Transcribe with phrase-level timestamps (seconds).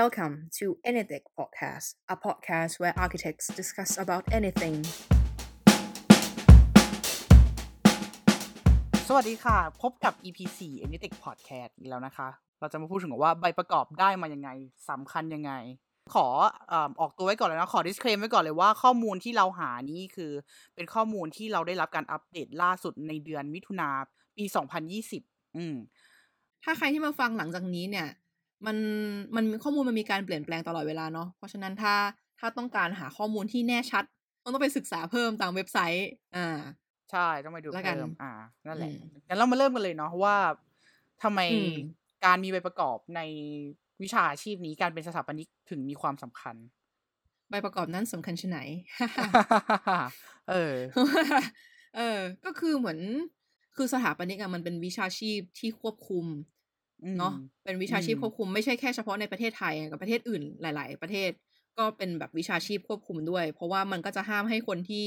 [0.00, 4.76] Welcome to Anything Podcast, a podcast where architects discuss about anything.
[9.08, 12.28] สวัสดีค่ะ พบกับ EP 4 Anytech Podcast อีกแล้วนะคะ
[12.60, 14.50] เราจะมาพูดถึงว่าใบประกอบได้มายังไง
[14.90, 15.52] สำคัญยังไง
[16.14, 16.26] ขอ
[16.68, 20.32] เอ่อออกตัวไว้ก่อนเลยนะ ขอ disclaim ไว้ก่อนเลยว่าข้อมูลที่เราหานี่คือ
[20.74, 23.88] เป็นข้อมูลที่เราได้รับการอัปเดตล่าสุดในเดือนมิถุนา
[24.36, 24.44] ปี
[25.00, 25.76] 2020 อืม
[26.64, 28.08] ถ้าใครที่มาฟังหลังจากนี้เนี่ย
[28.66, 28.76] มัน
[29.34, 31.94] มันข้อมูลมันมีการเปลี่ยนแปลงตลอดเวลาเนาะเพราะฉะนั้นถ้า
[32.38, 34.04] ถ้าต้องการหาข้อมูลที่แน่ชัด
[34.44, 36.58] มันต้องไปศึกษาเพิ่มตามเว็บไซต์ อ่า
[37.10, 38.32] ใช่ต้องไปดูแล้วกันเพิ่มอ่า
[38.66, 38.96] นั่นแหละอืม
[39.28, 40.36] งั้นเรามาเริ่มกันเลยเนาะว่า
[41.22, 41.72] ทำไมอืม
[42.24, 43.20] การมีใบประกอบใน
[44.02, 46.56] วิชาอาชีพนี้การเป็นสถาปนิกถึงมีความสำคัญ
[47.50, 48.58] ใบประกอบนั้นสำคัญชะไหน
[50.50, 50.76] เออ
[51.96, 52.98] เออ ก็คือเหมือน
[53.76, 56.61] คือสถาปนิกอะมันเป็นวิชาชีพที่ควบคุมอืม
[57.18, 57.32] เนาะ
[57.64, 61.30] เป็นวิชาชีพอืมควบคุมไม่ใช่แค่เฉพาะในประเทศไทยกับประเทศอื่นหลาย ๆ ประเทศ
[61.78, 65.06] ก็เป็นแบบวิชาชีพควบคุมด้วย เพราะว่ามันก็จะห้ามให้คนที่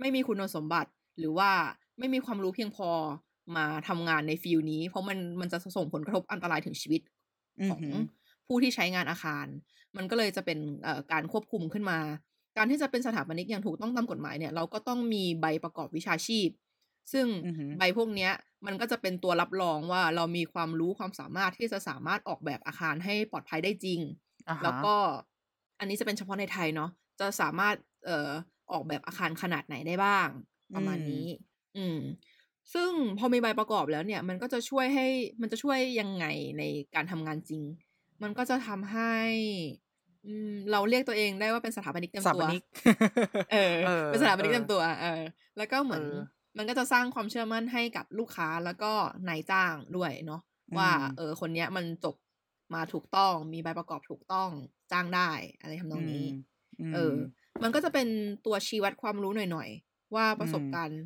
[0.00, 1.50] ไม่มีคุณสมบัติ หรือว่า
[1.98, 2.88] ไม่มีความรู้เพียงพอ
[3.56, 7.02] มาทำงานในฟิลนี้ เพราะมันมันจะส่งผลกระทบอันตรายถึงชีวิต
[7.60, 7.94] อือของหือ
[8.46, 9.46] ผู้ที่ใช้งานอาคาร
[9.96, 11.98] มันก็เลยจะเป็นเอ่อการควบคุมขึ้นมา
[12.56, 16.48] การที่จะเป็นสถาปนิกอย่างถูกต้องตามกฎหมายเนี่ย เราก็ต้องมีใบประกอบวิชาชีพ
[17.12, 18.32] ซึ่งอือหือใบพวกเนี้ย
[18.66, 24.00] มันก็จะเป็นตัวรับรองว่าเรามีความรู้ความสามารถที่จะสามารถออกแบบอาคารให้ปลอดภัยได้จริง
[24.48, 24.94] อ่าฮะแล้วก็
[25.78, 28.30] อันนี้จะเป็นเฉพาะในไทยเนาะจะสามารถเอ่อ
[28.72, 30.28] ออกแบบอาคารขนาดไหนได้บ้าง
[30.74, 31.26] ประมาณนี้
[31.76, 31.98] อืม
[32.74, 35.06] ซึ่งพอมีใบประกอบแล้วเนี่ย มันก็จะช่วยให้
[35.40, 36.26] มันจะช่วยยังไง
[36.58, 36.62] ใน
[36.94, 37.62] การทำงานจริง
[38.22, 39.14] มันก็จะทำให้
[40.26, 42.62] อืมเราเรียกตัวเองได้ว่าเป็นสถาปนิกเต็มสถาตัปวนิก
[43.52, 45.22] เออเออ เป็นสถาปนิกเออเต็มตัว เออ
[45.56, 46.14] แล้วก็เหมือนเออ
[46.58, 48.92] มันก็จะสร้างความเชื่อมั่นให้กับลูกค้าแล้วก็
[49.28, 50.40] นายจ้างด้วยเนาะ
[50.76, 52.16] ว่าอืมเออคนเนี้ยมันจบ
[52.74, 54.50] มาถูกต้องมีใบประกอบถูกต้อง
[54.92, 57.14] จ้างได้อะไรทำนองนี้มเออ
[57.62, 58.08] มันก็จะเป็น
[58.46, 61.00] ตัวชี้วัดความรู้หน่อยๆ ว่าประสบอืมการณ์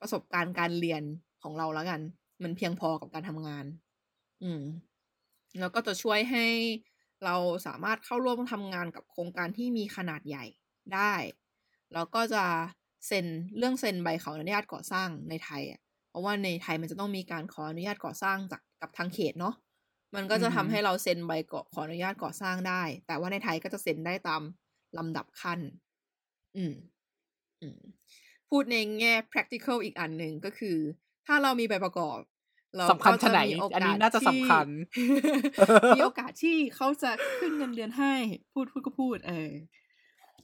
[0.00, 1.02] ประสบการณ์การเรียน
[1.42, 2.00] ของเราแล้วกัน
[2.42, 3.64] มันเพียงพอกับการทำงาน
[4.42, 4.62] อืม
[5.60, 6.46] แล้วก็จะช่วยให้
[7.24, 10.44] เราสามารถเข้าร่วมทำงานกับโครงการที่มีขนาดใหญ่
[10.94, 11.14] ได้
[11.92, 12.44] แล้วก็จะ
[13.06, 13.26] เซ็น
[13.58, 19.54] เรื่องเซ็นใบขออนุญาตก่อสร้างในไทยอะเพราะว่าในไทยมันจะต้องมีการขออนุญาตก่อสร้างจากกับทางเขตเนาะ
[20.14, 24.42] มันก็จะทำให้เราเซ็นใบก่อขออนุญาตก่อสร้างได้ แต่ว่าในไทยก็จะเซ็นได้ตาม
[24.98, 25.60] ลำดับขั้น
[26.56, 26.74] อืม
[27.62, 27.80] อืม
[28.50, 30.76] พูดในแง่ practical อีกอันหนึ่งก็คือ
[31.26, 32.18] ถ้าเรามีใบประกอบ
[32.76, 34.66] เราสำคัญก็ขนาดไหนมีโกสอันนี้น่าจะสำคัญ
[34.96, 38.14] ที่มีโอกาสที่เขาจะขึ้นเงินเดือนให้
[38.52, 39.50] พูดพูดก็พูด เออ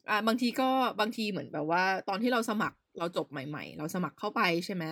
[0.08, 0.68] อ่าบางทีก็
[1.00, 4.84] บางทีเหมือนแบบว่า ตอนที่เราสมัครเราจบใหม่ ๆ เราสมัครเข้าไปใช่ไหม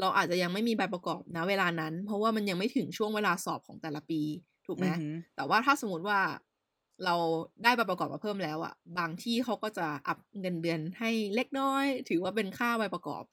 [0.00, 4.20] เราอาจจะยังไม่มีใบประกอบนะเวลานั้น เพราะว่ามันยังไม่ถึงช่วงเวลาสอบของแต่ละปี
[4.66, 6.20] ถูกไหมอือหือแต่ว่าถ้าสมมติว่า
[7.04, 7.14] เรา
[7.62, 13.24] ได้ใบประกอบมาเพิ่มแล้วอะบางที่เขาก็จะอัพเงินเดือนให้เล็กน้อย ถือว่าเป็นค่าใบประกอบ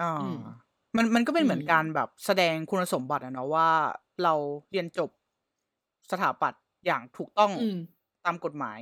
[0.00, 0.38] อ่าอืม
[0.96, 3.70] มันมันก็เป็นเหมือนอืมการแบบแสดงคุณสมบัติอะเนาะว่า
[4.22, 4.34] เรา
[4.70, 5.10] เรียนจบ
[6.10, 7.76] สถาปัตย์อย่างถูกต้องอืม
[8.24, 8.80] ตามกฎหมาย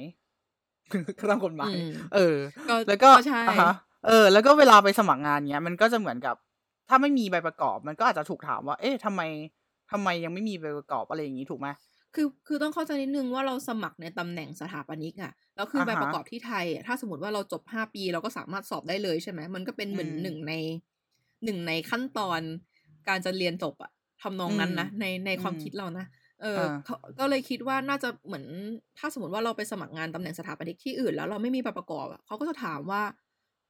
[1.31, 2.37] ตามกฎหมายอืมเออ
[2.69, 3.73] ก็แล้วก็ก็ใช่อ่าฮะ
[4.07, 6.37] เออ แล้วก็เวลาไปสมัครงานเนี้ย มันก็จะเหมือนกับ
[6.89, 9.21] ถ้าไม่มีใบประกอบ มันก็อาจจะถูกถามว่า เอ๊ะทำไม
[9.93, 11.69] ทำไมยังไม่มีใบประกอบอะไรอย่างนี้ถูกไหม
[12.15, 20.53] คือคือต้องเข้าใจนิดนึงว่าเราสมัครในตำแหน่งสถาปนิกอะแล้วคืออ่าฮะใบประกอบที่ไทยอะถ้าสมมติว่าเราจบห้าปีเราก็สามารถสอบได้เลยใช่ไหมมันก็เป็นเหมือนอืมหนึ่งใน
[21.45, 22.41] หนึ่งในขั้นตอน
[23.09, 23.91] การจะเรียนจบอะ
[24.23, 26.07] ทำนองนั้นนะอืมในในความอืมคิดเรานะ
[26.43, 28.45] เอออ่าเขาก็เลยคิดว่าน่าจะเหมือน
[28.99, 33.03] ถ้าสมมติว่าเราไปสมัครงานตำแหน่งสถาปนิกที่อื่น แล้วเราไม่มีใบประกอบอะเขาก็จะถามว่า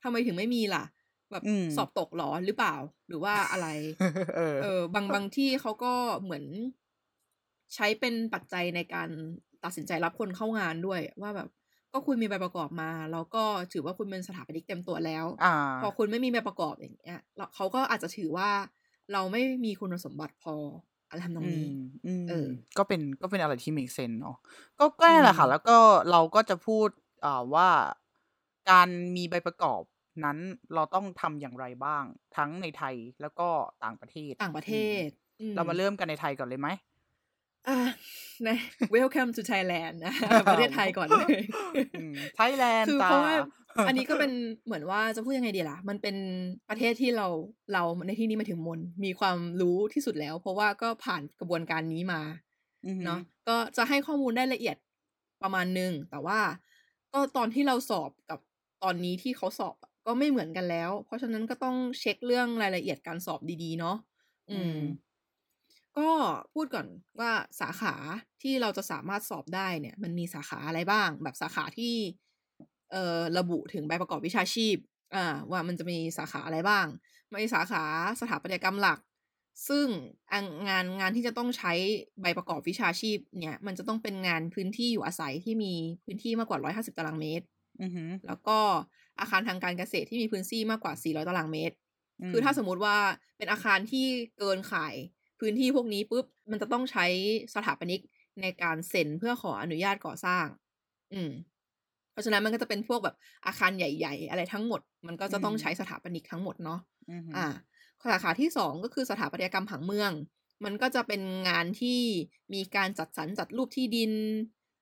[0.02, 0.84] ทำไมถึงไม่มีล่ะ
[1.32, 2.74] แบบอืมสอบตกเหรอหรือเปล่า
[3.08, 3.68] หรือว่าอะไร
[4.36, 5.92] เออเออบางบางที่เขาก็
[6.22, 6.44] เหมือน
[7.74, 9.08] ใช้เป็นปัจจัยในการ
[9.64, 11.48] ตัดสินใจรับคนเข้างานด้วย ว่าแบบ
[11.92, 15.48] ก็คุณมีใบประกอบมาแล้วก็ถือว่าคุณเป็นสถาปนิกเต็มตัวแล้วอ่า
[15.80, 18.50] พอคุณไม่มีใบประกอบอย่างเงี้ยแล้วเขาก็อาจจะถือว่า
[19.12, 20.54] เราไม่มีคุณสมบัติพอ
[21.08, 21.72] อะไรทำนองอืนี้ม
[22.06, 22.48] อืมเออ
[22.78, 24.36] ก็เป็นก็เป็นอะไรที่ make sense เนาะ
[24.78, 25.76] ก็ก็นั่นแหละค่ะอืมแล้วก็
[26.10, 26.88] เราก็จะพูด
[27.24, 27.68] อ่าว่า
[28.70, 29.82] การมีใบประกอบ
[30.24, 30.38] นั้น
[30.74, 32.04] เราต้องทำอย่างไรบ้าง
[32.36, 33.48] ทั้งในไทยแล้วก็
[33.84, 34.74] ต่างประเทศต่างประเท
[35.04, 35.08] ศ
[35.40, 36.68] อืมอืเรามาเริ่มกันในไทยก่อนเลยไหม
[37.68, 37.78] อะ
[38.48, 38.56] นะ
[38.94, 40.14] welcome to Thailand นะ
[40.50, 41.36] ประเทศไทยก่อนเลย
[42.36, 43.34] ไทยแลนด์คือจ้าเพราะว่า
[43.86, 44.30] อันนี้ก็เป็น
[44.64, 46.16] เหมือนว่าจะพูดยังไงดีล่ะ มันเป็น
[46.68, 47.26] ประเทศที่เรา
[47.72, 52.20] เราในที่นี้หมายถึงมน มีความรู้ที่สุดแล้ว เพราะว่าก็ผ่านกระบวนการนี้มา
[52.84, 54.76] อือหือเนาะก็จะให้ข้อมูลได้ละเอียด
[55.42, 56.40] ประมาณนึง แต่ว่า
[57.12, 58.38] ก็ตอนที่เราสอบกับ
[58.82, 63.96] ตอนนี้ที่เขาสอบอะก็ไม่เหมือนกันแล้ว เพราะฉะนั้นก็ต้องเช็คเรื่องรายละเอียดการสอบดีๆ เนาะ
[64.48, 64.74] อืม
[65.98, 66.10] ก็ก็
[66.54, 66.86] พูดก่อน
[67.20, 67.94] ว่าสาขา
[68.42, 71.94] ที่เราจะสามารถสอบได้เนี่ย มันมีสาขาอะไรบ้าง แบบสาขาที่
[72.92, 74.76] เอ่อระบุถึงใบประกอบวิชาชีพ
[75.14, 76.86] อ่าว่ามันจะมีสาขาอะไรบ้าง
[77.32, 77.84] มีสาขา
[78.20, 78.98] สถาปัตยกรรมหลัก
[79.68, 79.86] ซึ่ง
[80.32, 81.72] อังงานงานที่จะต้องใช้
[82.20, 85.74] ใบประกอบวิชาชีพเนี่ย มันจะต้องเป็นงานพื้นที่อยู่อาศัยที่มี
[86.04, 87.46] พื้นที่มากกว่า150ตารางเมตร
[87.80, 88.58] อือฮึแล้วก็
[89.20, 91.74] อาคารทางการเกษตรที่มีพื้นที่มากกว่า 400 ตารางเมตร
[92.20, 92.96] อืคือถ้าสมมมุติว่า
[93.38, 94.06] เป็นอาคารที่
[94.38, 94.94] เกินข่าย
[95.40, 97.06] พื้นที่พวกนี้ปุ๊บ มันจะต้องใช้
[97.54, 98.00] สถาปนิก
[98.42, 100.46] ในการเซ็นเพื่อขออนุญาตก่อสร้าง
[101.12, 101.57] อืมเพ
[102.18, 103.16] ราะฉะนั้นมันก็จะเป็นพวกแบบ
[103.46, 106.80] อาคารใหญ่ ๆ อะไรทั้งหมด มันก็อืจะต้องใช้สถาปนิกทั้งหมดเนาะ
[107.10, 107.46] อือฮึอ่า
[108.12, 110.12] สาขาที่2ก็คือสถาปัตยกรรมผังเมือง
[110.64, 112.00] มันก็จะเป็นงานที่
[112.54, 114.12] มีการจัดสรรจัดรูปที่ดิน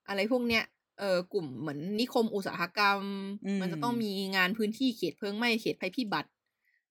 [0.08, 0.64] อะไรพวกเนี้ย
[0.98, 3.00] เอ่อกลุ่มเหมือนนิคมอุตสาหกรรม
[3.44, 6.28] อืมันจะต้องมีงานพื้นที่เขตเพลิงไหม้เขตภัยพิบัติ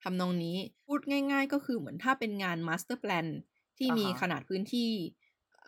[0.03, 0.99] ทำนองนี้พูด
[1.31, 3.27] ง่าย ๆ ก็คือเหมือนถ้าเป็นงาน master plan
[3.77, 4.91] ที่อะมีฮะขนาดพื้นที่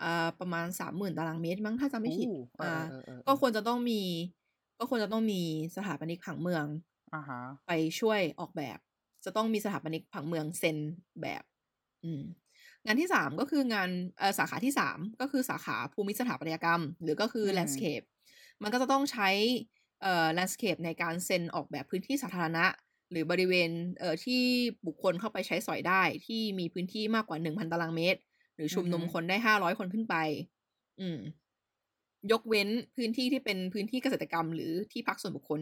[0.02, 2.82] อ่าประมาณ30,000ตารางเมตรมั้งถ้าจำไม่โอ้เออ่า
[3.18, 4.02] อๆๆก็ๆควรจะต้องมี
[4.78, 5.42] ก็ควรจะต้องมี
[5.76, 6.66] สถาปนิกผังเมือง
[7.14, 8.78] อะฮะไปช่วยออกแบบ
[9.26, 10.78] จะต้องมีสถาปนิกผังเมืองเซ็น
[11.22, 11.44] แบบ
[12.04, 12.24] อืม
[12.86, 18.06] งานที่3ก็คืองานเอ่อสาขาที่3ก็คือสาขาภูมิสถาปัตยกรรม หรือก็คืออืม landscape
[18.62, 19.30] มันก็จะต้องใช้
[20.02, 22.66] เอ่อ landscape ในการเซ็นออกแบบพื้นที่สาธารณะ
[23.12, 23.70] หรือบริเวณ
[24.00, 24.42] เอ่อที่
[24.86, 28.20] บุคคลเข้าไปใช้สอยได้ที่มีพื้นที่มากกว่า1,000ตารางเมตร
[28.56, 30.16] หรืออืชุอมฮึนุมคนได้500คนขึ้นไป
[31.00, 31.47] อืม
[32.32, 35.62] ยกเว้นพื้นที่ที่เป็นพื้นที่เกษตรกรรมหรือที่พักส่วนบุคคล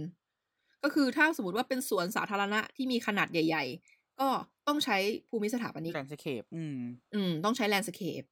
[0.83, 4.27] ก็คือถ้าสมมุติว่าเป็นสวนสาธารณะที่มีขนาดใหญ่ ๆ ก็
[4.67, 4.97] ต้องใช้
[5.29, 6.79] ภูมิสถาปนิก landscape อืม
[7.13, 8.25] อืม ต้องใช้ landscape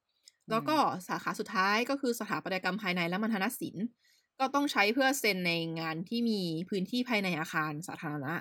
[0.47, 0.77] อืแล้วมก็
[1.07, 3.85] สาขาสุดท้ายก็คือสถาปัตยกรรมภายในและมัณฑนศิลป์
[4.39, 8.33] ก็ต้องใช้เพื่อเซ็นในงานที่มีพื้นที่ภายในอาคารสาธารณะ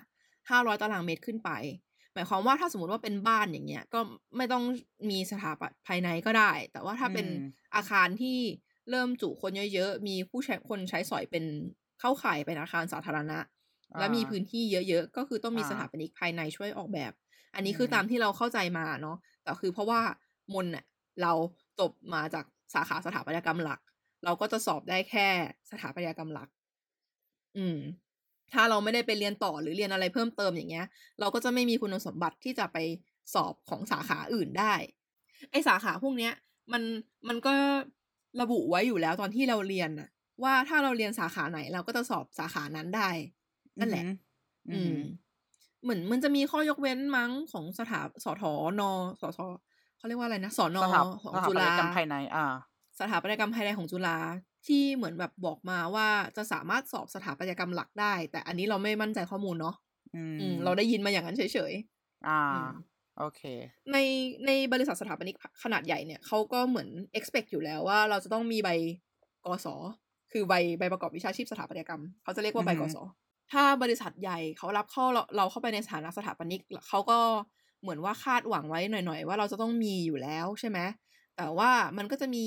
[0.50, 1.50] 500ตารางเมตรขึ้นไป
[2.14, 4.00] หมายความว่าถ้าสมมุติว่าเป็นบ้านอย่างเงี้ย ก็
[4.36, 4.64] ไม่ต้อง
[5.10, 7.28] มีสถาปัตย์ภายในก็ได้ แต่ว่าถ้าอืเป็นม
[7.74, 8.38] อาคารที่
[8.90, 11.44] เริ่มจุคนเยอะๆ มีผู้ใช้คนใช้สอยเป็น
[12.00, 13.38] เข้าข่ายเป็นอาคารสาธารณะ
[13.94, 17.12] อาและมีพื้นที่เยอะๆ ก็คือต้องมีอาสถาปนิกภายในช่วยออกแบบ
[17.54, 20.00] อันอืนี้คือตามมที่เราเข้าใจมาเนาะแต่คือเพราะว่า
[20.54, 20.84] มนน่ะ
[21.22, 21.32] เรา
[21.80, 22.44] จบมาจาก
[22.74, 23.80] สาขาสถาปัตยกรรมหลัก
[24.24, 25.28] เราก็จะสอบได้แค่
[25.70, 26.48] สถาปัตยกรรมหลัก
[27.56, 27.78] อืม
[28.52, 30.86] ถ้าเราไม่ได้ไปเรียนต่อหรือเรียนอะไรเพิ่มเติมอย่างเงี้ย
[31.20, 32.78] เราก็จะไม่มีคุณสมบัติที่จะไป
[33.34, 34.74] สอบของสาขาอื่นได้
[35.50, 36.32] ไอ้สาขาพวกเนี้ย
[36.72, 36.82] มัน
[37.28, 37.54] มันก็
[38.40, 40.08] ระบุไว้อยู่แล้วตอนที่เราเรียนน่ะ
[40.42, 43.10] ว่าถ้าเราเรียนสาขาไหนเราก็จะสอบสาขานั้นได้
[43.78, 44.06] อืนั่อนแหฮึละ
[44.68, 44.96] อือือฮึม
[45.82, 48.44] เหมือนมันจะมีข้อยกเว้นมั้งของสถาสถ
[48.80, 48.82] น
[49.20, 49.40] สส
[49.96, 52.46] เขาเรียกว่าอะไรนะสนสถาของสถาจุปัตฬายกรรมภายในอา
[52.98, 54.18] สถาปัตยกรรมภายในของจุฬา
[54.66, 59.74] ที่เหมือนแบบบอกมาว่าจะสามารถสอบสถาปัตยกรรมหลักได้ แต่อันนี้เราไม่มั่นใจข้อมูลเนาะ
[60.12, 61.74] อือืมมเราได้ยินมาอย่างนั้นเฉย
[62.24, 62.70] อาๆอืม
[63.16, 63.40] โอเค
[63.92, 63.98] ใน
[64.46, 66.88] ในบริษัทสถาปนิกขขนาดใหญ่เนี่ยเขาก็เหมือน
[67.18, 68.70] expect อยู่แล้วว่าเราจะต้องมีใบ
[69.44, 69.66] กศ.
[70.32, 72.96] คือใบใบประกอบวิชาชีพสถาปัตยกรรม เขาจะเรียกอืว่าอใบฮึกศ.
[73.52, 77.18] ถ้าบริษัทใหญ่เขารับเข้าเราเราเข้าไปในฐานะสถาปนิกลเขาก็
[77.82, 80.78] เหมือนว่าคาดหวังไว้หน่อยๆ ว่าเราจะต้องมีอยู่แล้วใช่ไหม
[81.36, 82.46] แต่ว่ามันก็จะมี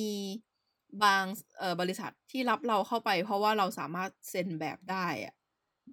[1.03, 5.33] บางสเอ่อบริษัทที่รับเราเข้าไป เพราะว่าเราสามารถเซ็นแบบได้อะ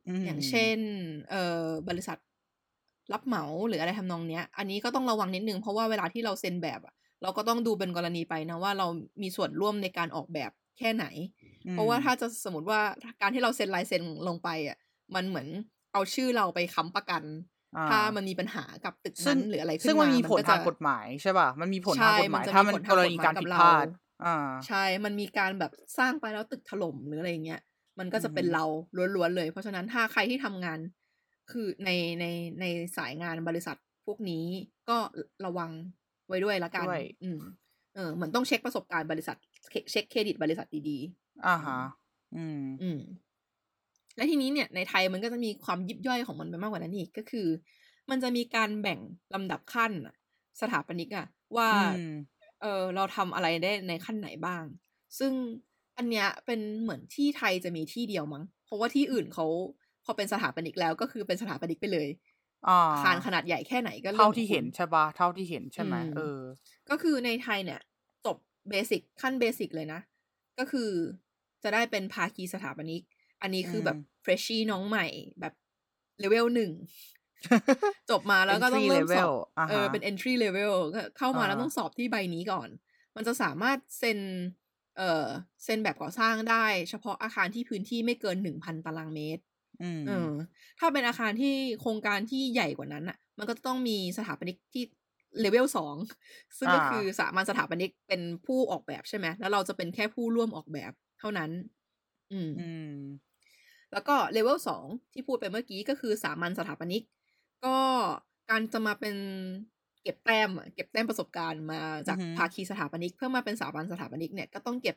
[0.07, 0.77] อือย่างเช่มน
[1.31, 2.19] เอ่อบริษัท
[3.13, 8.87] รับเหมาหรืออะไรทำนองเนี้ย อันนี้ก็ต้องระวังนิดหนึ่งเพราะว่าเวลาที่เราเซ็นแบบอะเราก็ต้องดูเป็นกรณีไปนะว่าเรา
[9.23, 11.07] มีส่วนร่วมในการออกแบบแค่ไหน
[11.67, 14.79] อืเพราะว่าถ้ามจะสมมุติว่าถการที่เราเซ็นลายเซ็นลงไปอะ
[15.15, 15.49] มันเหมือน
[15.93, 17.23] เอาชื่อเราไปค้ำประกัน
[17.77, 23.87] อาถ้ามันมีปัญหากับตึกซึ่นั้งนหรืออะไรขึซึ่้งนมันมามีมันผลก็ทาจะงกฎหมายใช่เปล่ามันมีผลใชทาง่กฎหมัมานยจะถ้ามีมันผลกทางรกฎณีหมายการกัผิบดเรพาลาด
[24.25, 24.35] อา
[24.67, 27.61] ใช่ มันมีการแบบสร้างไปแล้วตึกถล่มหรืออะไรอย่างเงี้ย
[27.99, 28.65] มันก็อืจะอเป็นเรา
[29.17, 30.79] ล้วนๆเลย เพราะฉะนั้นถ้าใครที่ทำงาน
[31.51, 32.25] คือในใน
[32.61, 32.65] ใน
[32.97, 34.45] สายงานบริษัทพวกนี้
[34.89, 35.71] ก็รระวัง
[36.29, 37.41] ไว้ด้วยแล้วกัด้นวยอืม
[37.95, 39.37] เออเหมือนต้องเช็กประสบการณ์บริษัท
[39.71, 40.99] เคเช็กเครดิตบริษัทดี
[41.47, 41.83] อะๆอืฮะม
[42.35, 42.99] อืมอืม
[44.17, 47.49] แล้วทีนี้เนี่ยในไทยมันก็จะมีความยิบย่อยของมันไปมากกว่านั้นอีกก็คือ
[48.11, 48.99] มันจะมีการแบ่ง
[49.35, 50.17] ลำดับขั้นน่ะ
[50.61, 52.03] สถาปนิกอะว่าอืม
[52.61, 54.65] เอ่อเราทำอะไรได้ในขั้นไหนบ้าง
[55.19, 55.33] ซึ่ง
[55.97, 59.47] อันเนี้ยเป็นเหมือนที่ไทยจะมีที่เดียวมั้ง เพราะว่าที่อื่นเขา
[60.05, 62.09] พอเป็นสถาปนิกแล้วก็คือเป็นสถาปนิกไปเลย
[62.67, 66.39] อาอาคารขนาดใหญ่แค่ไหนก็เรื่เท่าองขที่องเห็คุนณใช่เปล่าเท่าที่เห็นใช่อืไหมมเออ
[66.89, 67.81] ก็คือในไทยเนี่ย
[68.25, 68.37] จบ
[68.71, 70.01] เบสิกขั้นเบสิกเลยนะ
[70.59, 70.91] ก็คือ
[71.63, 73.03] จะได้เป็นภาคีสถาปนิก
[73.43, 75.07] อันนี้อืคือแบบม freshie น้องใหม่
[75.41, 75.55] แบบ
[76.23, 76.73] level 1
[78.11, 82.69] จบมาแล้วก็ต้อ entry งเริ่มสอบ level อะเอฮะอเป็น entry level ก็เข้าอมาแล้วต้อางสอบที่ใบนี้ก่อน
[83.17, 84.19] มันจะสามารถเซ็น
[84.97, 85.27] เอ่อ
[85.65, 89.52] เซ็นแบบก่อสร้างได้ เฉพาะอาคารที่พื้นที่ไม่เกิน1,000ตารางเมตรอืม
[90.07, 90.33] เออ
[90.79, 94.83] ถ้าเป็นอาคารที่โครงการที่ใหญ่กว่านั้นน่ะ มันก็จะต้องมีสถาปนิกที่
[95.41, 95.97] เลเวลสอง
[96.59, 101.51] ซึ่งก็อ่าคือสามัญสถาปนิกเป็นผู้ออกแบบใช่ไหมแล้วเราจะเป็นแค่ผู้ร่วมออกแบบเท่านั้น
[102.33, 102.89] อืมอืม
[103.93, 107.03] แล้วก็เลเวลสองที่พูดไปเมื่อกี้ก็คือสามัญสถาปนิก
[107.65, 107.77] ก็
[108.51, 109.17] การจะมาเป็น
[110.03, 114.97] เก็บแต้มอะเก็บแต้มประสบการณ์มาจากอือฮึภาคีสถาปนิก เพื่อมาเป็นสามัญสถาปนิกเนี่ยก็ต้องเก็บ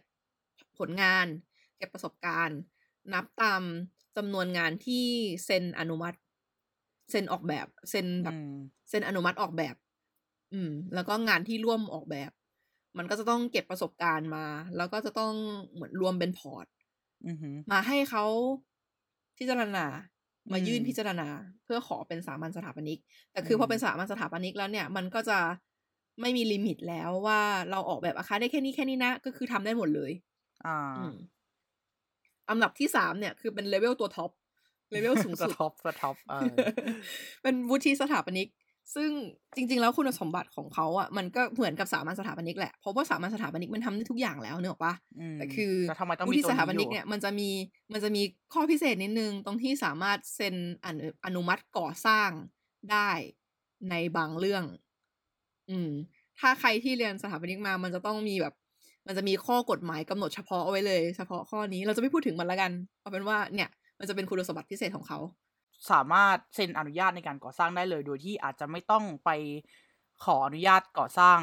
[0.80, 1.28] ผลงาน
[1.78, 2.60] เก็บประสบการณ์
[3.14, 3.62] นับตาม
[4.18, 5.06] จำนวนงานที่
[5.46, 6.18] เซ็นอนุมัติ
[7.12, 8.52] เซ็นออกแบบเซ็นแบบอืม
[8.90, 9.76] เซ็นอนุมัติออกแบบ
[10.54, 12.32] อืม แล้วก็งานที่ร่วมออกแบบ
[12.98, 14.46] มันก็จะต้องเก็บประสบการณ์มา
[14.78, 15.34] แล้วก็จะต้อง
[15.74, 16.66] เหมือนรวมเป็น port
[17.26, 18.26] อือหือมาให้เขา
[19.38, 19.86] พิจารณา
[20.52, 21.28] มายื่นอืมพิจารณา
[21.64, 23.00] เพื่อขอเป็นสามัญสถาปนิก
[23.32, 25.40] แต่คืออมพอเป็นสามัญสถาปนิกแล้วเนี่ย มันก็จะ
[26.22, 27.42] ไม่มี limit แล้วว่า
[27.72, 30.12] เราออกแบบอาคารได้แค่นี้แค่นี้นะ ก็คือทำได้หมดเลย
[30.66, 30.72] อ่า
[32.48, 34.32] อืมอันดับที่สามเนี่ยคือเป็น level ตัว top
[34.92, 36.54] เลเวลสูงสสุดท็อปสท็อปเออ
[37.44, 38.48] เป็นวุฒิสถาปนิก
[38.96, 39.10] ซึ่ง
[39.56, 44.94] จริง ๆ แล้วคุณสมบัติของเขาอะมันก็เหมือนกับสามัญสถาปนิกแหละ เพราะว่าสามัญสถาปนิกมันทำได้ทุกอย่างแล้วเนกอะปะ
[45.38, 47.50] มแต่คือแล้วทำไมต้องวุมีฒิตัวสถาปนี้นิอกยู่เนี่ยมันจะมี
[47.94, 48.22] มันจะมี
[48.54, 52.30] ข้อพิเศษนิดนึง ตรงที่สามารถเซ็นอนุอนุมัติก่อสร้าง
[52.92, 53.12] ได้
[53.90, 54.64] ในบางเรื่อง
[55.70, 55.90] อืม
[56.40, 58.54] ถ้าใครที่เรียนสถาปนิกมา มันจะต้องมีแบบ
[59.08, 62.72] มันจะมีข้อกฎหมายกำหนดเฉพาะเอาไว้เลย เฉพาะข้อนี้เราจะไม่พูดถึงมันละกัน
[63.02, 63.70] เอาเป็นว่าเนี่ย
[64.00, 65.20] มันจะเป็นคุณสมบัติพิเศษของเขา
[65.92, 69.30] สามารถเซ็นอนุญาตในการก่อสร้างได้เลย โดยที่อาจจะไม่ต้องไป
[70.24, 71.40] ขออนุญาตก่อสร้าง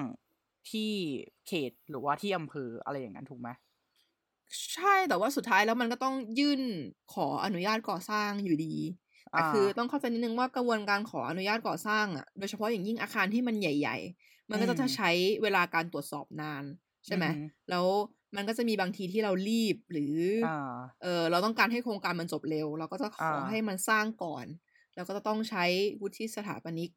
[0.71, 0.93] ที่
[1.47, 3.49] เขตหรือว่าที่อำเภออะไรอย่างนั้นถูกไหม
[4.75, 6.61] ใช่แต่ว่าสุดท้ายแล้วมันก็ต้องยื่น
[7.15, 8.75] ขออนุญาตก่อสร้างอยู่ดี
[9.31, 15.11] แต่คือต้องเข้าใจนิดนึงว่ากระบวนการขออนุญาตก่อสร้างอะโดยเฉพาะอย่างยิ่งอาคารที่มันใหญ่ ๆ มันก็จะใช้
[15.43, 16.65] เวลาการตรวจสอบนาน
[17.07, 17.37] ใช่ไหมอือฮึ
[17.71, 17.87] แล้ว
[18.37, 20.53] มันก็จะมีบางทีที่เรารีบหรืออ่า
[21.03, 24.47] เออเราต้องการให้โครงการมันจบเร็ว เราก็จะขออ่าให้มันสร้างก่อน
[24.95, 25.65] แล้วก็จะต้องใช้
[26.03, 26.91] วุฒิสถาปนิก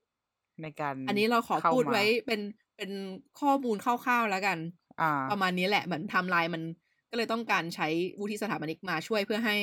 [0.62, 2.42] ในการ อันนี้เราขอเข้พูดมาไว้เป็น
[2.78, 2.92] เป็น
[3.40, 4.60] ข้อมูลคร่าวๆแล้วกัน
[5.00, 6.64] อ่าประมาณนี้แหละเหมือนไทม์ไลน์มัน
[7.10, 7.88] ก็เลยต้องการใช้
[8.20, 9.58] วุฒิสถาปนิกมาช่วยเพื่อให้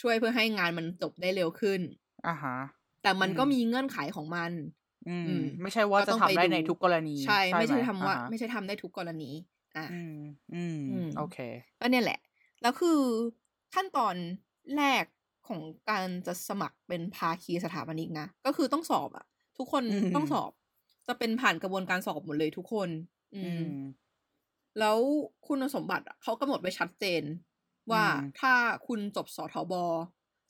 [0.00, 1.80] ช่วยเพื่อให้งานมันจบได้เร็วขึ้น
[2.24, 2.54] อ่าฮะ
[3.02, 4.52] แต่มันอืมก็มีเงื่อนไขของมัน
[5.06, 9.30] อืมอืม ไม่ใช่ว่าก็จะต้องทำไปได้ดูในทุกกรณี ใช่ ไม่ใช่หทำว่าอ่ฮะไม่ใช่ทำได้ทุกกรณี
[9.76, 10.12] อะอืม
[10.52, 11.36] อืม อืม โอเค
[11.80, 12.18] ก็เนี่ยแหละ
[12.62, 13.00] แล้วคือ
[13.74, 14.16] ขั้นตอน
[14.76, 15.04] แรก
[15.48, 19.26] ของการจะสมัครเป็นภาคีสถาปนิกนะ ก็คือต้องสอบอะ
[19.58, 20.50] ทุกคนอืมต้องสอบ
[21.08, 22.90] จะเป็นผ่านกระบวนการสอบหมดเลยทุกคน
[23.34, 24.10] อือืมม
[24.78, 24.98] แล้ว
[25.46, 27.22] คุณสมบัติอะเขากำหนดไว้ชัดเจน
[27.92, 28.52] ว่าอืมถ้า
[28.86, 29.74] คุณจบสทบ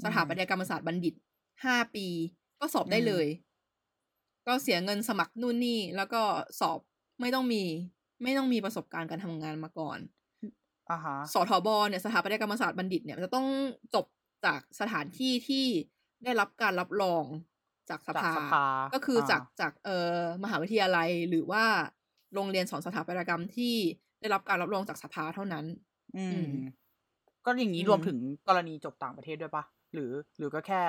[0.04, 1.14] สถาปัตยกรรมศาสตร์บัณฑิต
[1.64, 2.06] ห้าปี
[2.60, 3.26] ก็สอบได้อืมเลย
[4.46, 6.22] ก็เสียเงินสมัครนู่นนี่ แล้วก็
[6.60, 6.80] สอบ
[7.20, 7.62] ไม่ต้องมี
[8.22, 9.98] ไม่ต้องมีประสบการณ์การทำงานมาก่อน
[10.88, 13.46] อ่าฮะสทบเนี่ยสถาปัตยกรรมศาสตร์บัณฑิตเนี่ยมันจะต้อง
[13.94, 14.06] จบ
[14.44, 15.66] จากสถานที่ที่
[16.24, 17.24] ได้รับการรับรอง
[17.88, 21.64] จากสจากภาสภาก็คือจากอ่าจากเอ่อมหาวิทยาลัยหรือว่า
[22.34, 23.74] โรงเรียนสอนสถาปัตยกรรมที่
[24.20, 25.64] ได้รับการรับรองจากสภาเท่านั้น
[26.14, 26.50] อือืมม
[27.44, 28.18] ก็อย่างนี้อืมรวมถึง
[28.48, 30.82] กรณีจบต่างประเทศด้วยปะหรือ หรือก็แค่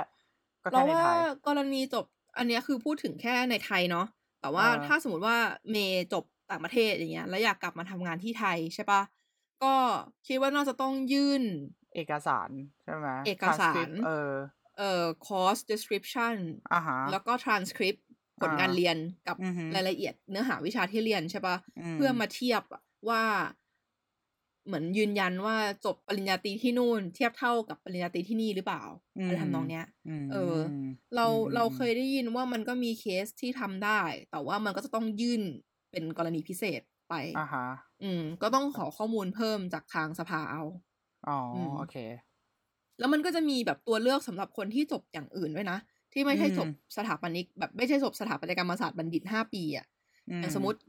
[0.63, 2.05] ก็เราแค่ในว่าไทยกรณีจบ
[2.37, 4.05] อันเนี้ยคือพูดถึงแค่ในไทยเนาะ
[4.41, 5.37] แต่ว่าอ่าถ้าสมมติว่า
[5.71, 9.01] เมย์จบต่างประเทศอย่างเงี้ย แล้วอยากกลับมาทำงานที่ไทยใช่ปะ
[9.63, 9.75] ก็
[10.27, 11.43] คิดว่าน่าจะต้องยื่น
[11.93, 12.49] เอกสาร
[12.83, 14.31] ใช่ไหมเอกสาร transcript เออ
[14.77, 16.37] เอ่อ course description
[16.71, 18.01] อ่าฮะแล้วก็ transcript
[18.39, 18.97] ผลอ่าการเรียน
[19.27, 23.23] กับอือฮึรายละเอียดเนื้อหาวิชาที่เรียนใช่ปะมเพื่อมาเทียบอะว่า
[24.65, 28.83] เหมือนยืนยันว่าจบปริญญาตรีที่นู่น เทียบเท่ากับปริญญาตรีที่นี่หรือเปล่า
[29.21, 30.55] อะไรทำนองเนี้ยมเออ
[31.15, 34.01] เราอืมเราเคยได้ยินว่ามันก็มีเคสที่ทำได้
[34.31, 35.41] แต่ว่ามันก็จะต้องยื่น
[35.91, 37.65] เป็นกรณีพิเศษไปอ่าฮะ
[38.03, 40.63] อืม ก็ต้องขอข้อมูลเพิ่มจากทางสภาเอา
[41.25, 41.95] อ๋ออมโอเค
[42.99, 45.77] แล้วมันก็จะมีแบบตัวเลือกสำหรับคนที่จบอย่างอื่นด้วยนะ
[46.13, 49.85] ที่ไม่ใช่อืมจบสถาปนิกแบบไม่ใช่จบสถาปัตยกรรมศาสตร์บัณฑิตห้าปีอะ
[50.39, 50.79] อย่างสมมติ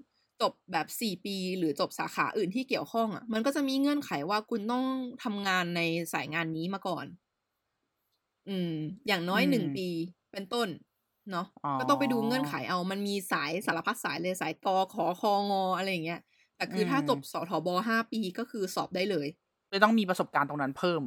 [0.43, 4.85] จบแบบสี่ปี หรือจบสาขาอื่นที่เกี่ยวข้องอะ มันก็จะมีเงื่อนไขว่าคุณต้อง
[5.25, 5.81] ทำงานใน
[6.13, 7.07] สายงานนี้มาก่อน
[8.49, 8.69] อืม
[9.07, 9.87] อย่างน้อยอืมหนึ่งปี
[10.33, 10.69] เป็นต้น
[11.31, 16.21] เนาะอ๋อก็ต้องไปดูเงื่อนไขเอา มันมีสายสารพัดสายเลยสายกอขอคองออะไรอย่างเงี้ย
[16.57, 19.29] แต่คืออมถ้าจบสทบห้าปีก็คือสอบได้เลย
[19.71, 21.03] เลยต้องมีประสบการณ์ตรงนั้นเพิ่ม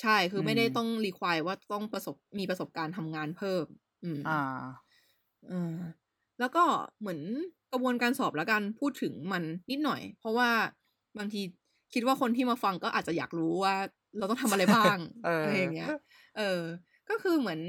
[0.00, 3.66] ใช่คือไม่ได้อืมต้องรีควายว่าต้องประสบมีประสบการณ์ทำงานเพิ่ม
[4.02, 4.94] อืม อ่า
[5.48, 5.74] เออ
[6.40, 6.64] แล้วก็
[7.00, 7.20] เหมือน
[7.72, 10.50] กระบวนการสอบแล้วกันพูดถึงมันนิดหน่อย เพราะว่า
[11.18, 11.40] บางที
[11.94, 13.74] คิดว่าคนที่มาฟังก็อาจจะอยากรู้ว่า
[14.18, 15.90] เราต้องทำอะไรบ้างเออออะไรอย่างเงี้ย
[16.36, 16.60] เออ
[17.08, 17.60] ก็คือเหมือน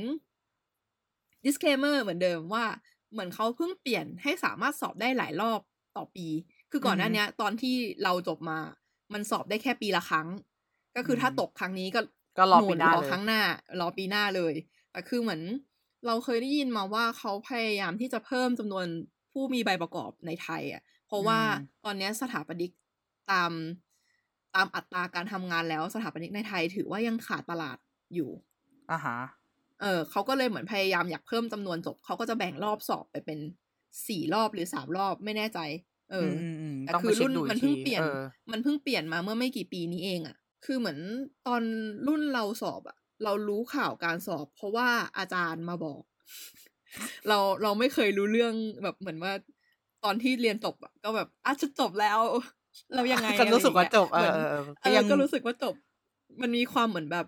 [1.45, 2.65] disclaimer เหมือนเดิมว่า
[3.11, 5.59] เหมือนเขาเพิ่งเปลี่ยนให้สามารถสอบได้หลายรอบ
[5.97, 6.27] ต่อปี
[6.71, 8.59] คือก่อนหน้าอือฮึเนี้ยตอนที่เราจบมา
[9.13, 10.27] มันสอบได้แค่ปีละครั้ง
[10.95, 12.01] ก็คืออมถ้าตกครั้งนี้ก็
[12.37, 13.41] ก็รอหปีนหน้ารอเลยครั้งหน้า
[13.79, 14.53] รอปีหน้าเลย
[14.91, 15.41] แต่คือเหมือน
[16.07, 18.85] เราเคยได้ยินมาว่าเขาพยายามที่จะเพิ่มจำนวน
[19.31, 21.51] ผู้มีใบประกอบในไทยอะ เพราะว่าอืม
[21.85, 22.71] ตอนเนี้ยสถาปนิก
[23.31, 23.51] ตาม
[24.55, 27.77] ตามอัตราการทำงานแล้วสถาปนิกในไทย ถือว่ายังขาดตลาด
[28.13, 28.29] อยู่
[28.89, 29.17] อ่าฮะ
[29.81, 33.39] เออเขาก็เลยเหมือนพยายามอยากเพิ่มจำนวนจบ เขาก็จะแบ่งรอบสอบไปเป็น
[34.07, 35.59] สี่รอบหรือสามรอบไม่แน่ใจ
[36.11, 38.17] เอออมอืมแต่ต้องคืไปอเช็ครุ่นดูอีกมันเพิ่งทีเปลี่ยนเออ
[38.51, 40.99] มันเพิ่งเปลี่ยนมาเมื่อไม่กี่ปีนี้เองอะ่ะ คือเหมือน
[41.47, 41.63] ตอน
[42.07, 46.01] รุ่นเราสอบอะ่ะ เรารู้ข่าวการสอบ เพราะว่าอาจารย์มาบอก
[47.27, 48.53] เราเราไม่เคยรู้เรื่อง
[48.83, 49.31] แบบเหมือนว่า
[50.03, 52.19] ตอนที่เรียนจบอะก็แบบอะจะจบแล้ว
[52.95, 55.75] เรายังไงก็รู้สึกว่าจบอะไรเออย่างอเงี้ยเออเหมือนเออก็ยังก็รู้สึกว่าจบ
[56.41, 57.25] มันมีความเหมือนแบบ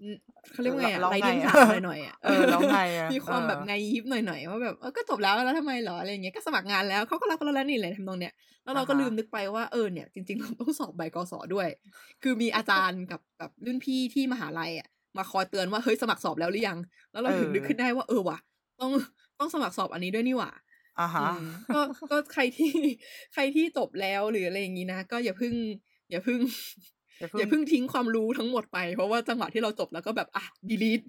[0.00, 0.16] อืม
[0.52, 11.68] เขาเรียกว่าไงอะเราไรไงเดียงอะสาหน่อยๆอะเออแล้วไงอะมีความแบบเออไงยิบหน่อยๆว่าแบบเออก็จบแล้วแล้วทำไมเหรออะไรอย่างเงี้ยก็สมัครงานแล้วเขาก็รับเราแล้วนี่เลยทำนองเนี้ยแล้วเราก็อ่าฮะลืมนึกไปว่าเออเนี่ยจริงๆเราต้องสอบใบกศด้วย
[12.22, 16.78] คือมีอาจารย์กับกับรุ่นพี่ที่มหาลัยอะ มาคอยเตือนว่าเฮ้ยสมัครสอบแล้วหรือยัง
[17.12, 18.38] แล้วเราถึงนึกขึ้นได้ว่าเออว่ะ
[18.80, 18.92] ต้อง
[19.38, 20.50] ต้องสมัครสอบอันนี้ด้วยนี่หว่า
[21.00, 21.80] อ่าฮะอืมก็
[22.10, 22.70] ก็ใครที่
[23.34, 25.54] ใครที่จบแล้วหรืออะไรอย่างนี้นะก็อย่าเพึ่ง
[26.10, 26.40] อย่าเพึ่ง
[27.18, 31.06] อย่าอย่าเพิ่เพึ่งงทิ้งความรู้ทั้งหมดไป เพราะว่าจังหวะที่เราจบแล้วก็แบบอะ delete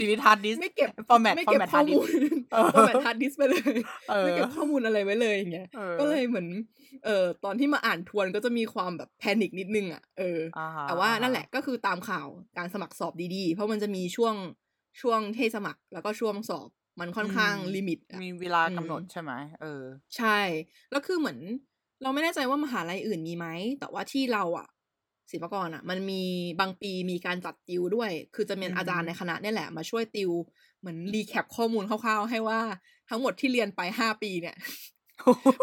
[0.00, 2.08] ดีลิทาร์ดดิสไม่เก็บฟอร์แมตไม่ฟอเก็ร์บแมตข้ฮาอร์ดดิมูสล
[2.52, 3.78] เออ format ฮาร์ดดิสก์ไปเลย
[4.10, 6.48] เออไม่เก็บข้อมูลอะไรไว้เลยอย่างเงี้ยเออก็เลยเหมือน
[7.04, 12.26] เอ่อตอนที่มาอ่านทวนก็จะมีความแบบ panic นิดนึงอะเอออ่าฮะแต่ว่าอ่ฮะนั่นแหละก็คือตามข่าว
[12.58, 14.34] การสมัครสอบดีๆ เพราะมันจะมีช่วง
[15.00, 16.68] ช่วงที่สมัครแล้วก็ช่วงสอบ
[17.00, 19.82] มันค่อนข้างอืม limitิตอะมีเวลาอืมกำหนดใช่ไหมเออ
[20.16, 20.38] ใช่
[20.90, 21.38] แล้วคือเหมือน
[22.02, 23.46] เราไม่แน่ใจว่ามหาลัยอื่นมีไหม
[23.80, 24.68] แต่ว่าที่เราอะ
[25.30, 26.22] ศิลปากรอะมันมี
[26.60, 30.30] บางปีมีการจัดติวด้วย คือจะเป็นอืมอาจารย์ในคณะเนี่ยแหละ มาช่วยติว
[30.80, 32.60] เหมือน recap ข้อมูลคร่าวๆ ให้ว่า
[33.08, 34.56] ทั้งหมดที่เรียนไปห้าปีเนี่ย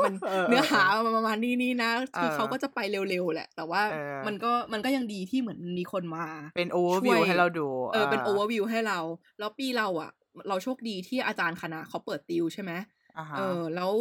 [0.04, 0.14] มัน
[0.48, 0.84] เนื้อหา
[1.16, 9.00] ประมาณนี้นี่นะ คือเออเขาก็จะไปเร็วๆแหละ แต่ว่าเออมันก็มันก็ยังดีที่เหมือนมีคนมา เป็นโอเวอร์ช่วยให้เราดู เออเป็น overวิวให้เรา
[9.40, 10.12] แล้วปีเราอะ
[10.48, 12.72] เราโชคดีที่อาจารย์คณะเขาเปิดติวใช่ไหม
[13.18, 13.94] อ่าฮะเออ แล้ว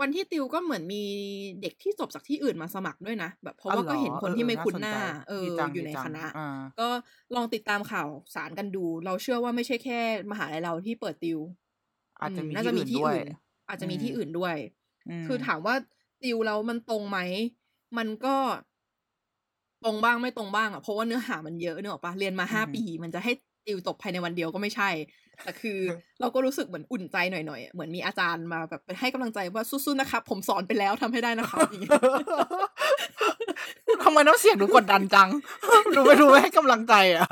[0.00, 1.02] วันที่ติวก็เหมือนมี
[1.62, 4.96] เด็กที่จบจากที่อื่นมาสมัครด้วยนะ แบบเพราะว่าก็เห็นคนที่ไม่คุ้นหน้า
[5.28, 6.46] เออดีจังอยู่ในดีจังอ่า
[6.78, 6.88] ก็
[7.34, 11.38] ลองติดตามข่าวสารกันดู เราเชื่อว่าไม่ใช่แค่มหาลัยเราที่เปิดติว
[12.20, 13.26] อาจจะมีน่าที่จะมีอื่นที่ด้วยอื่น
[13.68, 14.56] อาจจะมีที่อืมอื่นด้วย
[15.10, 15.74] มคือถามว่า
[16.22, 17.18] ติวแล้วมันตรงไหม
[17.98, 18.36] มันก็
[19.84, 23.32] ตรงบ้างไม่ตรงบ้างอะเพราะว่าเนื้อหามันเยอะเนกอะปะเรียนมาห้าปีมันจะให้
[23.66, 24.90] ติวจบภายในวันเดียวก็ไม่ใช่
[25.44, 25.78] แต่คือ
[26.20, 31.92] เราก็รู้สึกเหมือนอุ่นใจหน่อยๆอะเหมือนมีอาจารย์มาแบบให้กำลังใจว่าสู้ๆนะครับผมสอนไปแล้วทำให้ได้นะครับอย่างเงี้ย
[34.02, 35.28] ทำไมน้ำเสียงดูกดดันจัง
[35.94, 37.26] ดูไม่ดูไม่ให้กำลังใจอะ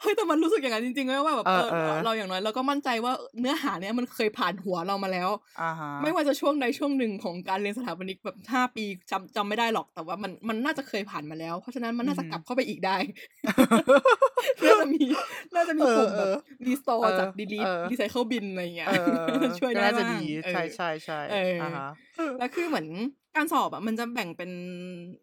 [0.00, 12.96] เฮ้ยแต่มันรู้สึกอย่างนั้นจริงๆเลยว่าแบบเอเอออเออเราอย่างน้อยเราก็มั่นใจว่าเนื้อหาเนี้ยมันเคยผ่านหัวเรามาแล้วอ่าฮะไม่ว่าจะช่วงใดช่วงหนึ่งของการเรียนสถาปนิกแบบห้าปีจำจำไม่ได้หรอกแต่ว่ามันมันน่าจะเคยผ่านมาแล้ว เพราะฉะนั้นมันน่าจะกลับเข้าไปอีกได้
[14.64, 15.04] น่าจะมี
[15.54, 16.28] น่าจะมีปุ่มแบบ
[16.66, 19.26] restore เออจาก delete เออ recycle bin อะไรอย่างเงี้ยเออ
[19.60, 21.88] ช่วยได้น่าจะบ้างดีเออใช่ใช่ใช่เอออ่อ่าฮะ
[22.38, 22.86] แล้วคือเหมือน
[23.36, 24.50] การสอบอะมันจะแบ่งเป็น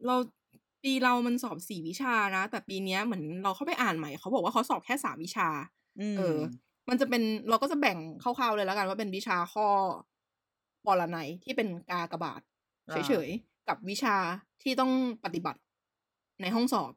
[0.05, 0.15] เรา
[0.83, 5.49] ปีเรามันสอบสี่วิชานะ แต่ปีเนี้ยเหมือนเราเข้าไปอ่านใหม่เขาบอกว่าเขาสอบแค่สามวิชา
[6.13, 6.39] มเออ
[6.89, 9.67] มันจะเป็นเราก็จะแบ่งคร่าวๆเลยแล้วกันว่าเป็นวิชาข้อ
[10.85, 12.41] ปรนัยที่เป็นกากบาท
[12.89, 14.15] อ่าเฉยๆกับวิชา
[14.63, 14.91] ที่ต้อง
[15.25, 15.59] ปฏิบัติ
[16.41, 16.93] ในห้องสอบ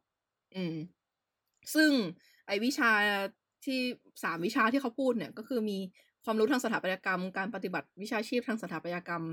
[0.56, 0.74] อืม
[1.74, 1.90] ซึ่ง
[2.46, 2.90] ไอวิชา
[3.64, 3.78] ที่
[4.22, 5.78] สามวิชาที่เขาพูดเนี่ย ก็คือมี
[6.24, 9.24] ความรู้ทางสถาปัตยกรรม การปฏิบัติวิชาชีพทางสถาปัตยกรรม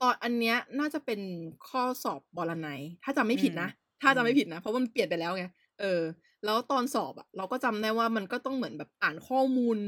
[0.00, 1.20] ตอนอันเนี้ยน่าจะเป็น
[1.68, 3.68] ข้อสอบบรนัยถ้าจำไม่ผิดนะ
[4.02, 5.44] ถ้าจำไม่ผิดนะ เพราะว่ามันเปลี่ยนไปแล้วไง
[5.80, 6.00] เออ
[6.44, 9.78] แล้วตอนสอบอะเราก็จำได้ว่ามันก็ต้องเหมือนแบบอ่านข้อมูล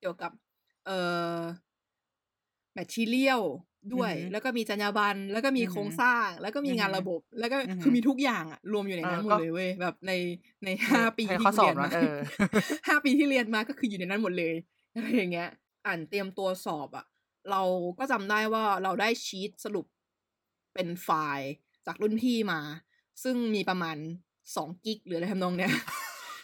[0.00, 0.32] เกี่ยวกับ
[0.86, 0.98] เอ่
[1.36, 1.40] อ
[2.74, 3.42] แมทชีเรียล
[3.94, 10.12] ด้วยอือฮึแล้วก็มีจรรยาบรรณแล้วก็มีอือฮึโครงสร้าง แล้วก็มีงานอือฮึระบบ แล้วก็อือฮึคือมีทุกอย่างอะรวมอยู่ในนั้นเออหมก็ดเลยเว้ยแบบใน
[10.64, 12.16] ในห้าปีให้ที่ข้อสอบเรียนมานะเออ
[12.88, 14.54] ห้าปีที่เรียนมาก็คืออยู่ในนั้นหมดเลย
[14.94, 15.48] อะไรอย่างเงี้ย
[15.86, 17.04] อ่านเตรียมตัวสอบอะ
[17.50, 17.62] เรา
[17.98, 19.86] ก็จำได้ว่าเราได้ชีตสรุป
[20.74, 21.50] เป็นไฟล์
[21.86, 22.60] จากรุ่นพี่มา
[23.22, 23.96] ซึ่งมีประมาณ
[24.56, 25.72] สองกิกหรืออะไรทำนองเนี้ย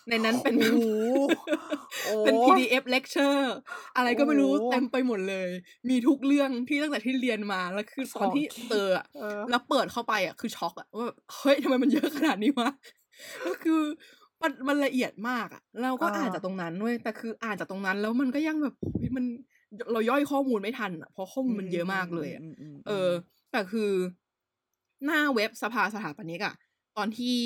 [0.08, 0.80] ในนั้นเป็นโอ้โห
[2.04, 3.42] โอ้เป็น PDF lecture
[3.96, 5.48] อะไรก็ไม่รู้โอ้เต็มไปหมดเลย
[5.88, 12.70] มีทุกเรื่องที่ตั้งแต่ที่เรียนมาแล้วคือตอนที่สองกิกเจออะเออแล้วเปิดเข้าไปอะคือช็อกอะว่าแบบเฮ้ยทำไมมันเยอะขนาดนี้วะ
[13.46, 13.80] ก็คือ
[14.42, 19.24] มันมันละเอียดมากอะเราก็อ่าอ่านจากตรงนั้นเว้ยแต่คืออ่านจากตรงนั้นแล้วมันก็ยังแบบโอ้ยมัน
[19.92, 23.10] เราย่อยข้อมูลไม่ทันอะเพราะข้อมูลมันเยอะมากเลยอะมมมเออ
[23.52, 23.90] แต่คือ
[25.04, 26.54] หน้าเว็บสภาสถาปนิกอะ
[26.96, 27.36] ตอนที่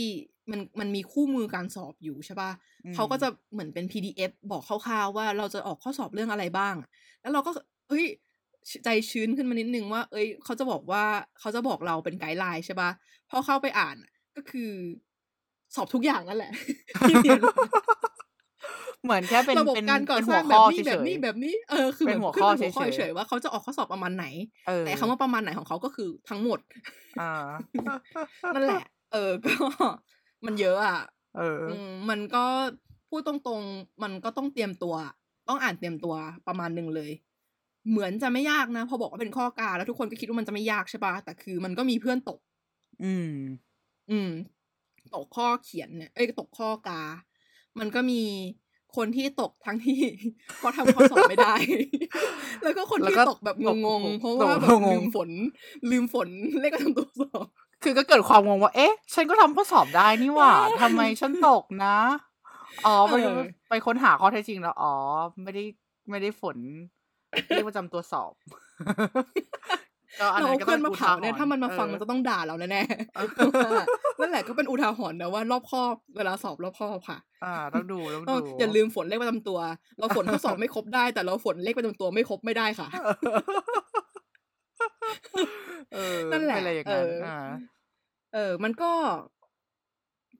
[0.50, 2.50] มันมันมีคู่มือการสอบอยู่ใช่ปะ
[2.84, 6.74] อืมเขาก็จะเหมือนเป็น PDF บอกคร่าวๆว่าเราจะออกข้อสอบเรื่องอะไรบ้าง
[7.20, 7.50] แล้วเราก็
[7.88, 8.04] เฮ้ย
[8.84, 11.04] ใจชื้นขึ้นมานิดนึงว่า เอ้ยเขาจะบอกว่า
[11.40, 12.90] เขาจะบอกเราเป็นไกด์ไลน์ใช่ปะ
[13.30, 14.70] พอเข้าไปอ่านอะก็คือ
[15.74, 16.52] สอบทุกอย่างนั่นแหละ
[17.08, 17.54] ที่เรียนมา
[19.04, 26.58] เหมือนแค่เป็นระบบเป็นการก่อเป็นสหัร้าวงแบข้อบนี้เฉแบบยนี้แบบนี้เออคือเป็แบนบหัวขึ้นข้อเป็นหัวข้อเฉยๆเฉยๆว่าเขาจะออกข้อสอบประมาณไหนๆเออแต่คำว่าประมาณไหนของเขาก็คือทั้งหมด
[27.20, 27.30] อ่า
[28.54, 29.52] นั่นแหละ เออก็
[30.46, 31.00] มันเยอะอะ
[31.38, 32.44] เอออืมมันก็
[33.08, 34.94] พูดตรงๆ มันก็ต้องเตรียมตัว
[35.48, 36.14] ต้องอ่านเตรียมตัว
[36.48, 37.10] ประมาณหนึ่งเลย
[37.90, 42.38] เหมือนจะไม่ยากนะพอบอกว่าเป็นข้อกาแล้วทุกคนก็คิดว่ามันจะไม่ยากใช่ปะแต่คือมันก็มีเพื่อนตก
[43.04, 43.30] อืม
[44.10, 44.30] อืม
[45.14, 47.00] ตกข้อเขียนเนี่ยเอ้ยตกข้อกา
[47.78, 48.22] มันก็มี
[48.96, 50.00] คนที่ตกทั้งที่
[50.58, 51.54] เพราะทำข้อสอบไม่ได้
[52.62, 55.30] แล้วก็คนแล้วที่ก็ตกแบบตกงงๆเพราะตกว่าแบบงลืงมฝน
[55.90, 56.28] ลืมฝน
[56.60, 57.46] เลขประจำตัวสอบ
[57.82, 60.52] คือก็เกิดความงงว่า เอ๊ะ ฉันก็ทำข้อสอบได้นี่หว่า
[60.82, 61.96] ทำไมฉันตกนะ
[62.86, 64.94] อ๋อไปเออไปค้นหาข้อเท็จจริงแล้ว อ๋อ
[65.42, 65.64] ไม่ได้
[66.10, 66.56] ไม่ได้ฝน
[67.48, 68.56] เลขประจำตัวสอบก็
[69.70, 69.83] อัน
[70.18, 72.82] เรานั้นเอาก็เพื่อนป็มาเผาเนี่ยอุทหรณ์ถ้ามันมาฟังเออมันจะต้องด่าเราแน่
[73.16, 73.20] เอ
[73.76, 79.58] อๆนั่นแหละก็เป็นอุทาหรณ์นะว่ารอบคอบเวลาสอบรอบคอบค่ะ อ่าต้องดูต้องเออดูอย่าลืมฝนเลขประจำตัว
[79.98, 82.88] เราฝนข้อสอบไม่ครบได้ แต่เราฝนเลขประจำตัวไม่ครบไม่ได้ค่ะ
[85.94, 87.38] เออนั่นแหละเป็นอะไรอย่างเอนั้นออ่า
[88.34, 88.92] เออ มันก็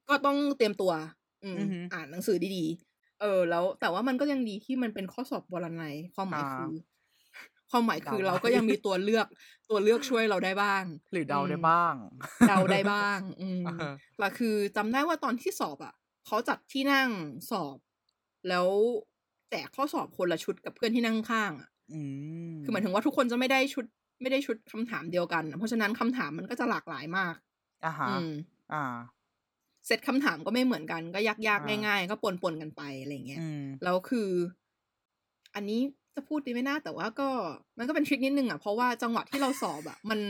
[0.09, 0.93] ก็ต้องเตรียมตัว
[1.45, 6.71] อืมอือหืออ่านหนังสือดีๆ เออ แล้วแต่ว่ามันก็ยังดีที่มันเป็นข้อสอบบรนัยความหมายอ่าคือ
[7.75, 9.27] ความหมายคือเดาได้เราก็ยังมีตัวเลือก
[9.71, 10.83] ตัวเลือกช่วยเราได้บ้าง
[11.13, 11.95] หรือเดาได้อืมบ้าง
[12.47, 15.95] เดาได้บ้าง อืมเออแต่คือจำได้ว่าตอนที่สอบอะ
[16.27, 17.11] เขาจัดที่นั่ง
[17.51, 17.79] สอบ
[18.49, 18.69] แล้ว
[19.51, 22.01] แจกข้อสอบคนละชุดกับเพื่อนที่นั่งข้างอะอื
[22.59, 23.85] มคือหมายถึงว่าทุกคนจะไม่ได้ชุด
[24.23, 27.35] ไม่ได้ชุดคำถามเดียวกัน เพราะฉะนั้นคำถามมันก็จะหลากหลายมาก
[27.85, 28.29] อ่าฮะอืม
[28.73, 28.85] อ่า
[29.87, 34.31] เซตคำถามก็ไม่เหมือนกันก็ยากอ่าๆง่าย ๆ ก็ปนๆกันไปอะไรเงี้ยอืมแล้วคือ
[35.55, 35.81] อันนี้
[36.14, 37.29] จะพูดดีไหมนะแต่ว่าก็
[37.79, 40.20] มันก็เป็นทริคนิดนึงอะเพราะว่าจังหวะที่เราสอบอะ มัน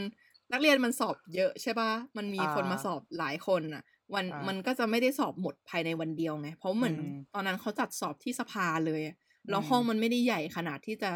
[0.52, 3.82] นักเรียนมันสอบเยอะใช่ปะมันมีอ่าคนมาสอบหลายคนอะ
[4.14, 9.16] วันอ่ามัมันก็จะไม่ได้สอบหมดภายในวันเดียวไง เพราะเหมือนอืมตอนนั้นเขาจัดสอบที่สภาเลยอะ
[9.50, 11.10] แล้วอืมห้องมันไม่ได้ใหญ่ขนาดที่จะ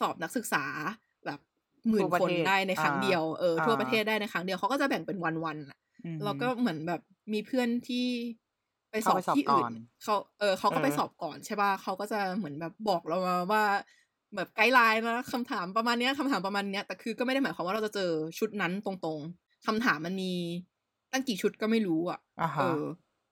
[0.00, 0.64] สอบนักศึกษา
[1.26, 1.40] แบบ
[1.88, 7.00] หมื่ทั่นวประคนเทศได้ในครั้งอ่าเดียวเออทั่วอ่าประเทศได้ในครั้งเดียวเขาก็จะแบ่งเป็นวันๆอะอืมแล้วก็เหมือนแบบ
[7.32, 8.06] มีเพื่อนที่
[8.90, 13.62] ไปสเข้าอบไปสอบที่อื่ก่อนนเขาเออเขาก็ไปเออสอบก่อนใช่ป่ะเขาก็จะเหมือนแบบบอกเรามาว่า
[14.36, 20.32] แบบไกด์ไลน์นะคำถามประมาณเนี้ยคำถามประมาณเนี้ยแต่คือก็ไม่ได้หมายความว่าเราจะเจอชุดนั้นตรงๆคำถามมันมี
[21.12, 22.82] ตั้งกี่ชุดก็ไม่รู้อะอ่าเอฮะอ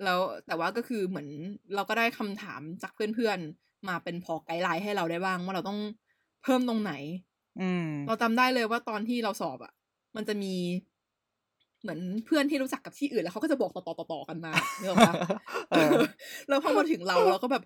[0.05, 1.29] แล้วแต่ว่าก็คือเหมือน
[1.75, 5.79] เราก็ได้คำถามจากเพื่อนๆมาเป็นพอไกด์ไลน์ให้เราได้บ้าง ว่าเราต้อง
[6.43, 6.93] เพิ่มตรงไหน
[7.59, 9.73] อืม เราจำได้เลยว่าตอนที่เราสอบอะ
[10.17, 10.55] มันจะมี
[11.83, 15.13] เหมือนเพื่อนที่รู้จักกับที่อื่นแล้วเขาก็จะบอกต่อๆต่อๆกันมาเนกอะปะ
[15.71, 15.93] เออ
[16.49, 17.63] แล้วพอมาถึงเราเราก็แบบ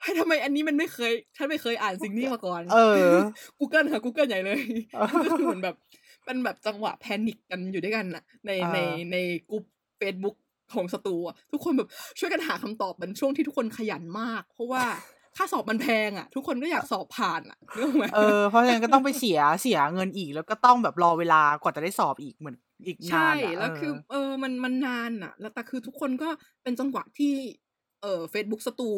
[0.00, 2.78] เฮ้ยทำไมอันนี้มันไม่เคยฉันไม่เคยอ่านสิ่งนี้มาก่อน เอ
[3.12, 3.14] อ
[3.58, 4.60] Google ค่ะ Google ใหญ่เลย
[4.94, 5.76] เออก็คือเหมือนแบบ
[6.24, 8.78] เป็นแบบจังหวะแพนิคกันอยู่ด้วยกันน่ะในอ่าใน
[9.12, 9.16] ใน
[9.50, 9.64] กลุ่ม
[10.00, 10.36] Facebook
[10.74, 14.84] ของสตูอะทุกคนแบบช่วยกันหาคำตอบเป็นช่วงที่ทุกคนขยันมาก เพราะว่า
[15.36, 26.28] ค่าสอบมันแพงอะ ทุกคนก็อยากสอบผ่านอะนึกออกไหมเออเพราะฉะนั้นก็ต้องไปเสียเสียเงินอีก แล้วก็ต้องแบบรอเวลากว่าจะได้สอบอีกเหมือน อีกใช่นานอะแล้วเออคือ เออมันมันนานอะแล้วแต่คือทุกคนก็
[26.62, 27.34] เป็นจังหวะที่
[28.00, 28.90] เอ่อ Facebook สตู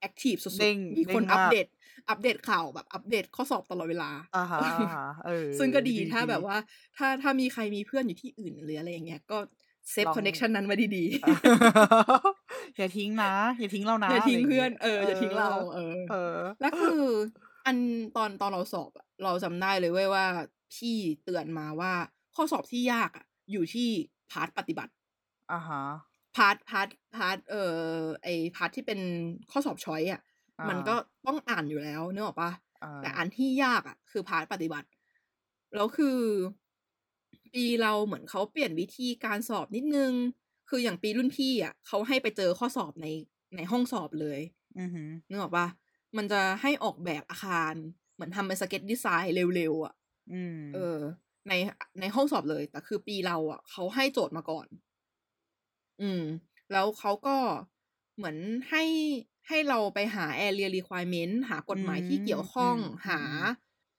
[0.00, 1.66] แอคทีฟสุดเด้งๆมีคนเด้งมากอัปเดต
[2.08, 6.56] อัปเดตข่าวแบบอัปเดตข้อสอบตลอดเวลาอ่าฮะอ่าฮะเออซึ่งก็ดีถ้าดีแบบว่า
[6.96, 9.38] ถ้าถ้ามีใครมีเพื่อนอยู่ที่อื่นหรืออะไรอย่างเงี้ยก็
[9.90, 11.04] save ลองคอนเน c ชันนั้นไว้ดี
[12.76, 16.14] อย่าทิ้งนะ อย่าทิ้งเรานะๆอย่าทิ้งเพื่อนงี้ยเออ อย่าทิ้งเรา เออ เออ
[16.60, 17.02] แล้วคือ
[17.66, 17.76] อัน
[18.16, 20.24] ตอนตอนเราสอบอะเราจำได้เลยเว้ยว่า
[20.74, 21.92] พี่เตือนมาว่า
[22.36, 23.88] ข้อสอบที่ยากอะอยู่ที่
[24.30, 24.92] part ปฏิบัติ
[25.50, 25.82] อ่าฮะ
[26.36, 27.62] part part part เอ่
[28.00, 29.00] อไอ part ที่เป็น
[29.50, 30.20] ข้อสอบ choice อะ
[30.58, 30.94] อ่ามัมันก็
[31.26, 32.50] ต้องอ่านอยู่แล้วนึกออกปะ
[32.82, 34.88] อ่าแต่อันที่ยากอะ คือ part ปฏิบัติ
[35.74, 36.18] แล้วคือ
[37.52, 40.12] ปีเราเหมือนเขาเปลี่ยนวิธีการสอบนิดนึง
[40.68, 43.06] คืออย่างปีรุ่นพี่อะเขาให้ไปเจอข้อสอบใน
[43.56, 44.40] ในห้องสอบเลย
[44.78, 45.66] อือหือนึกออกปะ
[46.16, 47.74] มันจะให้ออกแบบอาคาร
[48.14, 49.94] เหมือนทำเป็น sketch design เร็วๆอะ
[50.30, 50.98] อืมเออ
[51.48, 51.52] ใน
[52.00, 54.66] ในห้องสอบเลย แต่คือปีเราอะเขาให้โจทย์มาก่อน
[56.00, 56.22] อืม
[56.72, 57.36] แล้วเขาก็
[58.16, 58.36] เหมือน
[58.70, 58.82] ให้
[59.48, 63.20] ให้เราไปหา area requirement หากฎหมายที่เกี่ยวข้องอืมหา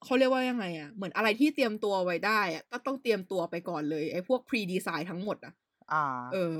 [0.04, 5.54] เขาเรียกว่ายังไงอะ เหมือนอะไรที่เตรียมตัวไว้ได้อะก็ต้องเตรียมตัวไปก่อนเลยไอ้พวก pre design ทั้งหมดอะ
[5.92, 5.98] อ่า
[6.32, 6.56] เออ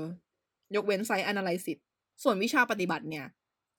[0.74, 1.78] ยกเว้น site analysis
[2.22, 3.26] ส่วนวิชาปฏิบัติเนี่ย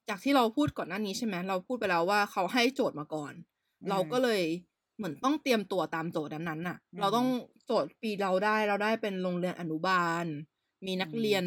[0.09, 3.33] จากที่เราพูดก่อนหน้านี้ใช่ไหมเราพูดไปแล้วว่าเขาให้โจทย์มาก่อน
[3.83, 4.41] อืมเราก็เลย
[4.99, 7.27] เหมือนต้องเตรียมตัวตามโจทย์นั้นๆน่ะอืมเราต้อง
[7.65, 10.25] โจทย์ปีเราได้เราได้เป็นโรงเรียนอนุบาล
[10.85, 11.43] มีนักอืมเรียน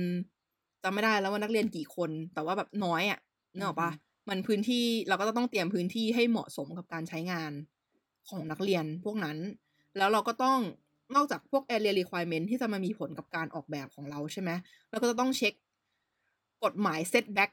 [0.83, 3.19] จำไม่ได้แล้วว่านักเรียนกี่คน แต่ว่าแบบน้อยอะ
[3.57, 3.95] นึกออกปะอือฮึ
[4.29, 7.53] มันพื้นที่เราก็จะต้องเตรียมพื้นที่ให้เหมาะสมกับการใช้งาน
[8.29, 9.39] ของนักเรียนพวกนั้น
[9.97, 10.59] แล้วเราก็ต้อง
[11.15, 14.51] นอกจากพวก area requirement ที่จะมามีผลกับการออกแบบของเราใช่ไหม
[14.91, 15.55] เราก็จะต้องเช็ค
[16.65, 17.51] กฎหมาย setback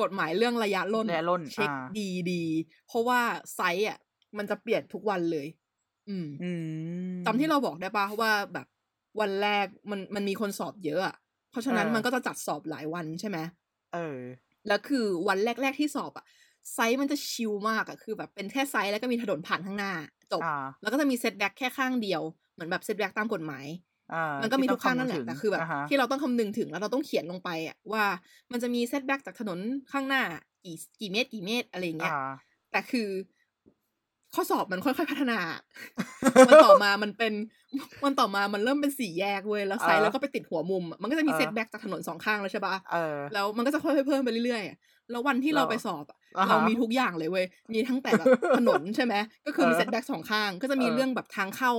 [0.00, 3.20] กฎหมายเรื่องระยะล่นระยะร่นเช็คอ่าดีดีๆเพราะว่า
[3.54, 3.98] site อะ
[4.36, 5.46] มันจะเปลี่ยนทุกวันเลย
[6.08, 6.50] อืมอื
[7.14, 8.66] มจำที่เราบอกได้ปะว่าแบบ
[9.20, 11.14] วันแรกมันมันมีคนสอบเยอะอะ
[11.50, 13.38] เพราะฉะนั้นเออมันก็จะจัดสอบหลายวันใช่ไหม
[13.92, 13.98] เออ
[14.68, 16.24] แล้วคือวันแรก ๆที่สอบอะ
[16.74, 19.92] site มันจะ chill มากอะคือแบบเป็นแค่ site แล้วก็มีถนนผ่านข้างหน้า
[20.32, 23.66] จบอ่าแล้วก็จะมี setback แค่ข้างเดียว เหมือนแบบ setback ตามกฎหมาย
[24.12, 28.04] อ่ามันก็มีที่ทุกข้างนั่นแหละแต่คือแบบอ่าฮะที่เราต้องคำนึงถึงแล้วเราต้องเขียนลงไปอะว่า
[28.52, 29.58] มันจะมี setback จากถนน
[29.92, 30.22] ข้างหน้า
[30.64, 32.18] กี่กี่เมตรกี่เมตรอะไรอย่างเงี้ยอ่า
[32.70, 33.08] แต่คือ
[34.34, 35.38] ข้อสอบมันค่อยๆพัฒนา
[36.48, 37.32] มันต่อมามันเป็น
[38.04, 44.76] มันต่อมามันเริ่มเป็นสี่แยกเว้ย แล้วไซส์เออแล้วก็ไปติดหัวมุมอะมันก็จะมีเออ setback จากถนนสองข้างแล้วใช่ปะเออแล้วมันก็จะค่อยๆเพิ่มไปเรื่อยๆอะ
[45.10, 48.26] แล้ววันที่เราเราไปสอบอะอ่าฮะเรามีทุกอย่างเลยเว้ย มีทั้งแต่แบบ
[48.58, 49.14] ถนนใช่ไหม
[49.46, 51.72] ก็คือมีเออ setback สองข้าง ก็จะมีเออเรื่องแบบทางเข้า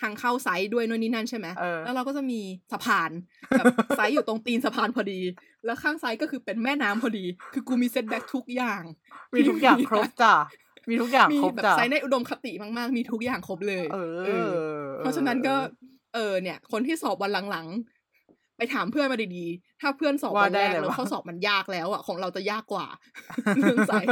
[0.00, 2.40] ทางเข้า site ด้วยนู่นนี่นั่นใช่ไหมเออแล้วเราก็จะมี
[2.72, 3.10] สะพาน
[3.58, 5.20] แบบ site อยู่ตรงตีนสะพานพอดี
[5.64, 8.82] แล้วข้างซ้ายก็คือเป็นแม่น้ำพอดี คือกูมี setback ทุกอย่าง
[9.34, 10.34] มีทุกอย่างครบจ้ะ
[10.88, 14.52] มีทุกอย่างมีครบแบบจ้ะ site ในอุดมคติมาก ๆ มีทุกอย่างครบเลยเออ เออ
[14.98, 15.54] เพราะฉะนั้นก็
[16.14, 22.86] เออเนี่ย คนที่สอบวันหลังๆ ไปถามเพื่อนมาดีๆ ถ้าเพื่อนสอบวันแรกว่าได้อะไรแล้วข้อสอบมันยากแล้วอะของเราจะยากกว่า
[23.60, 24.08] เรื่อง site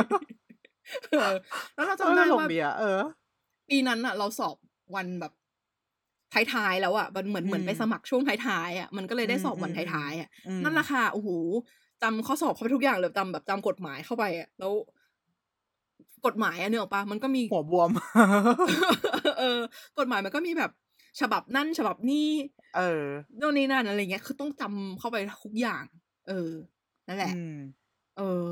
[1.11, 1.35] เออ
[1.75, 3.01] แล้วเราเออจำได้ตลกว่าดีอะเออ
[3.69, 4.57] ปีนั้นอะ เราสอบ
[4.95, 5.33] วันแบบ
[6.55, 11.29] ท้ายๆแล้วอะมันเหมือนเหมือนอืมไปสมัครช่วงท้ายๆอะมันก็เลยได้สอบวันอืมอืม ท้ายๆอะ อืมนั่นแหละค่ะ โอ้โห
[12.03, 14.73] จำข้อสอบเข้าไปทุกอย่างเลยจำแบบจำกฎหมายเข้าไปอะแล้ว
[16.27, 17.91] กฎหมายอะเนกออกปะมันก็มีหัวบวม
[19.39, 19.61] เออ
[19.99, 20.71] กฎหมายมันก็มีแบบ
[21.21, 22.29] ฉบับนั่นฉบับนี้
[22.77, 23.05] เออ
[23.39, 25.85] โน่นนี่นั่นอะไรเงี้ย คือต้องจำเข้าไปทุกอย่าง
[26.29, 26.51] เออ
[27.09, 27.57] นั่นแหละอืม
[28.19, 28.51] เออ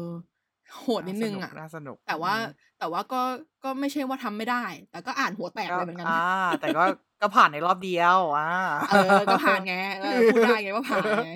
[0.80, 3.22] โหดนิดนึงอะน่าสนุก แต่ว่าอืมแต่ว่าก็
[3.64, 6.22] ก็ไม่ใช่ว่าทำไม่ได้ แต่ก็อ่านหัวแตกเลยเหมือนกันอ่า
[6.60, 6.82] แต่ก็
[7.20, 8.50] ก็ผ่านในรอบเดียวอ่า
[8.90, 11.32] เออ ก็ผ่านไงเออพูดได้ไงว่าผ่านไง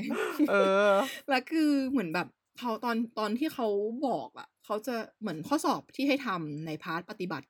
[0.51, 0.55] เอ
[0.87, 0.89] อ
[1.29, 3.67] แล้วคือเหมือนแบบเขาตอนตอนที่เขา
[4.07, 7.47] บอกอะ เขาจะเหมือนข้อสอบที่ให้ทำใน part ปฏิบัติ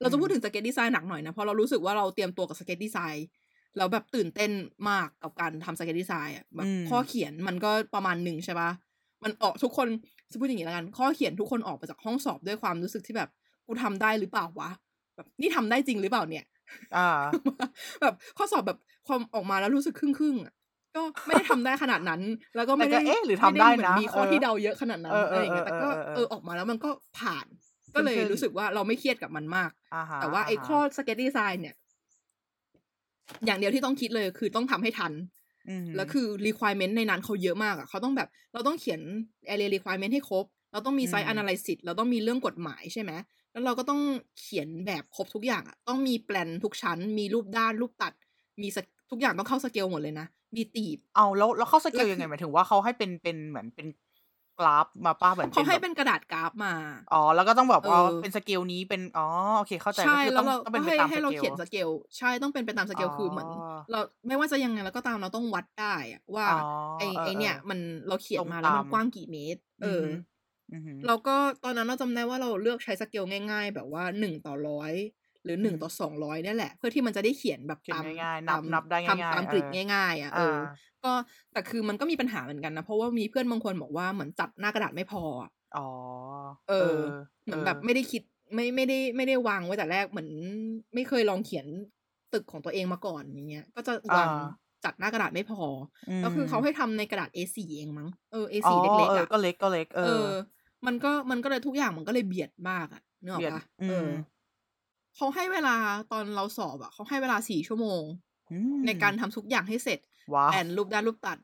[0.00, 3.26] เราจะพูดถึง sketch design หนักหน่อยนะ เพราะเรารู้สึกว่าเราเตรียมตัวกับ sketch design
[3.76, 4.50] แล้วแบบตื่นเต้น
[4.88, 8.70] มากกับการทำ sketch design อะแบบอืมข้อเขียนมันก็ประมาณหนึ่งใช่ปะ
[9.24, 9.88] มันออกทุกคน
[10.30, 13.30] จะพูดอย่างนี้แล้วกัน ข้อเขียนทุกคนออกมาจากห้องสอบด้วยความรู้สึกที่แบบ
[13.66, 14.70] กูทำได้หรือเปล่าวะ
[15.16, 16.44] แบบนี่ทำได้จริงหรือเปล่าเนี่ย
[16.96, 17.22] อ่า
[18.02, 20.52] แบบข้อสอบแบบความออกมาแล้วรู้สึกครึ่งครึ่งๆอะ
[20.94, 22.20] ก็ไม่ได้ทำได้ขนาดนั้น
[22.56, 27.46] แล้วก็ไม่แต่ได้ก็เอ๊ะหรือม่ทำได้เหมืนะมีข้อเออที่เดาเยอะขนาดนั้นเออเอออะไรอย่างเงี้ยแต่ก็เออเออเออเออออกมาแล้วมันก็ผ่าน
[27.94, 31.76] ก็เลยขึ้นๆรู้สึกว่าเราไม่เครียดกับมันมากอ่าฮะแต่ว่าไอ้ฮะข้อสเก็ตดีไซน์เนี่ย
[33.46, 35.12] อย่างเดียวที่ต้องคิดเลยคือต้องทำให้ทัน
[35.68, 39.00] อืมแล้วคือ requirement ในนั้นเขาเยอะมากอะเขาต้องแบบ เราต้องเขียน
[39.48, 43.12] area requirement ให้ครบ เราต้องมี site อืม analysis เราต้องมีเรื่องกฎหมายใช่ไหม
[43.52, 44.00] แล้วเราก็ต้อง
[44.40, 48.12] เขียนแบบครบทุกอย่างอะต้องมีแปลนทุกชั้น มีรูปด้านรูปตัด
[48.62, 53.86] มีสเทุกอย่างต้องเข้าสเกลหมดเลยนะ มีตีบเอาแล้วแล้วเข้าสเกแล้ลวยังไงคือหมายถึงว่าเขาให้เป็นเป็นเหมือนเป็น
[54.58, 56.74] กราฟมาป้าเหมือนเขาให้แบบเป็นกระดาษกราฟมา
[57.10, 59.22] อ๋อ แล้วก็ต้องแบบว่าเออเป็นสเกลนี้เป็น อ๋อ
[59.56, 61.88] โอเค เข้าใจใช่ก็คือแล้ต้วองเราต้องก็เป็นไปให้ตามสให้เราเกลเขียนสเกล
[62.18, 63.50] ใช่ ต้องเป็นไปตามสเกล คือเหมือนอ๋อ
[63.90, 66.52] เราไม่ว่าจะยังไงเราก็ตามเราต้องวัดได้อะว่าอ๋อ
[66.96, 70.04] ไอเออไอเนี่ยเออมันเราเขียนตรงมาแล้วมันตามกว้างกี่เมตร เอออ
[70.72, 74.92] อือหือเราก็ตอนนั้นเราจำได้ว่าเราเลือกใช้สเกลง่าย ๆ แบบว่าหนึ่งต่อร้อย
[75.44, 81.12] หรือหนึ่งอืมต่อสองร้อยเนี่ยแหละ เพื่อที่มันจะได้เขียนแบบเขียนตามง่ายๆนับตามนับได้ง่ายๆทำตามกริดเออง่ายๆอะเอออ่าก็
[81.52, 85.80] แต่คือมันก็มีปัญหาเหมือนกันนะเพราะว่ามีเพื่อนบางคนบอกว่าเหมือนจัดหน้ากระดาษไม่พออะอ๋อ
[86.68, 86.98] เออ
[87.44, 88.22] เหมือนแบบไม่ได้คิด
[88.54, 90.28] ไม่ไม่ได้ไม่ได้วางไว้แต่แรกเหมือน
[90.94, 91.66] ไม่เคยลองเขียน
[92.32, 95.62] ตึกของตัวเองมาก่อนอย่างเงี้ย ก็จะวางอ่าจัดหน้ากระดาษไม่พอ
[96.08, 100.26] อแล้วคือเขาให้ทำในกระดาษ A4 เองมั้ง เอออ๋ A4 อเล็กเอๆออะก็เล็กก็เล็กเอเอออ
[100.86, 104.08] มันก็มันก็เลยทุกอย่างมันก็เลยเบียดมากอะนึกออเบียกดปะอืเอมอ
[105.16, 105.76] เขาให้เวลา
[106.12, 108.02] ตอนเราสอบอะเขาให้เวลาสี่ชั่วโมง
[108.50, 109.98] อืมในการทำทุกอย่างให้เสร็จ
[110.34, 111.38] ว้าวแอนรูปด้านรูปตัด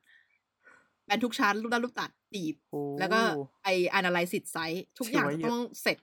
[1.07, 3.21] แอนทุกชั้นรูปด้านรูปตัดตีบโอ้แล้วก็
[3.65, 5.99] ไอ analysis site ทุกอย่างถือว่าจะเยอะต้องเสร็จ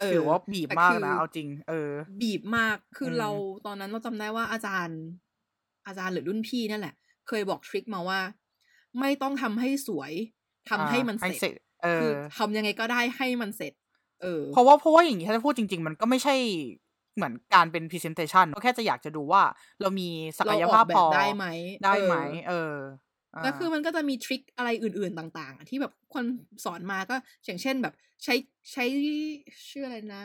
[0.00, 3.30] เออถือว่าบีบแต่มากคือนะเอาจริง เออ บีบมากคืออมเรา
[3.66, 4.98] ตอนนั้นเราจำได้ว่าอาจารย์
[5.86, 6.94] อาจารย์หรือรุ่นพี่นั่นแหละ
[7.28, 8.20] เคยบอกทริคมาว่า
[9.00, 10.12] ไม่ต้องทำให้สวย
[10.70, 13.72] ทำอ่าให้มันให้เสเสร็ร็จจเอคืออทำยังไงก็ได้ให้มันเสร็จ
[14.22, 16.34] เออ เพราะว่าเพราะว่าอย่างนี้ถ้าจะพูดจริง ๆ มันก็ไม่ใช่
[17.16, 19.42] เหมือนการเป็น presentation ก็แค่จะอยากจะดูว่า
[19.80, 21.44] เรามีศักเรายออภากพแบพบอได้ไหม
[21.84, 22.54] ได้ไหมเออเออ
[23.34, 26.24] อ่าแล้วคือมันก็จะมีทริคอะไรอื่น ๆต่างๆอะที่แบบคน
[26.64, 27.94] สอนมาก็อย่างเช่นแบบ
[28.24, 28.34] ใช้
[28.72, 28.84] ใช้
[29.70, 30.24] ชื่ออะไรนะ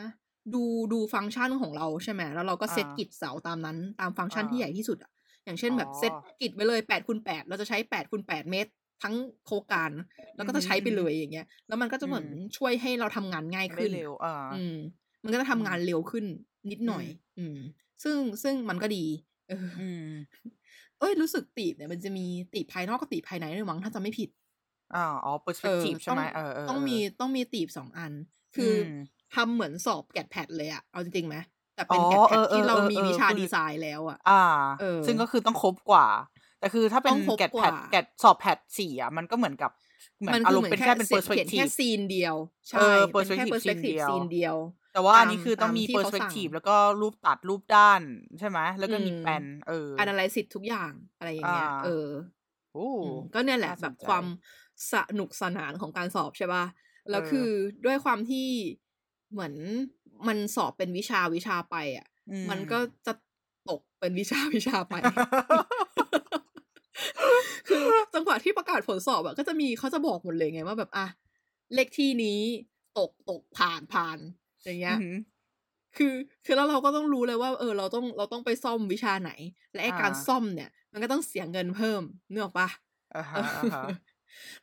[0.54, 5.10] ดูดูฟังก์ชันของเราใช่ไหมแล้วเราก็เซตอ่ากิจเสาตามนั้น ตามฟังก์ชันอ่าที่ใหญ่ที่สุดอะ
[5.44, 8.70] อย่างเช่นแบบอ๋อเซตกิจไปเลยแปดคูณแปดเราจะใช้แปดคูณแปดเมตร
[9.02, 9.14] ทั้ง
[9.46, 9.90] โครงการ
[10.36, 14.60] แล้วก็จะใช้ไปเลยอย่างเงี้ย แล้วมันก็จะเหมือนอืมช่วยให้เราทำงานง่ายได้ขึ้นเร็วอ่าอื
[15.24, 16.24] มมันก็จะทำงานเร็วขึ้น
[16.70, 17.04] นิดหน่อย
[17.38, 17.58] อืม
[18.04, 19.04] ซึ่งซึ่งมันก็ดี
[19.48, 20.12] เอออืม
[20.98, 24.30] เอ้ยรู้สึกตีบเนี่ยมันจะมีตีบภายนอกกับตีบภายในด้วยมั้งถ้าจำไม่ผิด
[24.94, 28.12] อ่าอ๋อเออ perspective ใช่ต้องไหมเออเออต้องเอมีอต้องมีตีบสองอัน
[28.56, 31.36] คือือมทำเหมือนสอบแกดแพดเลยอะเอาจริงๆไหม
[31.74, 34.32] แต่อ๋เป็อนแกดแพเอดอเอที่อเราเออมีเออวิชาคือดีไซน์แล้วอะอ่า
[34.78, 36.06] เออซึ่งก็คือต้องครบกว่า
[36.58, 39.70] แต่คือถ้าเป็ต้นองครบแกดกแพว่าดแกดสอบแพดสี่อะมันก็เหมือนกับ
[40.20, 42.34] เหมือมันนอาคือรมเหณ์มือเป็นนแค่แค่เป็นเขียนแค่ perspective ซีนเดียว
[42.74, 44.56] เอใช่อเป็นแค่ perspective ซีน perspective เดียวซีนเดียว
[44.98, 48.02] แต่ว่าอันตามนี้คือต้อตางมมีที่เขาสั่ง perspective แล้วก็รูปตัดรูปด้าน
[48.38, 51.88] ใช่ไหมแล้วอืก็มีมแปลนเออ analysis ทุกอย่างอะไรอย่างอ่าเงี้ยเออ
[52.72, 54.24] โอ้อืมก็เนี่ยแหละน่าสแบนบใจความ
[54.92, 56.64] สนุกสนานของการสอบใช่ป่ะ
[57.10, 57.48] เอแล้วอคือ
[57.84, 58.48] ด้วยความที่
[59.32, 59.54] เหมือน
[60.28, 63.12] มันสอบเป็นวิชาวิชาไปอะอืมมันก็จะ
[63.70, 64.94] ตกเป็นวิชาวิชาไป
[67.68, 67.84] คือ
[68.14, 71.06] จังหวะที่ประกาศผลสอบอะก็จะมีเขาจะบอกหมดเลยไงว่าแบบอะ
[71.74, 72.40] เลขที่นี้
[72.98, 74.18] ตกตกผ่านผ่าน
[74.68, 75.14] อย่างเงี้อืยอหือ
[75.96, 79.30] คือคือแล้วเราก็ต้องรู้เลยว่า เออ เราต้องเราต้องไปซ่อมวิชาไหน
[79.72, 82.68] และไอ้อ่าการซ่อมเนี่ย มันก็ต้องเสียเงินเพิ่มเนื้ออกปะ
[83.14, 83.82] อ่าเอฮะออ่าฮะ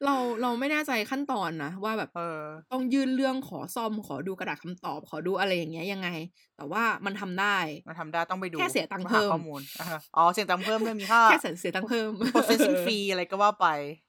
[0.04, 2.24] เราเราไม่แน่ใจขั้นตอนนะว่าแบบเออ
[2.72, 6.08] ต้องยื่นเรื่องขอซ่อมขอดูกระดาษคำตอบ ขอดูอะไรอย่างเงี้ยยังไง
[6.56, 13.66] แต่ว่ามันทำได้มันทำได้ต้องไปดูแค่เสียตังค์มาหาเพิ่มข้อมูลอ่าฮะอ๋อเสียตังค์เพิ่มด้วยมีค่าแค่เสียเสียตังค์เพิ่ม processing fee อะไรก็ว่าไป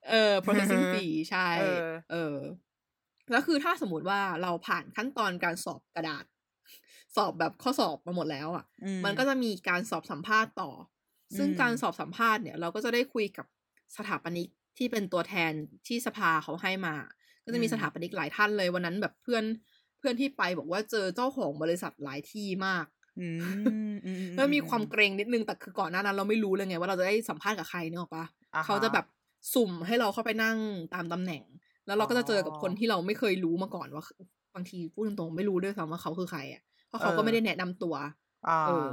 [0.09, 1.41] เออ processing fee ใช่
[2.09, 2.17] เออ
[3.27, 6.25] เออแล้วคือถ้าสมมติว่าเราผ่านขั้นตอนการสอบกระดาษ
[7.17, 10.71] สอบแบบข้อสอบมาหมดแล้วอะอืมมันก็จะมีการสอบสัมภาษณ์ต่อ
[11.37, 13.47] ซึ่งอืมการสอบสัมภาษณ์เนี่ยเราก็จะได้คุยกับ
[13.97, 15.53] สถาปนิกที่เป็นตัวแทน
[15.87, 16.95] ที่สภาเขาให้มา
[17.45, 19.45] ก็จะมีอืมสถาปนิกหลายท่านเลยวันนั้นแบบเพื่อน
[19.99, 22.87] เพื่อนที่ไปบอกว่าเจอเจ้าของบริษัทหลายที่มาก
[23.17, 29.07] อืมอืมแล้วมีความอืเกรงนิดนึงแต่คือก่อนหน้านั้นเราไม่รู้เลยไงว่าเราจะได้สัมภาษณ์กับใครเนี่ยหรอกปะอ่าฮะเขาจะแบบ
[29.55, 30.59] สุ่มให้เราเข้าไปนั่ง
[30.95, 31.43] ตามตำแหน่ง
[31.87, 34.05] แล้วเราก็จะเจอกับอ๋อคนที่เราไม่เคยรู้มาก่อนว่า
[34.55, 37.95] บางทีพูดตรงๆไม่รู้ด้วยซ้ำว่าเขาคือใครอะเพราะเขาเออก็ไม่ได้แนะนำตัว
[38.47, 38.87] อ่าเออ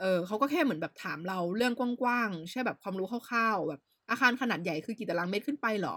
[0.00, 3.80] เออเขาก็แค่เหมือนแบบถามเราเรื่องกว้างๆใช่แบบความรู้คร่าวๆแบบ
[4.10, 5.96] อาคารขนาดใหญ่คือกี่ตารางเมตรขึ้นไปเหรอ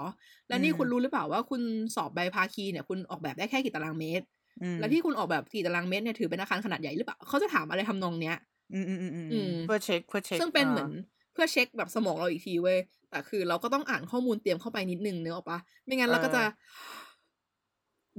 [0.49, 1.61] และนี่อืมคุณรู้หรือเปล่าว่าคุณ
[1.95, 4.25] สอบใบภาคีเนี่ยคุณออกแบบได้แค่กี่ตารางเมตร
[4.61, 8.35] อืมและที่คุณออกแบบกี่ตารางเมตรเนี่ยถือเป็นอาคารขนาดใหญ่หรือเปล่าเขาจะถามอะไรทำนองเนี้ย
[8.71, 12.77] อืมอืมอืมอืมอืมเพื่อเช็คเพื่อเช็คซึ่งเป็นเหมือนอ่า เพื่อเช็คแบบสมองเราอีกทีเว้ย
[13.09, 16.43] แต่คือเราก็ต้องอ่านข้อมูลเตรียมเข้าไปนิดนึงเนกอะปะไม่งั้นเราก็จะ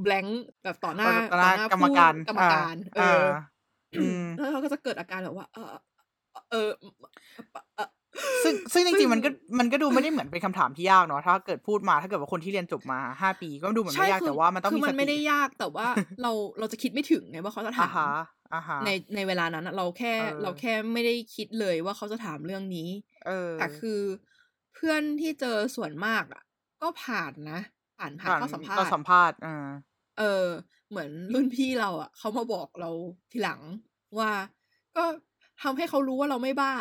[0.05, 0.31] blank
[0.62, 3.24] แบบต่อหน้าต่อหน้ากรรมผู้การกรรมการ เออ่า
[3.94, 5.74] ออืมแล้วเราก็จะเกิดอาการแบบว่า เออ
[6.50, 6.70] เออ
[7.77, 7.88] เออ
[8.44, 15.87] ซึ่งซึ่งจซึ่ริงงๆมันก็มันก็ดูไม่ได้เหมือนเป็นคำถามที่ยากเนาะถ้าเกิดพูดมาถ้าเกิดว่าคนที่เรียนจบมาห้าปี ก็ดูเหมือนไม่ยากคืแต่ว่ามันต้องคือมีมัสนไม่ได้ติยากแต่ว่า
[16.22, 18.16] เราเราจะคิดไม่ถึงไงว่าเขาจะถาอ่ามฮะอ่าฮะ
[18.84, 22.88] ในในเวลานั้นอะเราแค่เออเราแค่ไม่ได้คิดเลยว่าเขาจะถามเรื่องนี้
[23.26, 24.00] เออแต่คือ
[24.74, 26.42] เพื่อนที่เจอส่วนมากอะ
[26.82, 27.60] ก็ผ่านนะ
[27.98, 29.66] ผ่านผ่านข้อสัมภาก็ษณ์สัมภาษณ์อ่า
[30.18, 30.46] เออ
[30.90, 32.90] เหมือนรุ่นพี่เราอะเขามาบอกเรา
[33.30, 33.60] ทีหลัง
[34.18, 34.32] ว่า
[34.96, 35.04] ก็
[35.62, 36.74] ทำให้เขารู้ว่าเราไม่บ้า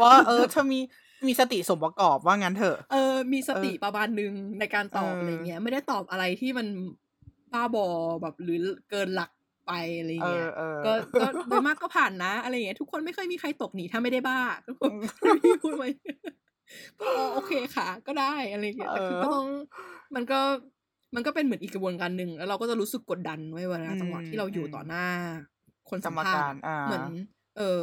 [0.00, 0.80] ว่า เออเธอมี
[1.26, 6.66] มีสติสมประกอบว่างั้นเถอะ เออ มีสติเออประมาณนึงในการตอบเออออะไรเงี้ย ไม่ได้ตอบอะไรที่มัน
[7.52, 7.86] บ้าบอ
[8.22, 8.58] แบบหรือ
[8.90, 9.30] เกินหลัก
[9.66, 14.72] ไปอะไรเอเงี้อยเออก็ก็โดยมากก็ผ่านนะ อะไรเงี้ยทุกคนไม่เคยมีใครตกหนีถ้าไม่ได้บ้าก็
[15.44, 15.88] พี่พูดไว้
[17.00, 19.46] ก็อ๋อโอเคค่ะ ก็ได้อะไรเงี้ยแต่คือเออก็ต้อง
[20.14, 20.40] มันก็
[21.14, 25.06] มันก็เป็นเหมือนอีกกระบวนการหนึ่งแล้วเราก็จะรู้สึกกดดันไว้เวลาอืมจังหวะที่เราอยู่อืมต่อหน้า
[25.90, 27.04] คนสัมกรรมภาษการณ์อ่าเหมือน
[27.56, 27.62] เอ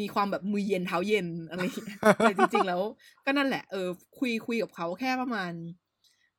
[0.00, 2.80] มีความแบบมือเย็นเท้าเย็นอะไรอย่างเงี้ยแต่จริงๆแล้ว
[3.24, 5.52] ก็นั่นแหละ เออ คุยคุยกับเขาแค่ประมาณ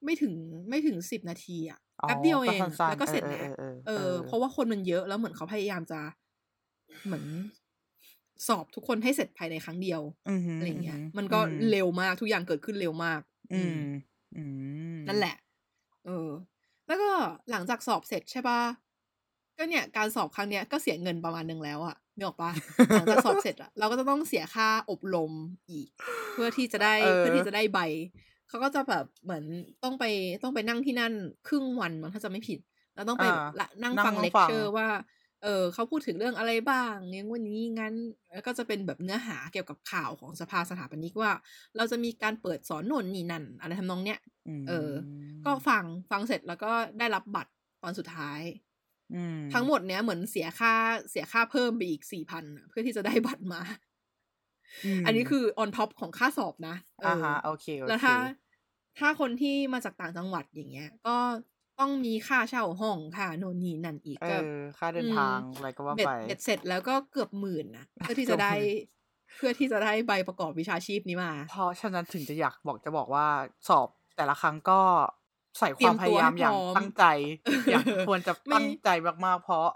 [0.04, 0.34] ไม่ถึง
[0.70, 6.00] ไม่ถึงสิบนาทีอะอ๋อ แป๊บเดียวเองสั้นๆแล้วก็เสร็จออแล้วออเออ เพราะว่าคนมันเยอะแล้วเหมือนเขาพยายามจะ
[7.04, 7.26] เหมือน
[8.48, 13.22] สอบทุกคนให้เสร็จภายในครั้งเดียวอือหือะไรอย่างเงี้ยหืมันก็อืเร็วมากทุกอย่างเกิดขึ้นเร็วมาก
[13.54, 13.76] อืม
[14.34, 14.38] อื
[14.96, 15.36] มนั่นแหละ
[16.06, 16.30] เออ
[16.88, 17.12] แล้วก็
[17.52, 18.60] หลังจากสอบเสร็จใช่ปะ
[19.58, 22.52] ก็เนี่ยการสอบครั้งเนี้ยก็เสียเงินประมาณนึงแล้วอะนึกออกปะ
[22.96, 25.32] หลังจากสอบเสร็จอะเราก็จะต้องเสียค่าอบรม
[25.72, 25.90] อีก
[26.34, 27.80] เพื่อที่จะได้เออเพื่อที่จะได้ใบ
[28.52, 29.44] เขาก็จะแบบเหมือน
[29.84, 30.06] ต้องไป
[30.44, 31.14] ต้องไปนั่งที่นั่น
[31.48, 32.60] ครึ่งวันมั้งถ้าจะไม่ผิด
[32.96, 34.88] แล้วต้องไปอ่าละนั่งนั่งฟังเลคฟังเชอร์ว่า
[35.44, 37.94] เออเขาพูดถึงเรื่องอะไรบ้างอย่างวันนี้งั้น
[38.34, 41.34] แล้วก็จะเป็นแบบเนื้อหาเกี่ยวกับข่าวของสภาสถาปนิกว่า
[41.78, 44.20] เราจะมีการเปิดสอนโน่นนี่นั่นอะไรทำนองเนี้ย
[44.62, 44.92] มเออ
[45.46, 47.52] ก็ฟังฟังเสร็จแล้วก็ได้รับบัตร
[47.84, 48.42] ตอนสุดท้าย
[49.14, 50.74] อืมทั้งหมดเนี้ยเหมือนเสียค่า
[51.10, 53.62] เสียค่าเพิ่มไปอีกสี่พันเพื่อที่จะได้บัตรมา
[55.00, 58.16] มอันนี้คือ on top ของค่าสอบนะเอออ่าฮะโอเคโอเคแล้วถ้า
[59.00, 61.18] ถ้าคนที่มาจากต่างจังหวัดอย่างเงี้ย ก็
[61.80, 68.52] ต้องมีค่าเช่าห้องค่าโน่นนี่นั่นอีกเอก็อค่าเดินทางอะไรก็ว่าเบ็ดไปเบ็ดเสร็จแล้วก็เกือบหมื่นนะเพื่อที่จะได้
[69.38, 73.28] เพื่อที่จะได้ใบประกอบวิชาชีพนี้มา เพราะฉะนั้นถึงจะอยากบอกจะบอกว่า
[73.68, 73.88] สอบ
[74.18, 74.82] แต่ละครั้งก็
[75.60, 77.04] ใส่คเตรีวายมมพตัวยายามให้อย่างพร้อมตั้งใจ
[77.72, 78.90] อย่างควรจะไม่ตั้งใจ
[79.26, 79.68] มากๆ เพราะ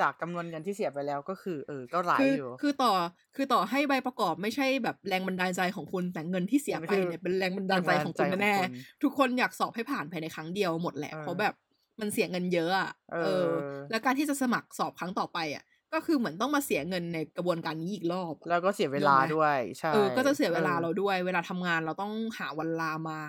[0.00, 2.92] จากจำนวนเงินที่เสียไปแล้วก็คือ เออ ก็หลายคืออยู่ คือต่อ
[3.36, 11.54] คือต่อให้ใบประกอบไม่ใช่แบบแรงบันดาลใจของคุณ แต่เงินที่เสียมันไปคือเนี่ยเป็นแรงบันดาลใจของคุณแรงบันดาลใจแน่ของคุณๆทุกคนอยากสอบให้ผ่านภายในครั้งเดียวหมดแหละเออเพราะแบบ
[12.00, 13.46] มันเสียเงินเยอะอะเอเอออ
[13.90, 23.20] แล้วการที่จะสมัครสอบครั้งต่อไปอะ ก็คือเหมือนต้องมาเสียเงินในกระบวนการนี้อีกรอบอะแล้วก็เสียเวลานึกออกไหมด้วย ใช่ เออ ก็จะเสียเวลาออเราด้วย เวลาทำงานเราต้องหาวันลามา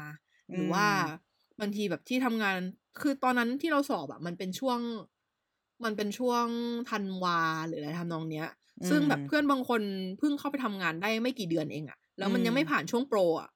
[0.54, 1.28] หรือว่าอืม
[1.60, 2.58] บางทีแบบที่ทำงาน
[3.02, 4.80] คือตอนนั้นที่เราสอบอะมันเป็นช่วง
[5.84, 6.48] มันเป็นช่วง
[6.90, 8.48] ธันวาหรืออะไรทำนองเนี้ย
[8.90, 9.82] ซึ่งแบบอืมเพื่อนบางคน
[10.20, 13.50] เพิ่งเข้าไปทำงานได้ไม่กี่เดือนเองอะแล้วมันอืมยังไม่ผ่านช่วงโปรอะ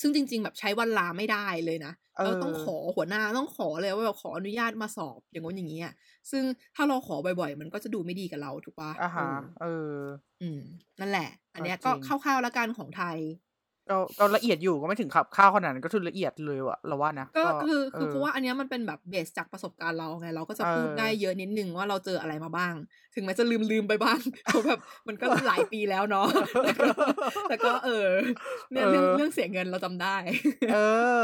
[0.00, 5.94] ซึ่งจริง ๆ แบบใช้วันลาไม่ได้เลยนะเออเราต้องขอหัวหน้าต้องขอเลยว่าแบบขออนุญาตมาสอบอย่างงี้นอย่างนี้อะ
[6.30, 6.44] ซึ่ง
[6.74, 9.66] ถ้าเราขอบ่อยๆ มันก็จะดูไม่ดีกับเราถูกปะอ่าฮะเออเออ
[10.40, 10.60] อืม
[11.00, 13.18] นั่นแหละ อันเนี้ยก็ก็จริงคร่าวๆแล้วกันของไทย
[13.88, 22.74] ก็ก็ละเอียดอยู่ก็ไม่ถึงขับข้าวขนาดนั้นก็คือละเอียดเลยว่ะเราว่านะก็คือเอคืออเพราะว่าอันเนี้ยมันเป็นแบบเบสจากประสบการณ์เราไงเราก็จะพูดเออได้เยอะนิดนึงว่าเราเจออะไรมาบ้าง
[23.14, 24.78] ถึงแม้จะลืมลืมๆไปบ้างเพราะแบบ
[25.08, 26.26] มันก็หลายปีแล้วเนาะ
[26.62, 26.86] แต่ก็
[27.46, 28.08] แต่ก็เออ
[28.72, 30.16] เนี่ยเรื่องเออเรื่องเสียเงินเราจำได้
[30.70, 30.74] เอ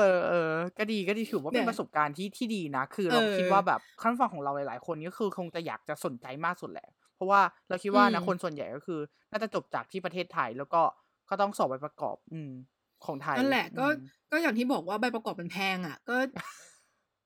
[0.03, 9.01] อเออก็ดีก็ดีถือว่าเป็นเนี่ยประสบการณ์ที่ที่ดีนะ คือเราเออคิดว่าแบบขั้นฟังของเราหลายๆ คนก็คือคงจะอยากจะสนใจมากสุดแหละ เพราะว่าเราคิดว่านะอืมคนส่วนใหญ่ก็คือ
[9.31, 10.83] น่าจะจบจากที่ประเทศไทยแล้วก็
[11.29, 12.51] ก็ต้องสอบใบประกอบ อืม
[13.05, 13.95] ของไทยนั่นแหละ ก็อืม
[14.31, 16.17] ก็อย่างที่บอกว่าใบประกอบมันแพงอะ ก็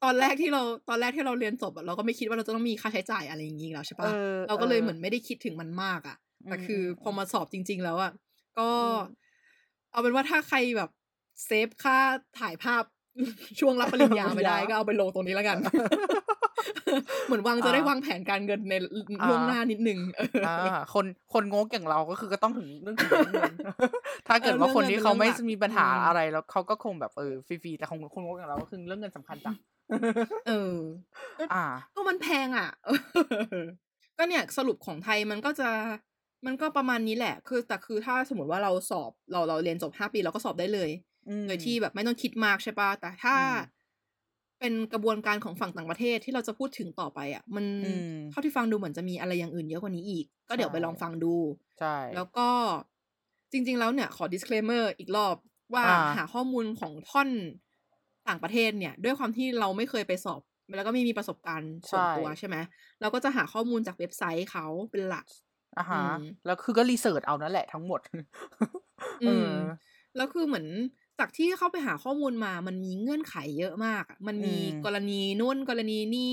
[0.02, 6.16] ตอนแรกที่เราตอนแรกที่เราเรียนจบอะเราก็ไม่คิดว่าเราจะต้องมีค่าใช้จ่ายอะไรอย่างงี้แล้วใช่เอปะอเราก็เลยออเหมือนไม่ได้คิดถึงมันมากอะ
[6.48, 8.12] แต่อืมคืออืมพอมาสอบจริง ๆ แล้วอะ
[8.58, 9.02] ก็อืม
[9.90, 10.90] เอาเป็นว่าถ้าใครแบบ
[11.44, 11.98] เซฟค่า
[12.38, 12.84] ถ่ายภาพ
[13.60, 15.58] ช่วงรับปริญญาไม่ได้ก็เอาไปลงตรงนี้แล้วกัน
[17.26, 18.74] เหมือนวางจะได้อ่าวางแผนการเงินใน
[19.22, 23.52] อ่าล่วงหน้านิดนึงเออออ่าคนคนงกอย่างเราก็คือก็ต้องถึงเรื่องถึงเรื่องเงิน
[24.28, 29.56] ถ้าเกิดเออว่าคนเรื่องเงินที่เป็นเขาไม่เรื่องหลักมีปัญหาอืมอะไรแล้วเขาก็คงแบบเออฟรีๆแต่ของคนงกอย่างเราก็คือเรื่องเงินสำคัญจัง
[30.48, 30.76] เออ
[31.54, 32.90] อ่าก็มันแพงอะเอ
[33.64, 33.66] อ
[34.18, 35.68] ก็เนี่ยสรุปของไทยมันก็จะ
[36.46, 41.11] มันก็ประมาณนี้แหละ คือแต่คือถ้าสมมติว่าเราสอบเราเราเรียนจบห้าปีเราก็สอบได้เลยอืม
[41.46, 43.56] โดยที่แบบไม่ต้องคิดมากใช่ปะแต่ถ้าอืม
[44.60, 51.34] เป็นกระบวนการของฝั่งต่างประเทศที่เราจะพูดถึงต่อไปอะ มันอืมเท่าที่ฟังดูเหมือนจะมีอะไรอย่างอื่นเยอะกว่านี้อีก ก็เดี๋ยวใช่ไปลองฟังดู
[51.78, 52.48] ใช่ แล้วก็
[53.52, 55.36] จริง ๆ แล้วเนี่ย ขอ disclaimer อีกรอบ
[55.74, 57.28] ว่าอ่าหาข้อมูลของท่อน
[58.28, 60.40] ต่างประเทศเนี่ย ด้วยความที่เราไม่เคยไปสอบ
[60.76, 62.56] แล้วก็ไม่มีประสบการณ์ส่วนตัวใช่ไหม
[63.00, 65.26] เราก็จะหาข้อมูลจากเว็บไซต์เขาเป็นหลัก
[65.76, 68.00] อ่าฮะอืมแล้วคือก็รีเสิร์ชเอานั่นแหละทั้งหมด
[69.24, 69.52] เออือม
[70.16, 70.66] แล้วคือเหมือน
[71.22, 76.32] จากที่เข้าไปหาข้อมูลมามันมีเงื่อนไขเยอะมากอะมันมีอืมกรณีนู่นกรณีนี่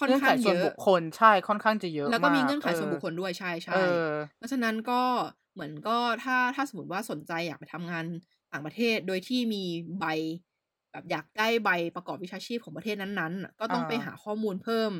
[0.00, 5.00] ค่อนเงื่อนข้าไขงส่เยวนอะบุคคลใช่ค่อนข้างจะเยอะ แล้วก็มีากเงื่อนไขส่วนออบุคคลด้วยใช่ใช่เออเพราะฉะนั้นก็
[5.54, 8.04] เหมือนก็ถ้าถ้าสมมติว่าสนใจอยากไปทำงาน
[8.52, 9.64] ต่างประเทศโดยที่มี
[10.00, 10.04] ใบ
[10.92, 14.92] แบบอยากได้ใบประกอบวิชาชีพของประเทศนั้นๆน่ะก็ต้องอ่าไปหาข้อมูลเพิ่ม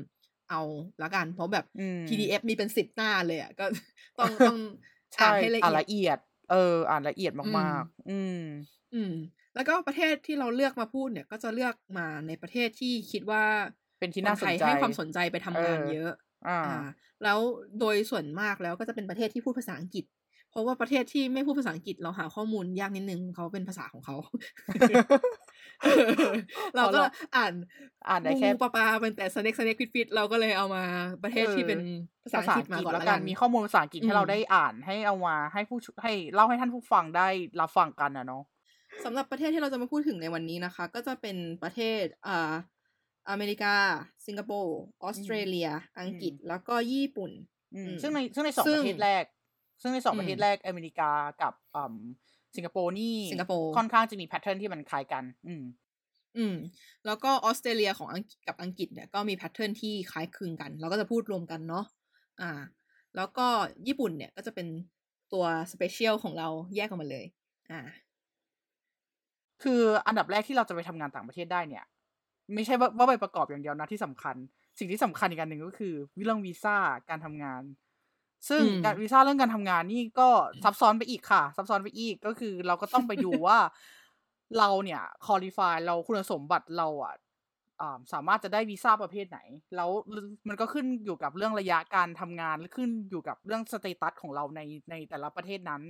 [0.51, 0.61] เอา
[1.03, 3.65] ละกัน เพราะแบบอืม PDF มีเป็นสิบหน้าเลยอะก็
[4.21, 4.57] ต้องต้อง
[5.15, 5.85] ใช่อ่านให้ละอ่านเอียดละ
[6.49, 8.41] เอียดเออ อ่านละเอียดมากๆ อืม
[8.95, 9.13] อืม
[9.55, 13.45] แล้วก็ประเทศที่เราเลือกมาพูดเนี่ย ก็จะเลือกมาในประเทศที่คิดว่า
[13.99, 16.13] เป็นที่คน่านสไทนยใจให้ความสนใจไปทำงานเออเยอะ
[16.49, 16.85] อ่าอ่า
[17.23, 17.39] แล้ว
[17.81, 20.05] โดยส่วนมากแล้วก็จะเป็นประเทศที่พูดภาษาอังกฤษ
[20.51, 24.17] เพราะว่าประเทศที่ไม่พูดภาษาอังกฤษเราหาข้อมูลยากนิดนึงเขาเป็นภาษาของเขา
[26.77, 27.03] เราก็
[27.37, 27.53] อ่าน
[28.09, 30.83] อ่านได้แค่งูปลาปลาเป็นแต่สเน็กสเน็กฟิตฟิตเราก็เลยเอามา
[31.23, 31.81] ประเทศที่เป็น
[32.25, 37.29] ภาษาอังกฤษมาก่อนแล้ละวกักันนมีข้อมูลภาษาอังกฤษอืให้มเราได้อ่านให้เอามาให้ผู้ชให้เล่าให้ท่านผู้ฟังได้
[37.61, 38.43] รับฟังกันนะเนาะ
[39.05, 42.53] สำหรับประเทศที่เราจะมาพูดถึงในวันนี้นะคะ ก็จะเป็นประเทศอ่า
[43.31, 43.75] อเมริกา
[44.27, 45.69] สิงคโปร์ออสเตรเลีย
[46.01, 47.31] อังกฤษอืมแล้วก็ญี่ปุ่น
[47.75, 49.25] อืมอืมซึ่งในซึ่งในสองซึ่งประเทศแรก
[49.83, 51.11] ซึ่งในสองอืมประเทศแรกอเมริกา
[51.43, 51.95] กับอ่า
[52.57, 55.65] สิงคโปร์นี่สิงคโปร์ค่อนข้างจะมีแพทเทิร์นที่มันคล้ายกัน อืม
[56.39, 56.57] อืม
[57.07, 61.85] แล้วก็ออสเตรเลียของอังกฤษกับอังกฤษเนี่ยก็มี pattern ที่คล้ายคลึงกัน เราก็จะพูดรวมกันเนาะ
[62.41, 62.51] อ่า
[63.17, 63.47] แล้วก็
[63.87, 64.67] ญี่ปุ่นเนี่ยก็จะเป็น
[65.33, 67.25] ตัว special ของเราแยกออกมาเลย
[67.71, 67.81] อ่า
[69.63, 71.85] คืออันดับแรกที่เราจะไปทำงานต่างประเทศได้เนี่ย
[72.55, 74.37] ไม่ใช่ว่าว่าใบประกอบอย่างเดียวนะที่สำคัญ
[74.79, 75.95] สิ่งที่สำคัญอีกอันหนึ่งก็คือ
[76.25, 76.77] เรื่องวีซ่า
[77.09, 77.63] การทำงาน
[78.49, 80.29] ซึ่งอืมการวีซ่าเรื่องการทำงานนี่ก็
[80.65, 83.59] ซับซ้อนไปอีกค่ะ ซับซ้อนไปอีกก็คือเราก็ต้องไปดูว่า
[84.59, 87.15] เราเนี่ยคอลี่ฟายเราคุณสมบัติเราอะ
[87.81, 89.41] อ่าสามารถจะได้วีซ่าประเภทไหน
[89.77, 89.91] แล้ว
[90.49, 95.83] มันก็ขึ้นอยู่กับเรื่องระยะการทำงานและขึ้นอยู่กับเรื่องสเตตัสของเราในในแต่ละประเทศนั้น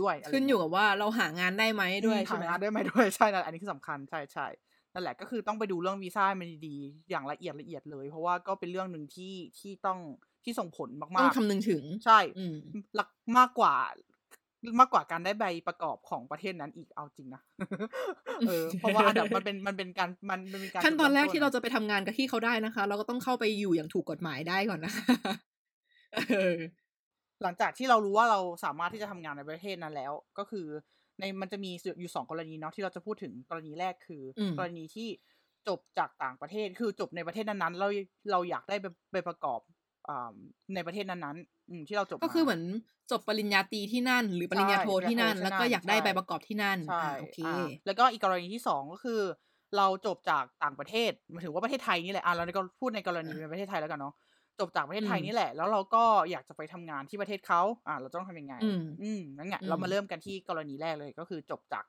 [0.00, 4.46] ด้วยะไรขึ้นอยู่กับว่าเราหางานได้ไหมด้วยอืมใช่ไหมหางานได้ไหมด้วยใช่นะอันนี้คือสำคัญใช่ใช่
[4.94, 9.98] นั่นแหละก็คือต้องไปดูเรื่องวีซ่าให้มันดีๆอย่างละเอียดละเอียดเลย เพราะว่าก็เป็นเรื่องหนึ่งที่ที่ต้อง
[10.44, 12.56] ที่ส่งผลต้อมางกคำนึงถึงๆใช่อืม
[12.94, 13.08] หลัก
[13.38, 13.74] มากกว่า
[14.80, 17.42] มากกว่าการได้ใบประกอบของประเทศนั้นอีกเอาจริงนะ
[18.48, 25.14] เออเพราะว่าอันดับมันเป็นมันเป็นการมันมันเป็นการขั้นตอนแรกจุดที่มเราต้จะไปทำงานกับที่เขาได้นะคะ เราก็ต้องเข้าไปอยู่อย่างถูกกฎหมายได้ก่อนนะคะ
[26.30, 26.58] เออ
[27.42, 30.66] หลังจากที่เรารู้ว่าเราสามารถที่จะทำงานในประเทศนั้นแล้ว ก็คือ
[31.18, 31.70] ในมันจะมี
[32.00, 35.08] อยู่สองกรณีเนาะที่เราจะพูดถึงกรณีแรกคืออมกรณีที่
[35.68, 37.88] จบจากต่างประเทศคือจบในประเทศนั้นๆเรา
[38.30, 39.77] เราอยากได้ไปไปประกอบอ่า
[40.74, 42.62] ในประเทศนั้นๆอืมที่เราจบก็คือมาเหมือน
[43.10, 49.20] จบปริญญาตรีที่นั่น หรือปริญญาโทใช่ที่นั่นปริญญาโทแล้วก็ที่นั่นอยากได้ใช่ใบประกอบที่นั่นใช่อ่าโอเคอ่าแล้วก็อีกกรณีที่สองก็คือ
[49.76, 54.14] เราจบจากต่างประเทศหมายถึงว่าประเทศไทยนี่แหละอะเราก็พูดในกรณีในประเทศไทยแล้วกันเนาะ
[54.60, 61.84] จบจากประเทศไทยอืมนี่แหละ แล้วเราก็อยากจะไปทำงานที่ประเทศเขาอ่าเราต้องทำยังไง อืมอืมนั่นไงอืมเรามาเริ่มกันที่กรณีแรกเลยก็คือจบจาก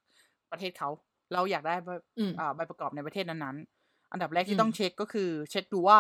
[0.52, 0.90] ประเทศเขา
[1.34, 6.00] เราอยากได้ใบอืมอ่าใบประกอบในประเทศนั้นๆอันดับแรกอืที่มต้องเช็คก็คือ เช็คดูว่า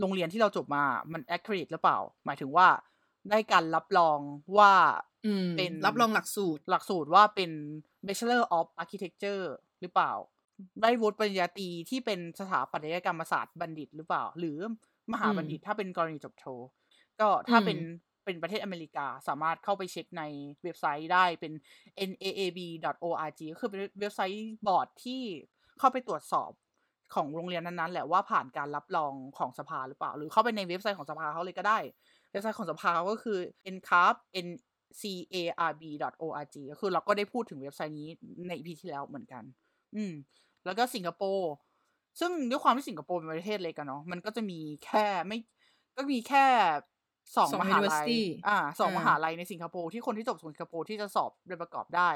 [0.00, 2.68] โรงเรียนที่เราจบมา มัน accurate หรือเปล่า หมายถึงว่า
[3.30, 4.18] ได้การรับรอง
[4.58, 4.72] ว่า
[5.26, 7.50] อืมเป็นรับรองหลักสูตร หลักสูตรว่าเป็น
[8.06, 9.44] Bachelor of Architecture
[9.80, 10.12] หรือเปล่า
[10.82, 14.58] ได้วุฒิปริญญาตรีที่เป็นสถาปัตยกรรมศาสตร์บัณฑิตหรือเปล่า หรือ
[15.12, 16.46] มหาอืมบัณฑิตถ้าเป็นกรณีจบโท
[17.20, 17.78] ก็ถ้าอืมเป็น
[18.24, 20.22] เป็นประเทศอเมริกาสามารถเข้าไปเช็คใน
[20.62, 21.52] เว็บไซต์ได้เป็น
[22.08, 25.22] naab.org ก็คือเป็นเว็บไซต์บอร์ดที่
[25.78, 26.50] เข้าไปตรวจสอบ
[27.14, 31.78] ของโรงเรียนนั้นๆแหละว่าผ่านการรับรองของสภาหรือเปล่า หรือเข้าไปในเว็บไซต์ของสภาเขาเลยก็ได้
[32.30, 33.38] เว็บไซต์ของสภาก็คือ
[33.74, 34.48] ncarb n
[35.00, 35.02] c
[35.32, 35.36] a
[35.70, 35.82] r b
[36.22, 38.08] org ก็คือเราก็ได้พูดถึงเว็บไซต์นี้
[38.48, 39.42] ใน EP ที่แล้วเหมือนกัน
[39.96, 40.12] อืม
[40.64, 41.52] แล้วก็สิงคโปร์
[42.20, 45.38] ซึ่งด้วยความที่สิงคโปร์เป็นประเทศเล็กกันเนาะมันก็จะมีแค่ไม่
[45.96, 46.46] ก็มีแค่
[47.36, 52.10] สองสองมหาลัย university อ่าสองอ่ามมหาลัยในสิงคโปร์ที่คนที่จบสิงคโปร์ที่จะสอบใบประกอบได้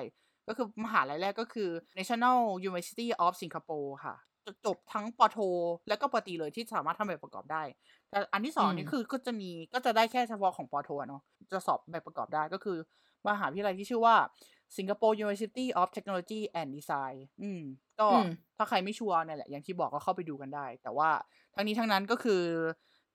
[0.48, 2.38] ก็คือมหาลัยแรกก็คือ National
[2.68, 4.16] University of Singapore ค่ะ
[4.46, 5.38] จจบทั้งปอโท
[5.88, 7.62] และก็ปอตรีเลยที่สามารถทำใบประกอบได้
[8.10, 11.22] แต่อันที่สองอืมนี่คือก็จะมีก็จะได้แค่เฉพาะของปอโทอะเนาะ
[11.52, 12.78] จะสอบใบประกอบได้ก็คือ
[13.28, 14.16] มหาวิทยาลัยที่ชื่อว่า
[14.76, 17.62] Singapore University of Technology and Design อืม
[18.00, 21.10] ก็อืมถ้าใครไม่ชัวร์เนี่ยแหละ อย่างที่บอกก็เข้าไปดูกันได้ แต่ว่า
[21.54, 22.42] ทั้งนี้ทั้งนั้นก็คือ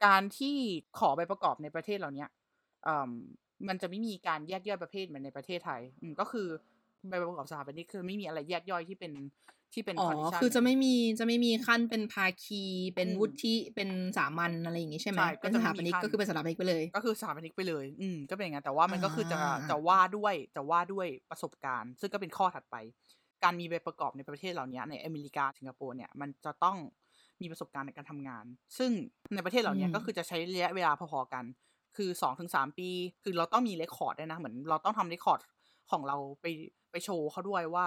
[0.05, 0.55] การที่
[0.99, 2.29] ขอใบประกอบในประเทศเหล่าเนี้ย
[2.87, 3.11] อืม
[3.67, 6.47] มันจะไม่มีการแยกย่อยประเภทเหมือนในประเทศไทย อืมก็คือ
[7.09, 9.11] ใบประกอบสถาปนิกคือไม่มีอะไรแยกย่อยที่เป็น
[9.73, 12.63] ที่เป็นอ๋อ condition คือจะไม่มีจะไม่มีขั้นเป็นภาคี
[12.95, 22.75] เป็นอืมวุฒิเป็นสามัญอะไรอย่างงี้ใช่ไหมใช่ก็เป็นจะสไม่ถาปมีนิกขั้นก็คือเป็นสถาปนิกไปเลย ก็คือสถาปนิกไปเลย อืมก็เป็นอย่างนั้นแต่ว่ามันก็คือจะอ่าจะว่าด้วยจะว่าด้วยประสบการณ์ ซึ่งก็เป็นข้อถัดไป
[23.43, 26.77] การมีใบประกอบในประเทศเหล่านี้ในอเมริกาสิงคโปร์เนี่ยมันจะต้อง
[27.41, 28.45] มีประสบการณ์ในการทำงาน
[28.77, 28.91] ซึ่ง
[29.35, 31.43] ในประเทศเหล่านี้อืมก็คือจะใช้ระยะเวลาพอๆกัน
[31.97, 32.89] คือสองถึงสามปี
[33.23, 35.41] คือเราต้องมี record ด้วยนะเหมือนเราต้องทำ record
[35.91, 36.45] ของเราไป
[36.91, 37.85] ไปโชว์เขาด้วยว่า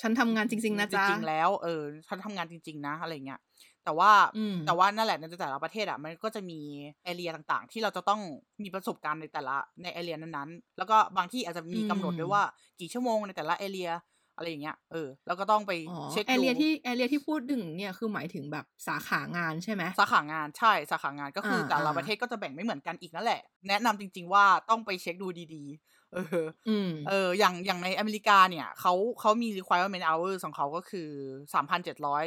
[0.00, 3.40] ฉันทำงานจริง ๆ นะจ๊ะจริงๆแล้วเออฉันทำงานจริง ๆ นะอะไรเงี้ย
[3.84, 6.60] แต่ว่าอืมแต่ว่านั่นแหละในแต่ละประเทศอะมันก็จะมี
[7.04, 8.20] area ต่างๆ ที่เราจะต้อง
[8.62, 12.42] มีประสบการณ์ในแต่ละใน area นั้นๆ แล้วก็บางที่อาจจะมีกำหนดด้วยว่า
[12.80, 13.90] กี่ชั่วโมงในแต่ละ area
[14.36, 31.08] อะไรอย่างเงี้ยเออแล้วก็ต้องไปอ๋อเช็คแอเรียดูที่ area ที่พูดถึงเนี่ยคือหมายถึงแบบสาขางานใช่ไหมสาขางานใช่สาขางานก็คืออาแต่ละอ่าประเทศก็จะแบ่งไม่เหมือนกันอีกนั่นแหละ แนะนำจริง ๆ ว่าต้องไปเช็คดูดีๆ เอออืมเออ อย่างอย่างในอเมริกาเนี่ยเขาเขามี requirement hours ของเขาก็คือ
[31.54, 32.26] สามพันเจ็ดร้อย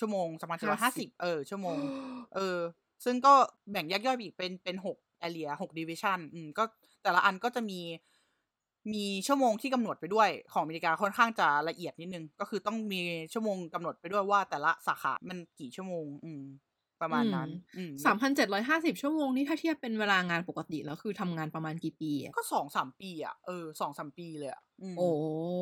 [0.00, 1.78] ชั่วโมงสามพันเจ็ดร้อยห้าสิบเออ ชั่วโมง
[2.34, 2.58] เออ
[3.04, 3.34] ซึ่งก็
[3.70, 4.96] แบ่งแยกย่อยไปอีกเป็นเป็นหก
[5.26, 6.64] area หก division อืม ก็
[7.02, 7.80] แต่ละอันก็จะมี
[8.92, 13.00] มีชั่วโมงที่กำหนดไปด้วยของอเมริกาค่อนข้างจะละเอียดนิดนึง ก็คือต้องมี
[13.32, 16.42] ชั่วโมงกำหนดไปด้วยว่าแต่ละสาขา มันกี่ชั่วโมง อืม
[17.04, 24.62] ประมาณนั้นอืมสามพันเจ็ดร้อยห้าสิบชั่วโมงนี่ถ้าเทียบเป็นเวลางานปกติแล้วคือทำงานประมาณกี่ปีอะก็สองสามปีอะเออสองสามปีเลยอะ
[24.94, 25.08] มโอ้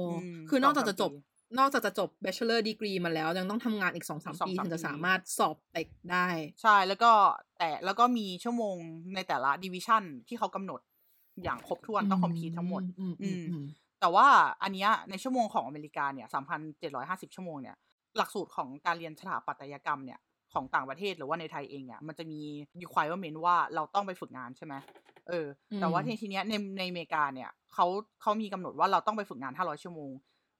[0.07, 6.26] อืมคือนอกจากสองสามจะจบปีนอกจากจะจบ bachelor degree มาแล้ว ยังต้องทำงานอีกสองสามสองปีสามถึงจะปีสามารถสอบเต็กได้
[6.62, 7.11] ใช่แล้วก็
[7.59, 8.76] แต่แล้วก็มีชั่วโมง
[9.14, 10.80] ในแต่ละ division ที่เขากำหนด
[11.43, 13.64] อย่างครบถ้วนต้อง complete ทั้งหมด อืมอือืมมอืม
[14.01, 14.26] แต่ว่า
[14.62, 17.76] อันเนี้ยในชั่วโมงของอเมริกาเนี่ยสามพันเจ็ดร้อยห้าสิบชั่วโมงเนี่ย
[18.16, 20.20] หลักสูตรของการเรียนสถาปัตยกรรมเนี่ย
[20.53, 22.40] ของต่างประเทศหรือว่าในไทยเองเนี่ยมันจะมี
[22.82, 24.74] requirement ว่าเราต้องไปฝึกงานใช่ไหม
[25.28, 25.46] เออ
[25.80, 27.86] แต่ว่าอืมในทีเนี้ยในในอเมริกาเนี่ยเขา
[28.22, 30.11] เขามีกำหนดว่าเราต้องไปฝึกงานห้าร้อยชั่วโมง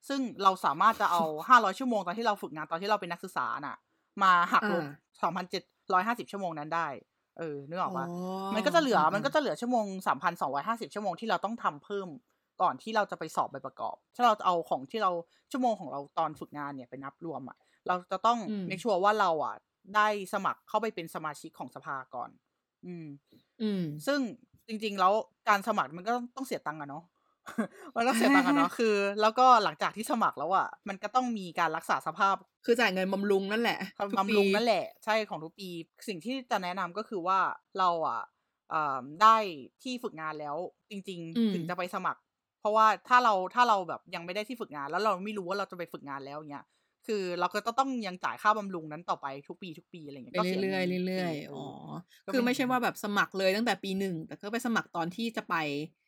[0.09, 3.77] ซึ่งเราสามารถจะเอาห้าร้อยชั่วโมงตอนที่เราฝึกงานตอนที่เราเป็นนักศึกษาน่ะ
[4.23, 5.63] มาหักลบอ่าสองพันเจ็ด
[5.93, 6.87] ร้อยห้าสิบชั่วโมงนั้นได้
[7.39, 12.09] เออนึกออกปะอ๋อมันก็จะเหลืออ่ามัมันก็จะเหลือชั่วโมงสามพันสองร้อยห้าสิบชั่วโมงที่เราต้องทำเพิ่ม
[12.63, 15.11] ก่อนที่เราจะไปสอบใบประกอบ ถ้าเราจะเอาของที่เรา
[15.53, 19.55] ชั่วโมงของเราตอนฝึกงานเนี่ยไปนับรวมอะ เราจะต้องอืม make sure ว่าเราอะ
[19.95, 22.31] ได้สมัครเข้าไปเป็นสมาชิกของสภาก่อน
[22.87, 23.07] อืม
[23.61, 24.21] อืม ซึ่ง
[24.69, 25.13] จริง ๆ แล้ว
[25.49, 27.05] การสมัครมันก็ต้องเสียตังค์อะเนาะ
[27.97, 33.79] มันต้องเสียตังค์อะเนาะคือ แล้วก็หลังจากที่สมัครแล้วอะมันก็ต้องมีการรักษาสภาพ คือจ่ายเงินบำรุงนั่นแหละ
[34.13, 35.69] ทุกบำรุงปีนั่นแหละ ใช่ของทุกปี
[36.09, 37.39] สิ่งที่จะแนะนำก็คือว่า
[37.79, 38.21] เราอะ
[38.71, 39.37] เอ่อได้
[39.83, 40.57] ที่ฝึกงานแล้ว
[40.91, 42.21] จริงอืมๆถึงจะไปสมัคร
[42.61, 46.65] เพราะว่าถ้าเราถ้าเราแบบยังไม่ได้ที่ฝึกงาน แล้วเราไม่รู้ว่าเราจะไปฝึกงานแล้วเงี้ย
[47.07, 51.65] คือเราก็ต้องยังจ่ายค่าบำรุงนั้นต่อไปทุกปีทุกปีอะไรเงี้ยไปก็สีเรื่อยงินๆเรื่อยฟๆอ๋อ
[52.27, 55.55] ก็คือเป็นไม่ใช่ว่าแบบสมัครเลยตั้งแต่ปีหนึ่งแต่ก็ไปสมัครตอนที่จะไป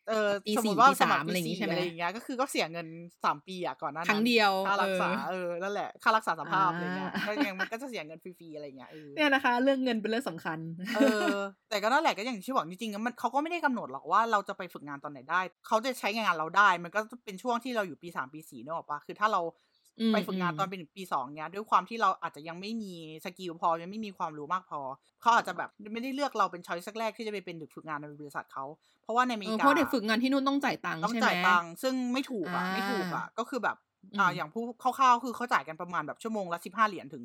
[0.08, 2.86] เออปีสมมสี่ติว่าปีสสามัคมรอะไรปีอย่างงี้สี่ใช่ไหอะมไรอย่างเงี้ยก็คือก็เสียเงิน
[3.24, 10.58] สามปีอะก่อนหน้าครั้งนั้นเดียวค่าเอรักอษาเออนั่นแหละค่ารักษาสอ่ภาพอะไรเงี้ยก็ายังมันก็จะเสียเงินฟรีๆอะไรเงี้ยเออเนี่ยนะคะ เรื่องเงินเป็นเรื่องสำคัญ
[10.94, 10.98] เอ
[11.32, 11.34] อ
[11.68, 19.73] แต่ก็นั่นแหละก็อย่างที่บอกจริงๆอะมันเขาก็ไม่ได้กำหนดหรอกว่าเราจะไปฝึกงานตอนไหนได้เขาจะใช้งานเราได้ มันก็เป็นช่วงที่เราอยู่ปีสามปีสี่เนกอะปะคือถ้าเราอืม
[20.12, 22.92] ไปฝึกงานอืมตอนเป็นปีสองเนี้ย ด้วยความที่เราอาจจะยังไม่มี
[23.24, 24.80] สกิลพอยังไม่มีความรู้มากพอ
[25.20, 28.64] เขาอาจจะแบบไม่ได้เลือกเราเป็น choice แรกที่จะไปเป็นเด็กฝึกงานในบริษัทเขา
[29.02, 33.76] เพราะว่าในอเมเอริอเพการาะเด็กฝึกงานที่นู่นต้องจ่ายตังค์ต้องใช่ไหมจ่ายตังค์ซึ่งไม่ถูกอะอ่าไม่ถูกอะก็คือแบบ
[34.12, 37.24] อือ่ามอย่างผู้คร่าวๆคือเขาจ่ายกันประมาณแบบชั่วโมงละสิบห้าเหรียญถึง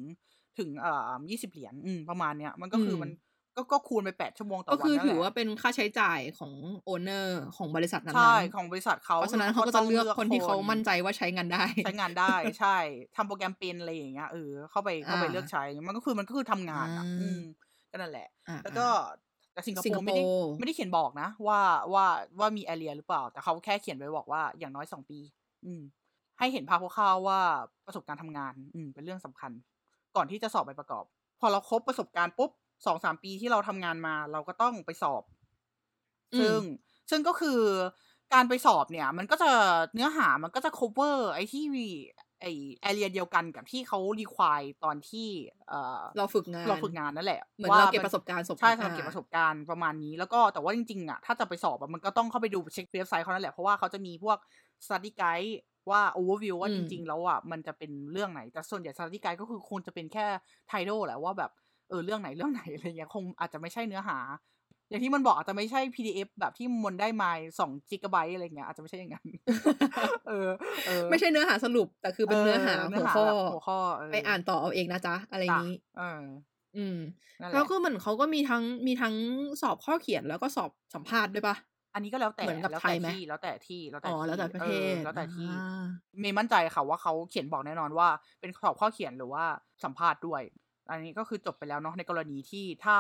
[0.59, 3.09] ถึงเอ่อยี่สิบเหรียญอืมประมาณเนี้ยมันก็คืออมมัน
[3.59, 6.53] ก็ก็คูณไปแปดชั่วโมงต่อก็วันคือนั่นถือแหละว่าเป็นค่าใช้จ่ายของ
[6.85, 12.77] owner ของบริษัทนั้นใช่ๆของบริษัทเขาเพราะฉะนั้นเขาก็ต้จะองเลือกคนที่เขามั่นใจว่าใช้งานได้ ใช้งานได้ใช่
[13.15, 17.39] ทำโปรแกรมเป็นอะไรอย่างเงี้ยเออเข้าไปเข้าไปอ่าเลือกใช้มันก็คือมันก็คือทำงานอะอ่าอืม
[17.91, 18.87] ก็นั่นแหละอ่าแล้วก็
[19.53, 21.59] แต่สิงคโปสิงคร์โปไม่ได้ร์ไม่ได้เขียนบอกนะ ว่า
[21.93, 22.05] ว่า
[22.39, 25.19] ว่ามีแอเรียหรือเปล่า แต่เขาแค่เขียนไว้บอกว่าอย่างน้อยสองปี
[25.65, 25.81] อืม
[26.39, 27.39] ให้เห็นภาพคร่าวๆว่า
[27.85, 29.51] ประสบการณ์ทำงาน อืมเป็นเรื่องสำคัญ
[30.15, 31.05] ก่อนที่จะสอบใบประกอบ
[31.39, 32.51] พอเราครบประสบการณ์ปุ๊บ
[32.85, 35.23] สองสามปีที่เราทำงานมา เราก็ต้องไปสอบ
[36.33, 36.59] อืมซึ่ง
[37.09, 37.59] ซึ่งก็คือ
[38.33, 39.51] การไปสอบเนี่ย มันก็จะ
[39.93, 41.63] เนื้อหามันก็จะ cover ไอ้ที่
[42.41, 42.51] ไอ้
[42.81, 45.27] แอเรียเดียวกันกับที่เขารีควายตอนที่
[45.67, 54.37] เอ่อเราฝึกงานเราฝึกงานนั่นแหละเหมือนว่าเราเก็บมันประสบการณ์สบใช่อ่าสำหรับเก็บประสบการณ์ประมาณนี้ แล้วก็แต่ว่าจริงๆอะถ้าจะไปสอบอะมันก็ต้องเข้าไปดูเช็คเว็บไซต์เขานั่นแหละเพราะว่าเขาจะมีพวก
[54.85, 55.51] study guide
[55.89, 60.25] ว่า overview ว่าอืจมริง ๆ แล้วอะมันจะเป็นเรื่องไหน แต่ส่วนใหญ่ study guide ก็คือคงจะเป็นแค่
[60.71, 61.51] title แหละว่าแบบ
[61.89, 64.17] เออเรื่องไหนเรื่องไหนอะไรเงี้ยคงอาจจะไม่ใช่เนื้อหา
[64.89, 67.29] อย่างที่มันบอกอาจจะไม่ใช่ PDF แบบที่มันได้มา
[67.59, 69.25] สองจิกะไบต์อะไรเงี้ยอาจจะไม่ใช่อย่างนั้น
[70.27, 70.49] เออ
[70.87, 76.21] เออ ไม่ใช่เนื้อหาสรุป แต่คือเป็นเนื้อหาเนื้หัอวหาข้อแบบหัวข้อเออไปอ่านต่อเอาเองนะจ๊ะอะไรอย่างนี้เออ
[76.75, 76.97] อืม
[77.41, 79.15] นั่นแหแล้วละก็เหมือนเขาก็มีทั้งมีทั้ง
[79.61, 81.55] สอบข้อเขียนแล้วก็สอบสัมภาษณ์ด้วยปะ
[81.93, 85.85] อันนี้ก็แล้วแต่เหมือนกับแล้วไทแต่ยไหมที่แล้วแต่ที่แล้วแต่อ๋อที่แล้วแต่ประเทศออแล้วแต่ที่อ่า
[86.19, 88.07] เมย์มั่นใจค่ะว่าเขาเขียนบอกแน่นอนว่า
[88.39, 89.43] เป็นสอบข้อเขียนหรือว่า
[89.83, 90.41] สัมภาษณ์ด้วย
[90.89, 92.97] อันนี้ก็คือจบไปแล้วเนาะในกรณีที่ถ้า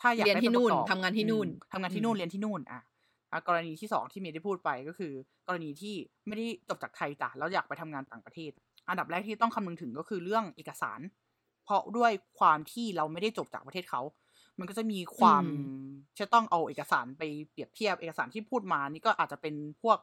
[0.00, 2.80] ถ้าอยากเรียนได้ที่ไปประนู่นกอบทำงานที่นู่นอืมทำงานอืที่มนู่นเรียนที่นู่นอะ
[3.32, 5.12] อะกรณีที่สองที่เมย์ได้พูดไปก็คือ
[5.46, 5.94] กรณีที่
[6.26, 8.50] ไม่ได้จบจากไทยจ้ะแล้วอยากไปทำงานต่างประเทศ
[8.88, 11.00] อันดับแรกที่ต้องคำนึงถึงก็คือเรื่องเอกสาร
[11.64, 14.02] เพราะด้วยความที่เราไม่ได้จบจากประเทศเขา
[14.58, 19.98] มันก็จะมีความอืมจะต้องเอาเอกสารไปเปรียบเทียบเอกสารที่พูดมานี่ก็อาจจะเป็นพวก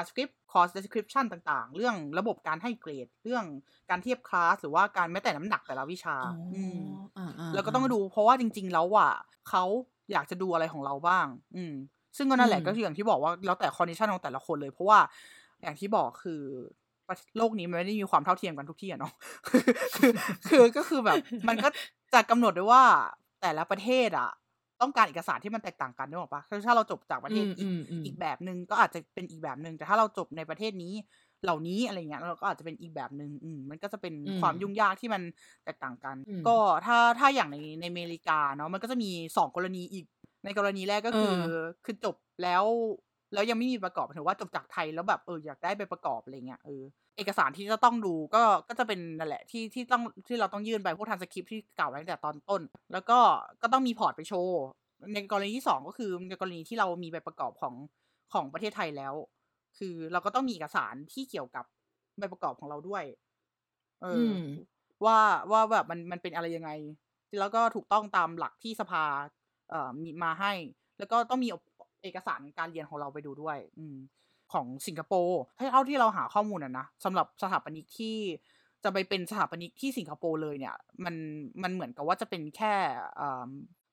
[0.00, 3.44] transcript course description ต่างๆ เรื่องระบบการให้เกรด เรื่อง
[3.90, 6.82] การเทียบคลาสหรือว่าการแม้แต่น้ำหนักแต่ละวิชาอ๋ออม
[7.18, 9.12] อ่าอ่าแล้วก็ต้องดูเพราะว่าจริง ๆ แล้วอะ
[9.48, 9.64] เขา
[10.12, 11.26] อยากจะดูอะไรของเราบ้าง
[11.56, 11.74] อืม
[12.16, 14.98] ซึ่งก็นั่นแหละอืมก็คืออย่างที่บอกว่าแล้วแต่ condition ของแต่ละคนเลยเพราะว่า
[15.62, 16.42] อย่างที่บอกคือ
[17.36, 19.12] โลกนี้มันไม่ได้มีความเท่าเทียมกันทุกที่อะเนาะ
[19.96, 20.12] คือ
[20.48, 21.16] คือก็คือแบบ
[21.48, 21.68] มันก็
[22.14, 22.84] จะกำหนดด้วยว่า
[23.42, 24.30] แต่ละประเทศอะ
[24.82, 30.92] ต้องการเอกสารที่มันแตกต่างกันนึกออกปะคือถ้าเราจบจากประเทศอืมอืมอืมอีกแบบหนึ่งก็อาจจะเป็นอีกแบบหนึ่งแต่ถ้าเราจบในประเทศนี้
[31.44, 35.22] เหล่านี้อะไรเงี้ยเราก็อาจจะเป็นอีกแบบหนึ่งอืมมันก็จะเป็นอืมความยุ่งยากที่มัน
[35.64, 36.56] แตกต่างกันอืมก็
[36.86, 40.04] ถ้าถ้าอย่างในในอเมริกาเนาะมันก็จะมีสองกรณีอีก
[40.44, 42.64] ในกรณีแรกก็คือเออคือจบแล้ว
[43.32, 46.82] แล้วยังไม่มีประกอบถือว่าจบจากไทยแล้วแบบเอออยากได้ไปประกอบอะไรเงี้ยเออ
[47.16, 53.18] เอกสารที่จะต้องดูก็ก็จะเป็นนั่นแหละที่ที่ต้องที่เราต้องยื่นไปพวกทานสคริปที่กล่าวไว้ตั้งแต่ตอนต้น แล้วก็
[53.62, 54.60] ก็ต้องมีพอร์ตไปโชว์
[55.14, 57.74] ในกรณีที่สองก็คือในกรณีที่เรามีใบประกอบของ
[58.32, 59.14] ของประเทศไทยแล้ว
[59.78, 61.64] คือเราก็ต้องมีเอกสารที่เกี่ยวกับ
[62.18, 63.04] ใบประกอบของเราด้วย
[64.02, 64.34] เอออม
[65.04, 65.18] ว่า
[65.50, 66.70] ว่าแบบมันมันเป็นอะไรยังไง
[67.38, 69.04] แล้วก็ถูกต้องตามหลักที่สภา
[69.70, 70.52] เอ่อมีมาให้
[70.98, 71.48] แล้วก็ต้องมี
[72.02, 73.96] เอกสารการเรียนของเราไปดูด้วย อืม
[74.52, 78.16] ของสิงคโปร์ถ้าเท่าที่เราหาข้อมูลอะนะสำหรับสถาปนิกที่
[78.84, 80.74] จะไปเป็นสถาปนิกที่สิงคโปร์เลยเนี่ย
[81.04, 81.14] มัน
[81.62, 82.74] มันเหมือนกับว่าจะเป็นแค่
[83.20, 83.48] อ่า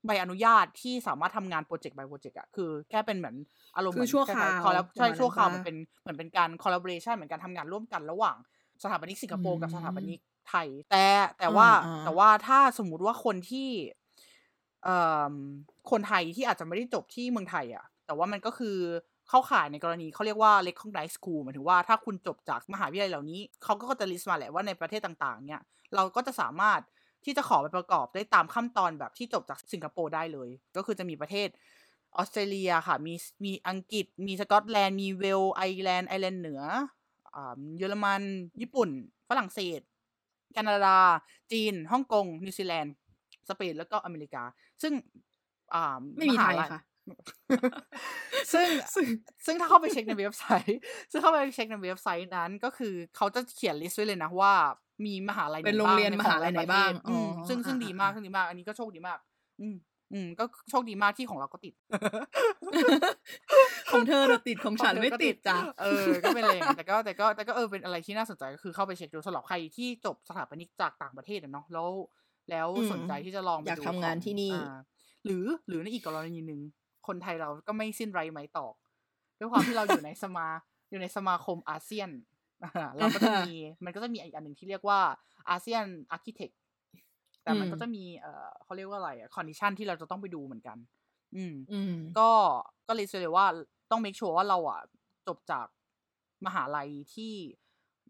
[0.05, 3.36] ใบอนุญาตที่สามารถทำงาน project by project อะคือแค่เป็นเหมือน
[3.76, 8.36] อารมณ์คือเหมืนชั่วล้ยๆคราว collab ใช่ประมาณชั่วคราวนั้นปะมันเป็นเหมือนเป็นการ collaboration เหมือนการทำงานร่วมกันระหว่าง
[8.84, 11.05] สถาปนิกสิงคโปร์กับอืมสถาปนิกไทย แต่
[11.39, 13.70] แต่ว่าอ่าๆแต่ว่าถ้าสมมุติว่าคนที่
[14.84, 14.97] เอ่
[15.32, 15.34] อ
[15.91, 18.78] คนไทยที่อาจจะไม่ได้จบที่เมืองไทยอะแต่ว่ามันก็คือ
[19.30, 25.62] เข้าข่ายในกรณีเขาเรียกว่า recognized school หมายถึงว่าถ้าคุณจบจากมหาวิทยาลัยเหล่านี้ เขาก็จะ list มาแหละว่าในประเทศต่างๆ เนี่ย
[25.96, 26.82] เราก็จะสามารถ
[27.26, 31.48] ที่จะขอไปประกอบได้ตามขั้นตอนแบบที่จบจากสิงคโปร์ได้เลย ก็คือจะมีประเทศ
[32.16, 33.14] ออสเตรเลียค่ะ มี
[33.46, 36.62] มีอังกฤษ มีสกอตแลนด์ มีเวลส์ ไอร์แลนด์ไอร์แลนด์เหนือ
[37.36, 38.22] อ่าเยอรมัน
[38.62, 38.90] ญี่ปุ่น
[39.30, 39.82] ฝรั่งเศส
[40.54, 40.98] แคนาดา
[41.52, 42.96] จีน ฮ่องกง นิวซีแลนด์
[43.50, 44.44] สเปน แล้วก็อเมริกา
[44.82, 44.94] ซึ่ง
[45.74, 46.82] อ่าไม่มีไทยค่ะ
[48.53, 49.05] ซึ่งซึ่ง
[49.45, 50.80] ซึ่งถ้าเข้าไปเช็คในเว็บไซต์
[51.12, 54.53] ซึ่งเข้าไปเช็คในเว็บไซต์นั้น ก็คือเขาจะเขียน list ไว้เลยนะว่า
[55.05, 59.18] มีมหาลัยไหเป็นโรงเรียนบ้มหาลัยไหนบ้างใของแต่ละประเทศอืมอ๋อซึ่งซึ่งอ่าดีมากอ่าซึ่งดีมาก อันนี้ก็โชคดีมาก
[59.62, 59.76] อืม
[60.14, 61.74] อืมก็โชคดีมากที่ของเราก็ติด
[63.91, 71.88] ของเธอเราติดของฉันของเธอไม่ก็ติดจ้ะเออ ก็เป็นอะไรอย่างเงี้ยแต่ก็แต่ก็แต่ก็เออเป็นอะไรที่น่าสนใจก็คือเข้าไปเช็คดูสำหรับใครที่จบสถาปนิกจากต่างประเทศอะเนาะแล้ว
[72.51, 74.76] แล้วอืมสนใจที่จะลองไปอยากดูทำงานของที่นี่อ่า
[75.26, 76.62] หรือหรือในอีกกรณีหนึ่ง
[77.08, 78.76] คนไทยเราก็ไม่สิ้นไร้ไม้ตอก
[79.39, 80.47] ด้วยความที่เราอยู่ในสมา
[80.89, 82.10] อยู่ในสมาคมอาเซียน
[82.64, 83.51] อ่าเราก็จะมี
[83.86, 84.99] มันก็จะมีอีกอันหนึ่งที่เรียกว่า
[85.49, 86.52] อาเซียน architect
[87.43, 90.78] แต่มันอืมก็จะมีเอ่อเขาเรียกว่าอะไรอะ condition ที่เราจะต้องไปดูเหมือนกัน
[91.36, 92.30] อืมอืมก็
[92.88, 93.45] ก็เลยเลยว่า
[93.91, 94.82] ต้อง make sure ว่าเราอะ
[95.28, 95.66] จบจาก
[96.45, 97.34] มหาลัยที่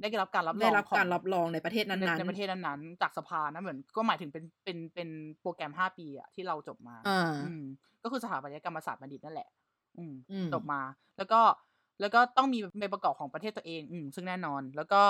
[0.02, 5.10] ได้รับการรับรได้องรับของการรับรองในประเทศในนั้นในประเทศนั้นๆจากสภานะเหมือน ก็หมายถึงเป็นเป็นเป็น
[5.42, 7.64] โปรแกรมห้าปีอะที่เราจบมาๆอ่าอืม
[8.04, 9.50] ก็คือสถาปัตยกรรมศาสตร์บัณฑิตนั่นแหละ
[9.98, 10.82] อืมอืมจบมา
[11.18, 11.42] แล้วก็
[12.02, 15.04] แล้วก็ต้องมีใบประกอบของประเทศตัวเอง อืมซึ่งแน่นอน แล้วก็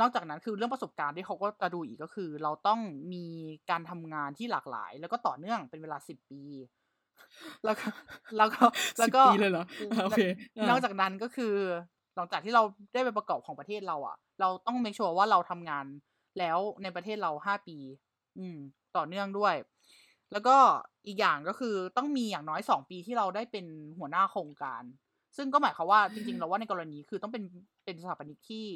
[0.00, 2.80] นอกจากนั้นคือเรื่องประสบการณ์ที่เขาก็จะดูอีกก็คือ เราต้อง
[3.12, 3.24] มี
[3.70, 6.42] การทำงานที่หลากหลาย แล้วก็ต่อเนื่องเป็นเวลาสิบปี
[7.64, 7.88] แล้วก็
[8.36, 8.62] แล้วก็
[8.98, 10.20] แล้วก็สิบปีเลยเหรออ่าโอเค
[10.56, 11.54] อ่านอกจากนั้นก็คือ
[12.18, 12.62] หลังจากที่เรา
[12.94, 15.86] ได้ไปประกอบของประเทศเราอะ เราต้อง make sure ว่าเราทำงาน
[16.38, 17.76] แล้วในประเทศเราห้าปี
[18.38, 18.56] อืม
[18.96, 19.54] ต่อเนื่องด้วย
[20.32, 20.56] แล้วก็
[21.06, 23.66] อีกอย่างก็คือต้องมีอย่างน้อยสองปีที่เราได้เป็น
[23.98, 24.82] หัวหน้าโครงการ
[25.36, 27.42] ซึ่งก็หมายความว่าจริงๆ เราว่าในกรณีคือต้องเป็น
[27.84, 28.66] เป็นสถาปนิกที่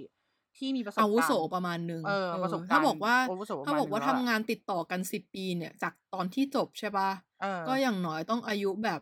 [0.59, 7.11] ที่มีประสบการอาณ์วุโสประมาณหนึ่งเออประสบการณ์ถ้าบอกว่าอาวุโสประมาณถ้าบอกว่าหนึ่งแล้วทำอะงานติดต่อกันสิบปีเนี่ย จากตอนที่จบใช่ปะ
[7.43, 9.01] เออก็อย่างน้อยต้องอายุแบบ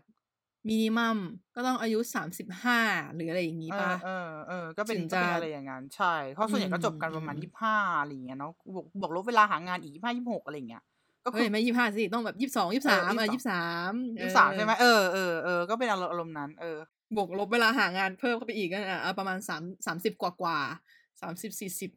[0.69, 1.19] มินิมัม
[1.55, 2.81] ก็ต้องอายุสามสิบห้า
[3.15, 10.83] หรืออะไรอย่างนี้เอปะอเออเออก็เป็นถึงก็เป็นจะอะไรอย่างนั้น ใช่เพราะส่วนใหญ่ก็จบกันประมาณอืมยี่สิบห้าอะไรอย่างเงี้ยเนาะบวกบวกลบเวลาหางานอีกยี่สิบห้ายี่สิบหกอะไรอย่างเงี้ย
[11.25, 16.79] ก็คืเฮ้อยไม่ยี่ห้าสิต้องแบบยี่สองยี่สามเอออะ22ยี่สามยี่สิบสามใช่ไหมเออเออเออก็เป็นอารมณ์อารมณ์นั้น เออ
[17.17, 20.59] บวกลบเวลาหางานเพิ่มเข้าไปอีกก็อะเอาประมาณสามสามสิบกว่ากว่า
[21.21, 21.91] สามสิบสี่สิบ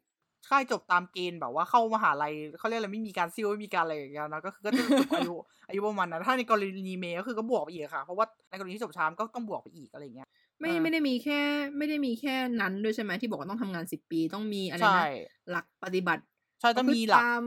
[0.49, 5.33] ค่ายจบตามเกณฑ์แบบว่าเข้ามหาลัยเขาเรียกอะไรไม่มีการซิ่วไม่มีการอะไรอย่างเงี้ยนะก็คือก็จะจบอายุ
[5.67, 10.27] อายุประมาณนั้นถ้าในกรณีเมย์ก็คือก็บวกไปอีกค่ะ เพราะว่าในกรณีที่จบช้ามก็ต้องบวกไปอีกอะไรอย่างเงี้ย
[10.59, 11.39] ไม่เออไม่ได้มีแค่
[11.77, 15.05] ไม่ได้มีแค่นั้นด้วยใช่ไหมที่บอกว่าต้องทำงานสิบปีต้องมีอะไรใช่นะ
[15.51, 16.23] หลักปฏิบัติ
[16.71, 17.41] ใช่ต้องมีหลักประพฤติตาม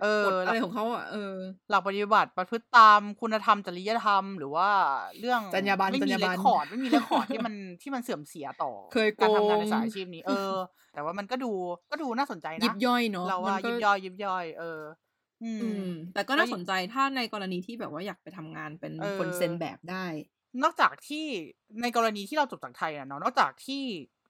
[0.00, 1.18] เออกฎหลักอะไรของเขาอะเออ
[1.68, 4.68] หลักปฏิบัติประพฤติตามคุณธรรมจริยธรรม หรือว่า
[5.18, 10.52] เรื่องจรรยาบรรณไม่จรมีรยาเรบรครณคอร์ดไม่มีเรคคอร์ดที่มันที่มันเสื่อมเสียต่อเคยการทำงานในโกงสายอาชีพนี้ เออ
[10.92, 11.52] แต่ว่ามันก็ดู
[11.90, 14.80] ก็ดูน่าสนใจนะยิบย่อยเนาะเราว่ามันก็ยิบย่อยยิบย่อยเออ
[15.42, 20.06] อืมอืมแต่ก็แล้วน่าสนใจถ้าในกรณีที่แบบว่าอยากไปทำงานเป็นเออคนเซ็นแบบได้
[20.62, 21.24] นอกจากที่
[21.82, 23.82] ในกรณีที่เราจบจากไทยอะเนาะนอกจากที่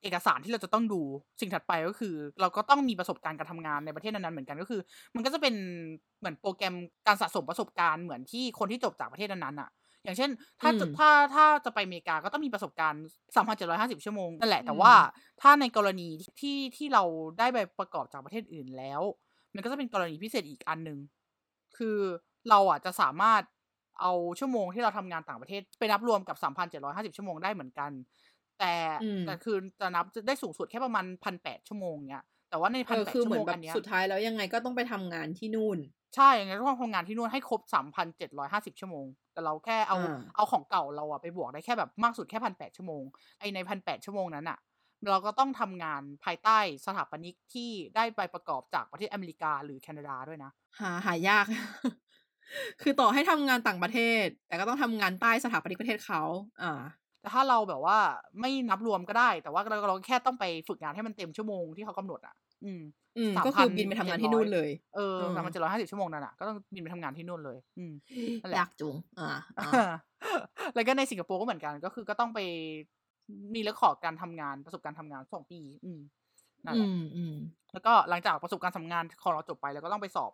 [0.02, 1.00] เอกสารที่เราจะต้องดู
[1.40, 4.80] สิ่งถัดไปก็คือ เราก็ต้องมีประสบการณ์การทำงานในประเทศนั้นๆเหมือนกันก็คือ
[5.14, 5.54] มันก็จะเป็น
[6.18, 6.74] เหมือนโปรแกรม
[7.06, 9.70] การสะสมประสบการณ์เหมือนที่คนที่จบจากประเทศนั้นๆอะ
[10.04, 10.30] อย่างเช่น
[10.60, 13.02] ถ้าจะถ้าถ้าจะไปอเมริกาก็ต้องมีประสบการณ์
[13.34, 14.92] 3,750 ชั่วโมงนั่นแหละแต่ว่า
[15.40, 16.08] ถ้าในกรณี
[16.40, 17.04] ที่ที่เรา
[17.38, 19.00] ได้ใบประกอบจากประเทศอื่นแล้ว
[19.54, 20.98] มันก็จะเป็นกรณีพิเศษอีกอันหนึ่ง
[21.76, 21.98] คือ
[22.50, 23.42] เราอะจะสามารถ
[24.00, 27.90] เอาชั่วโมงที่เราทำงานต่างประเทศไปนับรวมกับ 3,750 ชั่วโมงได้เหมือนกัน
[28.60, 35.78] แต่อืมแต่คือจะนับจะได้สูงสุดแค่ประมาณพันแปดชั่วโมงเนี้ยแต่ว่าในพัเอนอแปดคือชั่เหวมืโมอนงแบอับนเนี้ยสุดท้ายแล้วยังไงก็ต้องไปทำงานที่นู่น
[36.16, 43.02] ใช่ยังไงต้องทำงานที่นู่นให้ครบ3,750ชั่วโมง แต่เราแค่เอาอ่าเอาของเก่าเราอะไปบวกได้แค่แบบมากสุดแค่พันแปดชั่วโมง
[43.38, 44.58] ไอในพันแปดชั่วโมงนั้นอะ
[45.10, 50.50] เราก็ต้องทำงานภายใต้สถาปนิกที่ได้ใบประกอบจากประเทศอเมริกาหรือแคนาดาด้วยนะ
[50.80, 51.46] หาหายาก
[52.80, 56.20] คือต่อให้ทำงานต่างประเทศ แต่ก็ต้องทำงานใต้สถาปนิกประเทศเขา
[56.60, 56.70] อ่า
[57.20, 57.98] แต่ถ้าเราแบบว่า
[58.40, 62.80] ไม่นับรวมก็ได้ แต่ว่าเราเราแค่ต้องไปฝึกงานให้มันเต็มชั่วโมงที่เขากำหนดอะ อืม
[63.16, 67.92] อืม3,700ก็คือบินไปทำงานที่นู่นเลยเออเออสามพันเจ็ดร้อยห้าสิบชั่วโมงนั่นอะ ก็ต้องบินไปทำงานที่นู่นเลย อืม
[68.42, 69.70] นั่นแหละยากจุงอ่าอ่า
[70.74, 72.40] แล้วก็ในสิงคโปร์ก็เหมือนกัน ก็คือก็ต้องไป
[73.54, 76.00] มีเรคคอร์ดการทำงานประสบการณ์ทำงานสองปี อืม
[76.66, 77.36] นั่นแหอืละมอืม
[77.72, 80.32] แล้วก็หลังจากประสบการณ์ทำงานของเราจบไปแล้วก็ต้องไปสอบ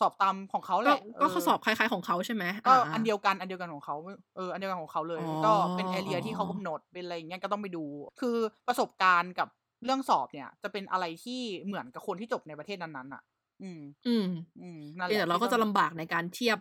[0.00, 3.96] สอบตามของเขาแหก็ละก็ข้อสอบคล้ายๆของเขาใช่ไหมก็าอันเดียวกันอันเดียวกันของเขา
[4.36, 7.84] เอออันเดียวกันของเขาเลยอ๋อก็เป็นแอเรียที่เขาอ๋อกำหนดเป็นอะไรอย่างเงี้ยก็ต้องไปดู
[8.20, 8.36] คือ
[8.68, 9.48] ประสบการณ์กับ
[9.84, 13.22] เรื่องสอบเนี่ย จะเป็นอะไรที่เหมือนกับคนที่จบในประเทศนั้นๆอะ
[13.62, 14.24] อืม อืม
[14.60, 16.58] อืมนั่นแหเพียงละแต่เราก็จะลำบากในการเทียบ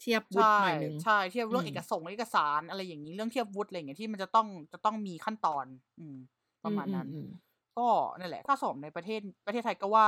[0.00, 5.66] เทียบวุฒิใช่หน่อยนึงใช่เทียบเรื่องอืมเอกสงค์เอกสารอะไรอย่างนี้เรื่องเทียบวุฒิอะไรอย่างเงี้ยที่มันจะต้องจะต้องมีขั้นตอน
[5.98, 6.16] อืม
[6.64, 7.26] ประมาณนั้นอือื
[7.78, 10.06] ก็นั่นแหละ ถ้าสอบในประเทศประเทศไทยก็ว่า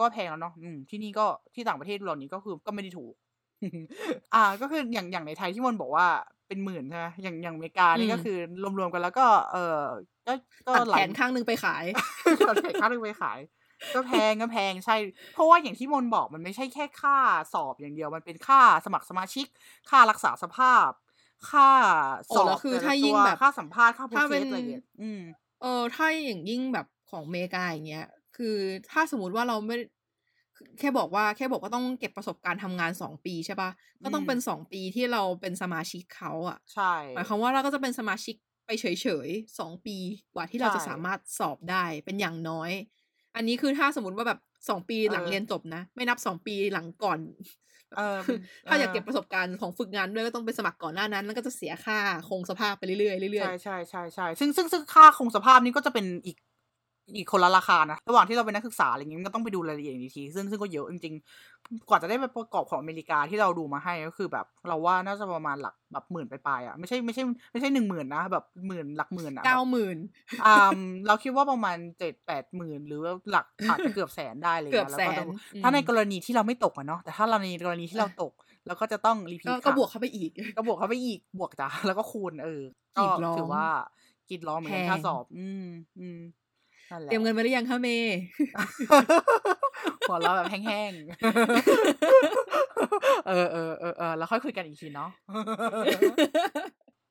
[0.00, 3.14] ก็แพงแล้วเนาะอืมที่นี่ก็ที่ต่างประเทศเหล่านี้ก็คือก็ไม่ได้ถูก
[4.34, 6.06] อ่า ก็คืออย่างอย่างในไทยที่มันบอกว่า
[6.48, 8.36] เป็นหมื่นใช่ไหมอย่างอย่างอเมริกานี่ก็คือ
[8.78, 9.58] รวมๆกันแล้วก็ เออ
[10.26, 10.32] ก็
[10.66, 11.84] ก็ตัดหลาแขยนข้างหนึงไปขาย
[12.46, 13.38] ตัดแขนข้างหนึงไปขาย
[13.94, 14.96] ก็แพงก็แพงใช่
[15.32, 17.18] เพราะว่าอย่างที่มนบอกมันไม่ใช่แค่ค่า
[17.52, 19.46] สอบอย่างเดียว มันเป็นค่าสมัครสมาชิก
[19.90, 20.90] ค่ารักษาสภาพ
[21.50, 21.70] ค่า
[22.28, 25.20] โอ้สอแล้บวคือแต่ละถ้าตัยิ่วงแบบค่าสัมภาษณ์ค่าโปรถ้าเซเป็สนอะไรอย่างเงี้ยอืม
[25.60, 28.06] เออถ้าอย่างยิ่งแบบของอเมริกาอย่างเงี้ย
[28.40, 28.56] คือ
[28.90, 29.76] ถ้าสมมติว่าเราไม่
[30.78, 33.70] แค่บอกว่า แค่บอกว่าต้องเก็บประสบการณ์ทำงานสองปีใช่ปะ
[34.02, 38.36] ก็ต้องอืมเป็นสองปีที่เราเป็นสมาชิกเขาอะใช่หมายความว่าเราก็จะเป็นสมาชิก
[38.66, 38.84] ไปเฉ
[39.26, 39.96] ยๆสองปี
[40.34, 42.70] กว่าที่เราจะใช่สามารถสอบได้เป็นอย่างน้อย
[43.36, 47.20] อันนี้คือถ้าสมมติว่าแบบสองปีหลังเออเรียนจบนะ ไม่นับสองปีหลังก่อน
[47.94, 48.02] เออ
[48.68, 56.36] ถ้าอยากเออเก็บประสบการณ์ของฝึกงานด้วยก็ต้องไปสมัครก่อนหน้านั้น แล้วก็จะเสียค่าคงสภาพไปเรื่อยๆเรื่อยใช่ใช่ใช่ใช่ซึ่งซึ่งซึ่งค่าคงสภาพนี้ก็จะเป็นอีก
[57.16, 69.98] อีกคนละราคานะ ระหว่างที่เราเป็นนักศึกษาอะไรอย่างงี้มันก็ต้องไปดูรายละเอียดอีกที ซึ่งซึ่งก็เยอะจริงๆ กว่าจะได้ไปประกอบของอเมริกาที่เราดูมาให้ก็คือแบบ เราว่าน่าจะประมาณหลักแบบหมื่นไปลายๆอะไม่ใช่ไม่ใช่ไม่ใช่หนึ่งหมื่นนะแบบหมื่นหลักหมื่นอะๆเก้าแบบหมื่น
[70.44, 78.32] อ่าเราคิดว่าประมาณเจ็ดแปดหมื่นหรือว่าหลักอาจจะเกือบแสนได้เลยเกือบแล้วแสก็นต้องอืมถ้าในกรณีที่เราไม่ตกอะเนาะแต่ถ้าเราในกรณีที่เราตก
[78.66, 82.62] เราก็จะต้องรีพีก็ทก็บวกเข้าไปอีก ก็บวกเข้าไปอีกบวกจ้ะแล้วก็คูณเออ
[82.98, 83.64] กรีก็ดร้องถือว่า
[84.28, 85.64] กรีดร้องเหมือนกันแพงค่าสอบ อืม
[85.98, 86.39] อืมนั่นแหละ
[86.98, 88.18] เตรียมเงินมาหรือยังคะเมย์
[90.08, 95.10] หัวเราะแบบแห้งๆ เออเออเออเออแล้วค่อยคุยกันอีกทีเนาะ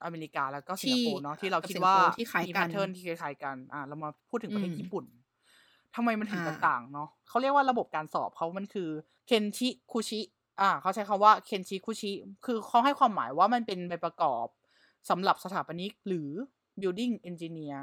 [0.03, 5.05] อเมริกาแล้วก็สิงคโปร์เนาะที่เรากับคิดสิงคว่าโปร์ที่คล้ายมีกัแพนทเทิร์นที่คล้ายๆกันอ่าเรามาพูดถึงประเทศอืมญี่ปุ่น
[5.95, 8.89] ทำไมมันถึงอ่าต่างๆ เนาะเขาเรียกว่าระบบการสอบเขามันคือ
[9.27, 10.21] เคนชิคุชิ
[10.61, 12.11] อ่าเขาใช้คำว่าเคนชิคุชิ
[12.45, 14.47] คือเขาให้ความหมายว่ามันเป็นใบประกอบ
[15.09, 16.29] สำหรับสถาปนิกหรือ
[16.81, 17.77] building engineer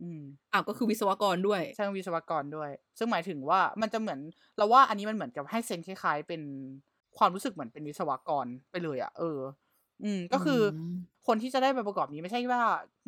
[0.00, 0.22] อืม
[0.52, 4.20] อ้าวก็คือวิศวกรด้วย ช่างวิศวกรด้วย ซึ่งหมายถึงว่ามันจะเหมือน
[4.56, 6.42] เราว่าอันนี้มันเหมือนกับให้เซนคล้ายๆเป็น
[7.18, 9.38] ความรู้สึกเหมือนเป็นวิศวกรไปเลยอะ่ะเออ
[10.02, 12.62] อืมก็คืออมคนที่จะได้ไปประกอบนี้ไม่ใช่ว่า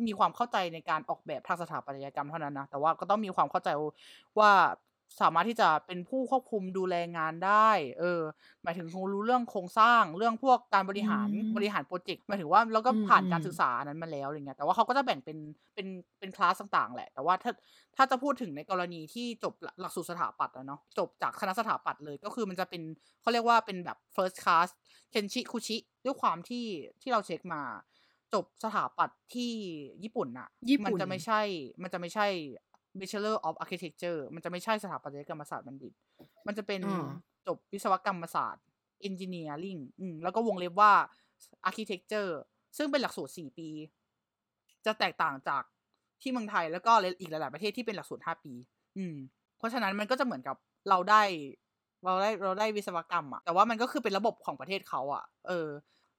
[0.07, 3.69] มีความเข้าใจในการออกแบบทางสถาปัตยกรรมเท่านั้นนะแต่ว่าก็ต้องมีความเข้าใจ
[4.39, 4.51] ว่า
[5.21, 8.21] สามารถที่จะเป็นผู้ควบคุมดูแลงานได้ เออ
[8.63, 15.37] หมายถึงคงรู้เรื่องโครงสร้างเรื่องพวกการบริหารอืมบริหารโปรเจกต์หมายถึงว่าเราก็อืมผ่านอืมการศึกษาอันนั้นมาแล้วอะไรเงี้ยแต่ว่าเขาก็จะแบ่งเป็น
[15.73, 15.87] เป็น
[16.19, 17.51] เป็นคลาสต่างๆ แหละ แต่ว่าถ้า
[17.95, 22.81] ถ้าจะพูดถึงในกรณีที่จบหลักสูตรสถาปัตย์อะเนาะจบจากคณะสถาปัตย์เลยก็คือมันจะเป็น
[23.21, 24.69] เขาเรียกว่าเป็นแบบ first class
[25.11, 26.65] เคนชิคุชิด้วยความที่
[27.01, 27.61] ที่เราเช็คมา
[28.33, 29.51] จบสถาปัตย์ที่
[30.03, 31.41] ญี่ปุ่นน่ะญี่มันปุ่นจะไม่ใช่
[31.81, 32.27] มันจะไม่ใช่
[32.99, 35.93] Bachelor of Architecture มันจะไม่ใช่สถาปัตยกรรมศาสตร์บัณฑิต
[36.47, 37.07] มันจะเป็นอ่า
[37.47, 38.63] จบวิศวกรรมศาสตร์
[39.07, 40.93] Engineering อืมแล้วก็วงเล็บว่า
[41.69, 42.31] Architecture
[42.77, 43.69] ซึ่งเป็นหลักสูตร4ปี
[44.85, 45.63] จะแตกต่างจาก
[46.21, 48.53] ที่เมืองไทยแล้วก็อีกหลาย ๆ ประเทศที่เป็นหลักสูตร5ปี
[48.97, 49.15] อืม
[49.57, 50.55] เพราะฉะนั้นมันก็จะเหมือนกับ
[50.89, 51.21] เราได้
[52.05, 55.67] เราได้เราได้วิศวกรรมอะแต่ว่ามันก็คือเป็นระบบของประเทศเขาอะเออ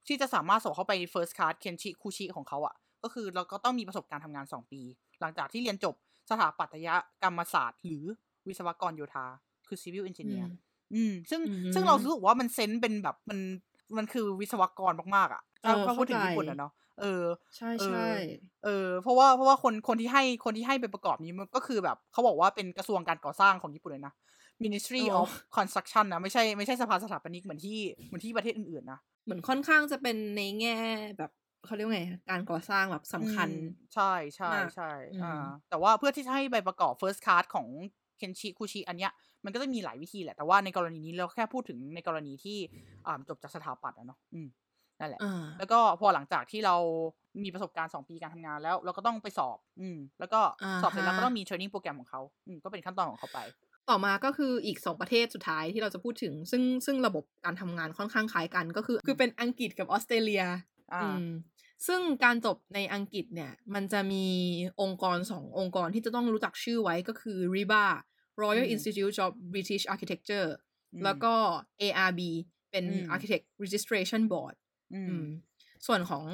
[0.07, 4.81] ที่จะสามารถส่งเข้าไป first class เคนชิคุชิของเขาอะก็คือเราก็ต้องมีประสบการณ์ทำงาน2ปี
[5.21, 5.95] หลังจากที่เรียนจบ
[6.29, 6.89] สถาปัตย
[7.23, 8.05] กรรมศาสตร์ หรือ
[8.47, 9.25] วิศวกรโยธา
[9.67, 10.47] คือ civil อื engineer ม
[10.93, 13.39] อืม ซึ่งอืมซึ่งเรารู้สึกว่ามันเซนส์เป็นแบบมัน
[13.97, 16.71] มันคือวิศวกรมากๆอะถ้าเออถ้าพูดถึงเข้าใจญี่ปุ่นอะเนาะ
[17.01, 17.23] เออ
[17.57, 18.07] ใช่เออใช่
[18.65, 24.13] เออ เพราะว่าเพราะว่าคนคนที่ให้คนที่ให้ไปประกอบนี้มันก็คือแบบเขาบอกว่าเป็นกระทรวงการก่อสร้างของญี่ปุ่นเลยนะ
[24.63, 30.75] Ministry อ๋อ of Construction นะ ไม่ใช่ไม่ใช่สภาสถาปนิกเหมือนที่เหมือนที่ประเทศอื่นๆนะ เหมือนค่อนข้างจะเป็นในแง่
[31.17, 31.31] แบบ
[31.65, 37.67] เขาเรียกว่าไง การก่อสร้างแบบสำคัญอืมใช่ใช่มากใช่อืมอ่าแต่ว่าเพื่อที่จะให้ใบประกอบ first class ของ
[38.17, 39.11] เคนชิคุชิอันเนี้ย
[39.45, 42.57] มันก็จะมีหลายวิธีแหละ แต่ว่าในกรณีนี้เราแค่พูดถึงในกรณีที่
[43.07, 44.47] อ่าจบจากสถาปัตย์อะเนาะอืม
[44.99, 46.75] นั่นแหละอ่าแล้วก็พอหลังจากที่เรา
[47.43, 53.39] มีประสบการณ์สองปีการทำงานแล้ว เราก็ต้องไปสอบ อืม แล้วก็อ่าสอบเสร็จแล้วฮะก็ต้องมีเทรนนิ่งโปรแกรมของเขาอืมก็เป็นขั้นตอนของเขาไป
[53.89, 60.43] ต่อมาก็คืออีกสองประเทศสุดท้ายที่เราจะพูดถึง ซึ่งซึ่งระบบการทำงานค่อนข้างคล้ายกัน ก็คือ คือเป็นอังกฤษกับออสเตรเลีย
[60.93, 61.25] อ่าอืม
[61.87, 64.25] ซึ่งการจบในอังกฤษเนี่ย มันจะมี
[64.81, 67.85] องค์กรสององค์กรที่จะต้องรู้จักชื่อไว้ก็คือ RIBA
[68.41, 70.49] Royal อืม Institute of British Architecture
[70.93, 71.33] อืมแล้วก็
[71.81, 72.21] ARB
[72.71, 74.55] เป็นอืม Architect Registration Board
[74.93, 75.27] อืมอืม
[75.87, 76.25] ส่วนของ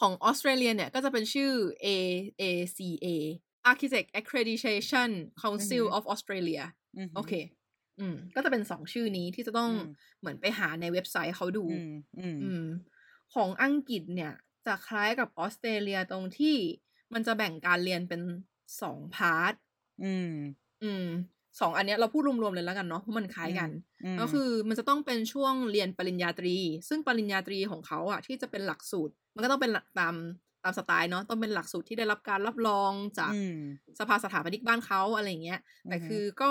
[0.00, 1.52] ของออสเตรเลียเนี่ย ก็จะเป็นชื่อ
[1.84, 3.06] AACA
[3.70, 5.10] Architect Accreditation
[5.42, 6.62] Council อือฮึ of Australia
[6.96, 7.32] อืมโอเค
[8.00, 9.90] อืม ก็จะเป็นสองชื่อนี้ที่จะต้องอืม
[10.20, 12.66] เหมือนไปหาในเว็บไซต์เขาดู อืมอืมอืม
[13.34, 14.32] ของอังกฤษเนี่ย
[14.68, 16.56] จะคล้ายกับออสเตรเลียตรงที่
[17.12, 18.20] มันจะแบ่งการเรียนเป็น
[18.80, 19.54] สองพาร์ท
[20.00, 20.24] อืม
[20.82, 21.04] อืม
[21.60, 23.70] สองอันเนี้ยเราพูดรวมๆเลยแล้วกันเนาะเพราะมันคล้ายกัน
[24.02, 26.56] อืมก็คือมันจะต้องเป็นช่วงเรียนปริญญาตรี
[26.88, 30.14] ซึ่งปริญญาตรีของเขาอะที่จะเป็นหลักสูตร มันก็ต้องเป็นหลักตาม
[30.64, 33.54] ตามสไตล์เนาะต้องเป็นหลักสูตรที่ได้รับการรับรองจากอืม
[33.98, 36.50] สภาสถาปนิกบ้านเขาอะไรอย่างเงี้ย แต่อือฮึคือก็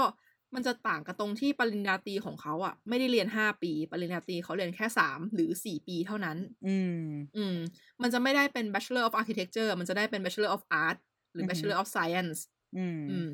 [0.56, 6.98] มันจะต่างกันตรงที่ปริญญาตรีของเขาอะไม่ได้เรียนห้าปี ปริญญาตรีเขาเรียนแค่สามหรือสี่ปีเท่านั้น อืม
[7.36, 7.56] อืม
[8.02, 10.98] มันจะไม่ได้เป็น Bachelor of Architecture มันจะได้เป็น Bachelor of Art
[11.34, 12.40] หรืออฮึ Bachelor of Science
[12.76, 13.32] อืม อืม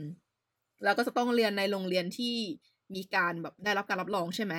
[0.83, 2.35] แล้วก็จะต้องเรียนในโรงเรียนที่
[2.95, 4.55] มีการแบบได้รับการรับรองใช่ไหม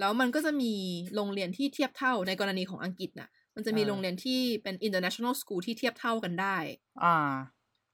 [0.00, 0.72] แล้วมันก็จะมี
[1.14, 6.56] โรงเรียนที่เทียบเท่าในกรณีของอังกฤษน่ะ มันจะมีโรงเรียนที่เป็น international school ที่เทียบเท่ากันได้
[7.00, 7.14] อ่า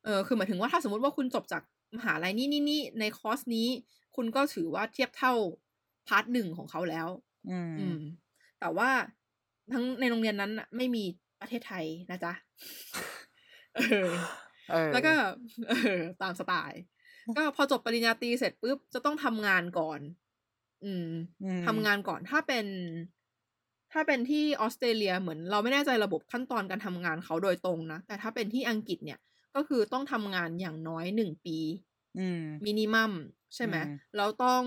[0.05, 1.63] เออ คือหมายถึงว่าถ้าสมมติว่าคุณจบจาก
[1.97, 3.69] มหาลัยนี่นี่นี่ในคอร์สนี้
[4.17, 5.33] คุณก็ถือว่าเทียบเท่า
[6.09, 7.09] part หนึ่งของเขาแล้ว
[7.51, 8.01] อืมอืม
[8.61, 8.91] แต่ว่า
[9.73, 11.05] ทั้งในโรงเรียนนั้นน่ะไม่มี
[11.41, 12.33] ประเทศไทยนะจ๊ะ
[13.77, 14.09] เออ
[14.71, 15.13] เออแล้วก็
[15.69, 16.81] เออตามสไตล์
[17.37, 20.01] ก็พอจบปริญญาตรีเสร็จปุ๊บจะต้องทำงานก่อน
[20.85, 21.09] อืม
[21.45, 22.67] อืมทำงานก่อนถ้าเป็น
[23.93, 29.19] ถ้าเป็นที่ออสเตรเลียเหมือนเราไม่แน่ใจระบบขั้นตอนการทำงานเขาโดยตรงนะ แต่ถ้าเป็นที่อังกฤษเนี่ย
[29.55, 31.59] ก็คือต้องทำงานอย่างน้อยหนึ่งปี
[32.17, 33.13] อืม minimum
[33.55, 34.65] ใช่ไหมอืมแล้วต้อง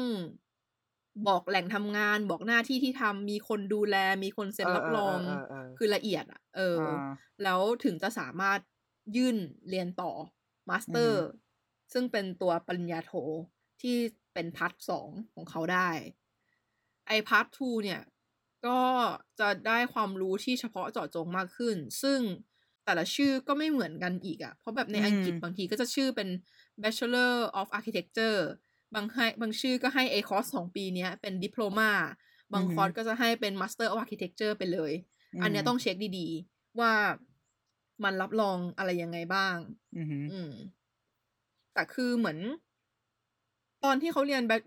[1.28, 8.60] บอกแหล่งทำงาน บอกหน้าที่ที่ทำมีคนดูแล มีคนเซ็นรับรองเออเออเออเออคือละเอียดอะ เออออ่าแล้วถึงจะสามารถ
[9.16, 9.38] ยื่น
[9.70, 10.12] เรียนต่อ
[10.70, 11.24] master
[11.94, 13.14] ซึ่งเป็นตัวปริญญาโท
[13.82, 13.98] ที่
[14.34, 15.90] เป็น part สองของเขาได้
[17.08, 18.02] ไอ part two เนี่ย
[18.68, 18.82] ก็
[19.40, 22.20] จะได้ความรู้ที่เฉพาะเจาะจงมากขึ้น ซึ่ง
[22.88, 26.28] แต่ละชื่อก็ไม่เหมือนกันอีกอะ่ะ เพราะแบบในอังกฤษอืมบางทีก็จะชื่อเป็น
[26.82, 28.40] Bachelor of Architecture
[28.96, 31.92] บางให้บางชื่อก็ให้ไอคอร์สสองปีเนี้ยเป็น diploma
[32.54, 34.94] บางคอร์สก็จะให้เป็น Master of Architecture ไปเลย
[35.42, 36.94] อันเนี้ยต้องเช็คดีๆ ว่า
[38.04, 39.56] มันรับรองอะไรยังไงบ้าง
[39.94, 40.52] อืมอืม
[41.74, 42.40] แต่คือเหมือน
[43.84, 44.62] ตอนที่เขาเรียนแบบ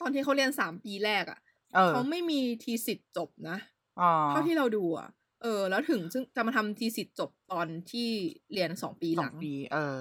[0.00, 1.40] ตอนที่เขาเรียนสามปีแรกอะ่ะ
[1.74, 3.58] เออเขาไม่มีทีสิทธิ์จบนะ
[3.98, 5.08] อ่าเท่าที่เราดูอะ่ะ
[5.44, 8.08] เออ แล้วถึงซึ่งจะมาทำทีสิทธิ์จบตอนที่
[8.52, 10.00] เรียนสองปีสหอลังงปี เออ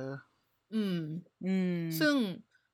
[0.74, 0.98] อืม
[1.46, 2.16] อืม ซึ่ง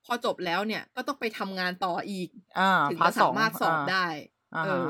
[0.05, 4.07] พอจบแล้วเนี่ย ก็ต้องไปทำงานต่ออีกอ่าถึงพาจะร์ทสสาองมารถสอบอ่าได้
[4.55, 4.89] อ่าเอฮะอ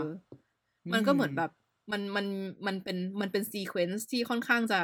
[0.93, 1.51] มันก็เหมือนอืมแบบ
[1.91, 2.25] มันมัน
[2.67, 4.80] มันเป็นมันเป็น sequence ที่ค่อนข้างจะ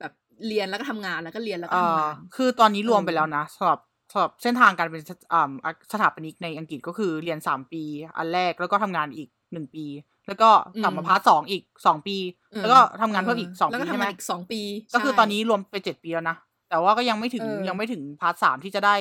[0.00, 0.12] แบบ
[0.46, 3.80] เรียนแล้วก็ทำงานแล้วก็เรียนแล้วก็เอ่ทำงานคือตอนนี้รวมเออไปแล้วนะสำหรับ
[4.12, 5.50] สำหรับเส้นทางการเป็นอ่า
[5.92, 7.82] สถาปนิกในอังกฤษก็คือเรียนสามปี
[8.16, 9.86] อันแรกแล้วก็ทำงานอีก หนึ่งปี
[10.28, 10.48] แล้วก็
[10.82, 12.16] กลับมา part สองอีกสองปี
[12.52, 14.60] เออแล้วก็ทำงานเพิ่มอีกสองแล้วก็ใช่ทำไหมงานอีกสองปี
[14.94, 16.36] ก็คือใช่ตอนนี้รวมไปเจ็ดปีแล้วนะ
[16.68, 18.94] แต่ว่าก็ยังไม่ถึงเออยังไม่ถึง part สามที่จะได้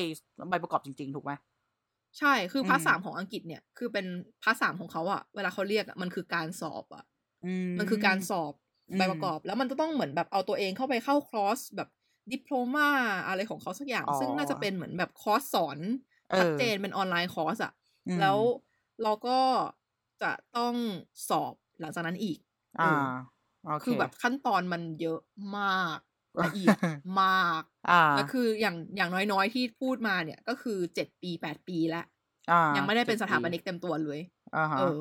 [0.50, 1.32] ใบประกอบจริง ๆ ถูกไหม
[2.20, 4.06] ใช่คือพาร์ทอืมสามของอังกฤษเนี่ยคือเป็น
[4.42, 7.04] part สามของเขาอะเวลาเขาเรียกอะมันคือการสอบอะ
[7.44, 7.48] อื
[7.78, 8.54] มันคือการสอบ
[8.92, 11.90] อืมใบประกอบ แล้วมันจะต้องเหมือนแบบเอาตัวเองเข้าไปเข้าคอร์สแบบ
[12.32, 12.90] diploma
[13.28, 15.80] อะไรของเขาสักอย่างอ๋อซึ่งน่าจะเป็นเหมือนแบบคอร์สสอน
[16.30, 17.74] เออชัดเจนเป็น online course อะ
[18.08, 18.38] อืมแล้ว
[19.04, 19.38] เราก็
[20.22, 20.76] จะต้อง
[21.30, 22.38] สอบหลังจากนั้นอีก
[22.80, 23.04] อ่าเออ
[23.64, 25.20] โอเคคือแบบขั้นตอนมันเยอะ
[25.58, 25.98] มาก
[26.44, 26.78] ละเอียด
[27.22, 32.06] มากอ่าแล้วคืออย่างอย่างน้อยๆที่พูดมาเนี่ยก็คือเจ็ดปีแปดปีแล้ว
[32.50, 34.20] อ่ายังไม่ได้เป็นสจ็ถาปนิกเต็มตัวเลย
[34.54, 34.98] อ่าฮะเออ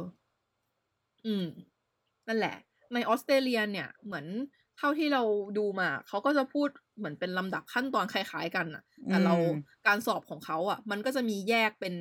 [1.27, 1.45] อืม
[2.29, 2.57] นั่นแหละ
[2.95, 4.27] ในออสเตรเลียเนี่ย เหมือน
[4.79, 5.23] เท่าที่เรา
[5.59, 11.95] ดูมา เขาก็จะพูดเหมือนเป็นลำดับขั้นตอนคล้ายๆกันน่ะแต่เราอืมการสอบของเขาอะมันก็จะมีแยกเป็น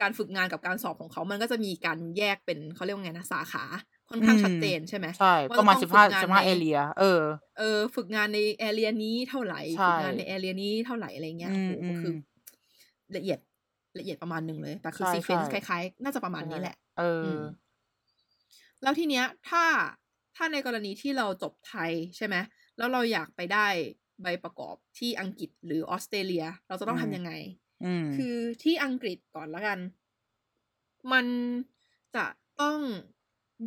[0.00, 3.64] การฝึกงานกับการสอบของเขามันก็จะมีการแยกเป็นเขาเรียกว่าไงนะสาขา
[4.10, 7.20] ค่อนข้างชัดเจนใช่ไหมใช่ว่ประมาณจสิต้บองห้าฝึกงนสิบห้าในเอเรียเออ
[7.58, 12.12] เออ ฝึกงานในแอเรียนี้เท่าไหร่ใช่ฝึกงานในแอเรียนี้เท่าไหร่อะไรเงี้ยอืโอ้มโหอืมคือ
[13.16, 13.38] ละเอียด
[13.98, 17.40] ละเอียดประมาณหนึ่งเลย แต่คือใช่ซีเควนซ์คใช่ล้ายๆ น่าจะประมาณนี้แหละ เอออืม
[18.82, 19.64] แล้วทีเนี้ย ถ้า
[20.36, 22.36] ถ้าในกรณีที่เราจบไทยใช่ไหม
[22.76, 23.68] แล้วเราอยากไปได้
[24.22, 27.50] ใบประกอบที่อังกฤษหรือออสเตรเลีย เราจะต้องอืมทำยังไงอืม
[28.14, 29.78] คือที่อังกฤษก่อนละกัน
[31.12, 31.26] มัน
[32.16, 32.26] จะ
[32.60, 32.80] ต้อง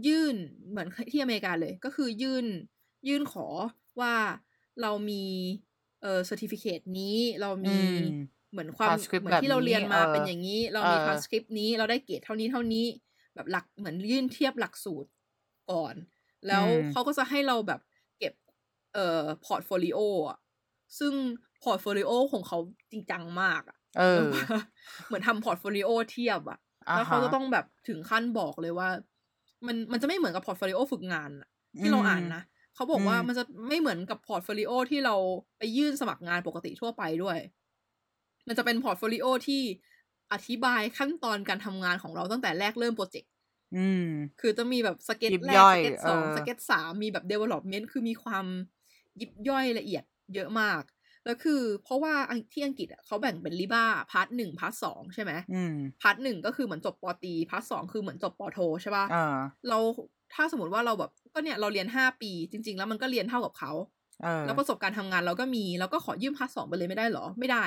[0.08, 0.36] ยื่น
[0.70, 2.46] เหมือนที่อเมริกาเลย ก็คือยื่น
[3.08, 3.48] ยื่นขอ
[4.02, 4.16] ว่า
[4.82, 5.24] เรามี
[6.02, 7.94] เอ่อ certificate นี้เรามีอืม
[8.52, 12.86] เหมือนความ transcript เหมือนที่เราเรียนมาแบบนี้เป็นอย่างนี้ เรามีเออ transcript นี้เราได้เกรดเท่านี้เท่านี้
[13.36, 15.10] แบบหลักเหมือนยื่นเทียบหลักสูตร
[15.72, 15.96] ก่อน
[16.48, 17.80] แล้วอืมเขาก็จะให้เราแบบ
[18.20, 18.34] เก็บ
[18.94, 20.00] เอ่อ portfolio
[20.30, 20.40] อะ
[21.00, 21.14] ซึ่ง
[21.64, 22.58] portfolio ของเขา
[22.92, 24.44] จริงจังมากอะ เออแบบว่า
[25.08, 28.90] เหมือนทำ portfolio เทียบอะอ่าแล้วเขาฮะจะต้องแบบถึงขั้นบอกเลยว่า
[29.68, 32.42] มันมันจะไม่เหมือนกับ portfolio ฝึกงานอะที่เราอ่านนะ
[32.76, 35.16] เขาบอกว่าอืมมันจะไม่เหมือนกับ portfolio ที่เรา
[35.58, 37.38] ไปยื่นสมัครงานปกติทั่วไปด้วย
[38.48, 39.62] มันจะเป็น portfolio ที่
[40.34, 43.32] อธิบายขั้นตอนการทำงานของเราตั้งแต่แรกเริ่มโปรเจกต์
[43.74, 44.00] อืม
[44.42, 48.46] คือจะมีแบบสเก็ตยิบย่อยเก็ตสองเออสเก็ตสามมีแบบ development คือมีความ
[49.20, 50.04] ยิบย่อยละเอียด
[50.36, 50.82] เยอะมาก
[51.26, 59.78] แล้วคือ เพราะว่าอังที่อังกฤษอะเขาแบ่งเป็น RIBA part หนึ่ง part สองใช่ไหมอืม part หนึ่งก็คือเหมือนจบปอตรี part สองคือเหมือนจบปอโทใช่ป่ะอ่าเรา
[60.34, 63.72] ถ้าสมมติว่าเราแบบก็เนี่ยเราเรียนห้าปี จริง ๆ แล้วมันก็เรียนเท่ากับเขา
[64.24, 67.66] เออแล้วประสบการณ์ทำงานเราก็มีเราก็ขอยื่น part สองไปเลยไม่ได้เหรอ ไม่ได้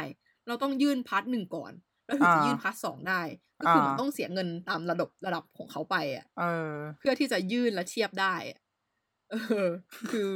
[0.49, 1.73] เราต้องยื่น part หนึ่งก่อน
[2.07, 3.21] แล้วถึงจะอ่ายื่ยื่น part สองได้
[3.61, 8.61] ก็คือเหมือนอ่าต้องเสียเงินตามระดับระดับของเขาไปอะเออเพื่อที่จะยื่นและเทียบได้อะ
[9.31, 9.35] เอ
[9.67, 9.69] อ
[10.11, 10.33] คือ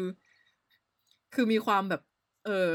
[1.34, 2.02] คือมีความแบบ
[2.46, 2.70] เออ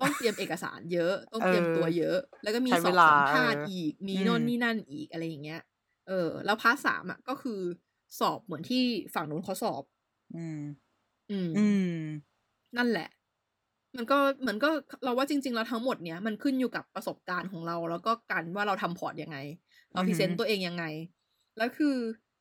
[0.00, 5.60] ต้องเตรียมเอกสารเยอะ ต้องเตรียมเออตัวเยอะ แล้วก็มีใช้สอเวบลาสัมภาษณ์เอออีอีก มีอืมโน่นนี่นั่นอีกอะไรอย่างเงี้ย
[6.08, 7.60] เออ แล้ว part สามอะก็คือ
[8.18, 8.82] สอบเหมือนที่
[9.14, 9.84] ฝั่งนู้นเขาสอบ
[10.32, 10.56] อืม
[11.30, 11.86] อืม อืม
[12.76, 13.08] นั่นแหละ
[13.96, 14.70] มันก็เหมือนก็
[15.04, 19.38] เราว่าจริง ๆ แล้วทั้งหมดเนี้ยมันขึ้นอยู่กับประสบการณ์ของเรา แล้วก็การว่าเราทำพอร์ตยังไง
[19.92, 20.84] เราอือฮึรีเซนต์ตัวเองยังไง
[21.58, 21.96] แล้วคือ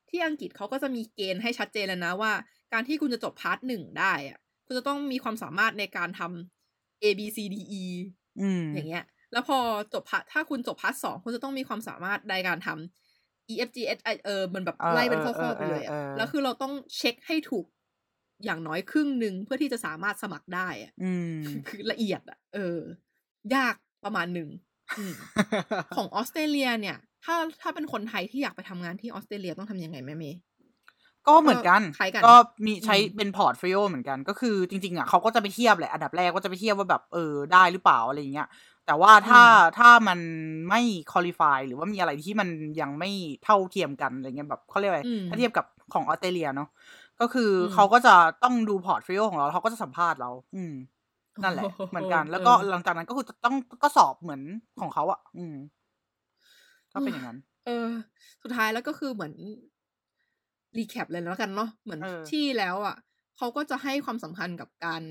[0.09, 2.31] ที่อังกฤษเขาก็จะมีเกณฑ์ให้ชัดเจนเลยนะว่า
[2.73, 6.54] การที่คุณจะจบ part หนึ่งได้อะคุณจะต้องมีความสามารถในการทำ
[7.01, 7.83] A B C D E
[8.39, 9.57] อืมอย่างเงี้ย แล้วพอ
[9.93, 17.65] จบ part ถ้าคุณจบ part สองคุณจะต้องมีความสามารถในการทำ E F G H I เออมันแบบเออไล่เป็นเอข้ออๆไปเลยเออะอเออแล้วคือเราต้องเช็คให้ถูก
[18.45, 22.59] อย่างน้อยครึ่งหนึ่งเพื่อที่จะสามารถสมัครได้อะอืมคือละเอียดอะเอ
[23.51, 24.49] อ ยากประมาณหนึ่ง
[24.97, 25.13] อืม
[25.95, 30.39] ของออสเตรเลียเนี่ย ถ้าถ้าเป็นคนไทยที่อยากไปทำงานที่ออสเตรเลียต้องทำยังไงแม่เมย์
[31.27, 32.31] ก็เหมือนกันคล้ายกันก็
[32.65, 38.47] มีใช้อืมเป็น portfolio เหมือนกันก็คือจริงๆอะเขาก็จะไปเทียบแหละอันดับแรกก็จะไปเทียบว่าแบบเออได้หรือเปล่าอะไรอย่างเงี้ย
[38.85, 39.41] แต่ว่าถ้า
[39.77, 40.19] ถ้ามัน
[40.69, 42.49] ไม่ qualify หรือว่ามีอะไรที่มัน
[42.81, 43.09] ยังไม่
[43.43, 46.69] เท่าเทียมกันอะไรเงี้ยแบบเขาเรียกอะไรอืมถ้าเทียบกับของออสเตรเลียเนาะ
[47.21, 50.73] ก็คืออมเขาก็จะต้องดู portfolio ของเราแล้วเขาก็จะสัมภาษณ์เรา อืม
[51.43, 54.41] นั่นแหละ เหมือนกัน แล้วก็เออหลังจากนั้นก็คือจะต้องก็สอบเหมือน
[54.81, 55.55] ของเขาอะ อืม
[56.93, 57.89] ก็เป็นอย่างนั้น เออ
[58.43, 59.33] สุดท้ายแล้วก็คือเหมือน
[60.77, 62.95] recap เลยแล้วกันเนาะเหมือนเออที่แล้วอะ
[63.37, 65.01] เขาก็จะให้ความสำคัญกับการ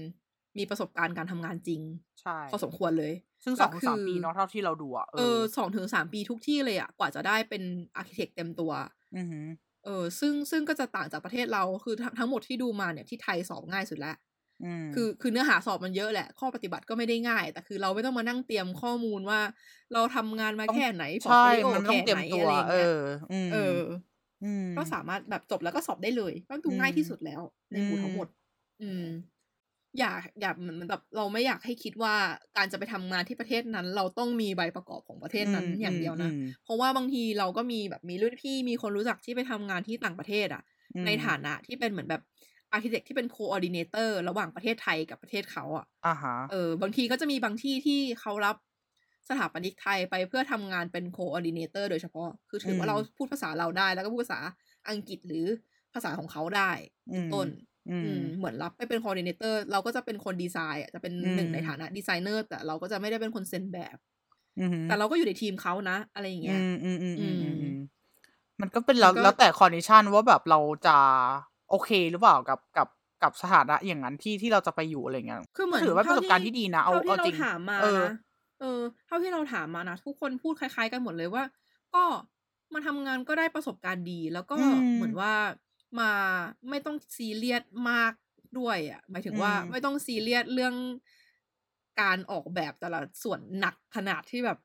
[0.58, 1.82] มีประสบการณ์การทำงานจริง
[2.20, 3.12] ใช่พอสมควรเลย
[3.44, 7.62] ซึ่งสแล้วคือสองถึงสามปีเนาะเท่าที่เราดูอะเออสองถึงสามปีทุกที่เลยอะกว่าจะได้เป็น
[7.96, 8.72] architect เต็มตัว
[9.14, 9.46] อือหือ
[9.84, 14.16] เออ ซึ่งซึ่งก็จะต่างจากประเทศเราคือทั้งทั้งหมดที่ดูมาเนี่ยที่ไทยสอบง่ายสุดแล้ว
[14.62, 19.40] อืมคือคือเนื้อหาสอบมันเยอะแหละ ข้อปฏิบัติก็ไม่ได้ง่าย แต่คือเราไม่ต้องมานั่งเตรียมข้อมูลว่า
[19.92, 22.94] เราทำงานมาต้องแค่ไหนใช่ portfolio มันต้องเตรียมแค่ไหนตัวอะไรอย่างเอเงี้ยอ
[23.30, 23.56] อืมเออ
[23.88, 23.98] อืม
[24.76, 27.42] ก็สามารถแบบจบแล้วก็สอบได้เลยก็ดูอืมง่ายที่สุดแล้ว
[27.72, 28.26] ในหมู่อืมทั้งหมด
[28.82, 29.04] อืม
[29.98, 32.14] อยากอยากเหมือนแบบเราไม่อยากให้คิดว่า
[32.56, 40.62] การจะไปทำงานที่ประเทศนั้น เราต้องมีใบประกอบของประเทศนั้นอย่างเดียวนะมเพราะว่าบางทีเราก็มีแบบมีรุ่นพี่มีคนรู้จักที่ไปทำงานที่ต่างประเทศอะ
[40.94, 42.22] อืมในฐานะที่เป็นเหมือนแบบ
[42.72, 48.56] architect ที่เป็น coordinator ระหว่างประเทศไทยกับประเทศเขาอะอ่าฮะเออบางทีก็จะมีบางที่ที่เขารับ
[49.28, 54.40] สถาปนิกไทยไปเพื่อทำงานเป็น coordinator โดยเฉพาะ คือถือว่าเราพูดภาษาเราได้ แล้วก็พูดภาษา
[54.90, 55.46] อังกฤษหรือ
[55.94, 56.70] ภาษาของเขาได้
[57.12, 57.48] เป็นต้น
[57.88, 63.96] อืออืมมเหมือนรับไปเป็น coordinator เราก็จะเป็นคนดีไซน์อะจะเป็นอืมหนึ่งในฐานะดีไซเนอร์ แต่เราก็จะไม่ได้เป็นคนเซ็นแบบ
[64.58, 67.74] อืมแต่เราก็อยู่ในทีมเขานะ อะไรอย่างเงี้ยอืมอืมอืมอืมอืมอืม
[68.60, 70.96] มันก็เป็นแล้วมันก็แล้วแต่ condition ว่าแบบเราจะ
[71.70, 72.88] โอเคหรือเปล่ากับกับ
[73.22, 78.08] กับสถานะอย่างนั้นที่ที่เราจะไปอยู่อะไรเงี้ยคือเหมือนถือว่าประสบการณ์เท่ที่ดีนะ เอาเท่าที่เอาเราจริงถามมาเออนะ
[78.60, 81.44] เออ เท่าที่เราถามมานะทุกคนพูดคล้าย ๆ กันหมดเลยว่า
[81.94, 82.04] ก็
[82.74, 85.32] มาทำงานก็ได้ประสบการณ์ดี แล้วก็อืมเหมือนว่า
[85.98, 86.10] มา
[86.70, 88.12] ไม่ต้องซีเรียสมาก
[88.58, 90.74] ด้วยอะ หมายถึงว่าอืมไม่ต้องซีเรียสเรื่อง
[92.00, 94.58] การออกแบบแต่ละส่วนหนักขนาดที่แบบ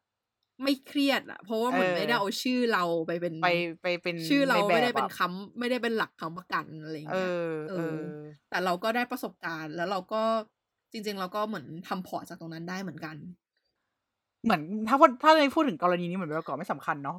[0.64, 3.46] ไม่เครียดอะเพราะว่าเหมือนไม่ได้เอาชื่อเราไปเป็นไป
[3.82, 10.24] ไปเป็นชื่อเราในแบบไม่ได้เป็นอะคำไม่ได้เป็นหลักคำประกันอะไรอย่างเอเงี้ยอเอเอออ แต่เราก็ได้ประสบการณ์ แล้วเราก็
[10.92, 13.16] จริง ๆ เราก็เหมือนทำพอร์ตจากตรงนั้นได้เหมือนกัน
[14.44, 17.18] เหมือนถ้าพูดถ้าในพูดถึงกรณีนี้เหมือนใบประกอบไม่สำคัญเนาะ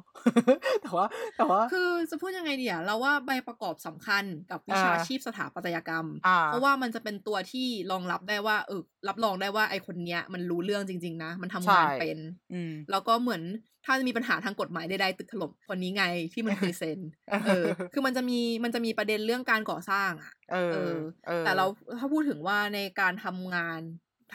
[0.81, 1.05] แต่ว่า
[1.37, 12.17] แต่ว่า คือจะพูดยังไงดีอะเราว่าใบประกอบสำคัญกับวิชาอ่าชีพสถาปัตยกรรมอ่าเพราะว่ามันจะเป็นตัวที่รองรับได้ว่าเออรับรองได้ว่าไอคนเนี้ย มันรู้เรื่องจริง ๆ นะ มันทำงานใช่เป็น
[12.51, 13.41] อืมแล้วก็เหมือน
[13.85, 16.03] ถ้ามีปัญหาทางกฎหมายใดๆตึกถล่มคนนี้ไง
[16.33, 16.99] ที่มันเคยเซ็น
[17.45, 20.95] เออ คือมันจะมีมันจะมีประเด็นเรื่องการก่อสร้างอะเออเออ
[21.25, 21.65] เออแต่เรา
[21.99, 23.81] ถ้าพูดถึงว่าในการทำงาน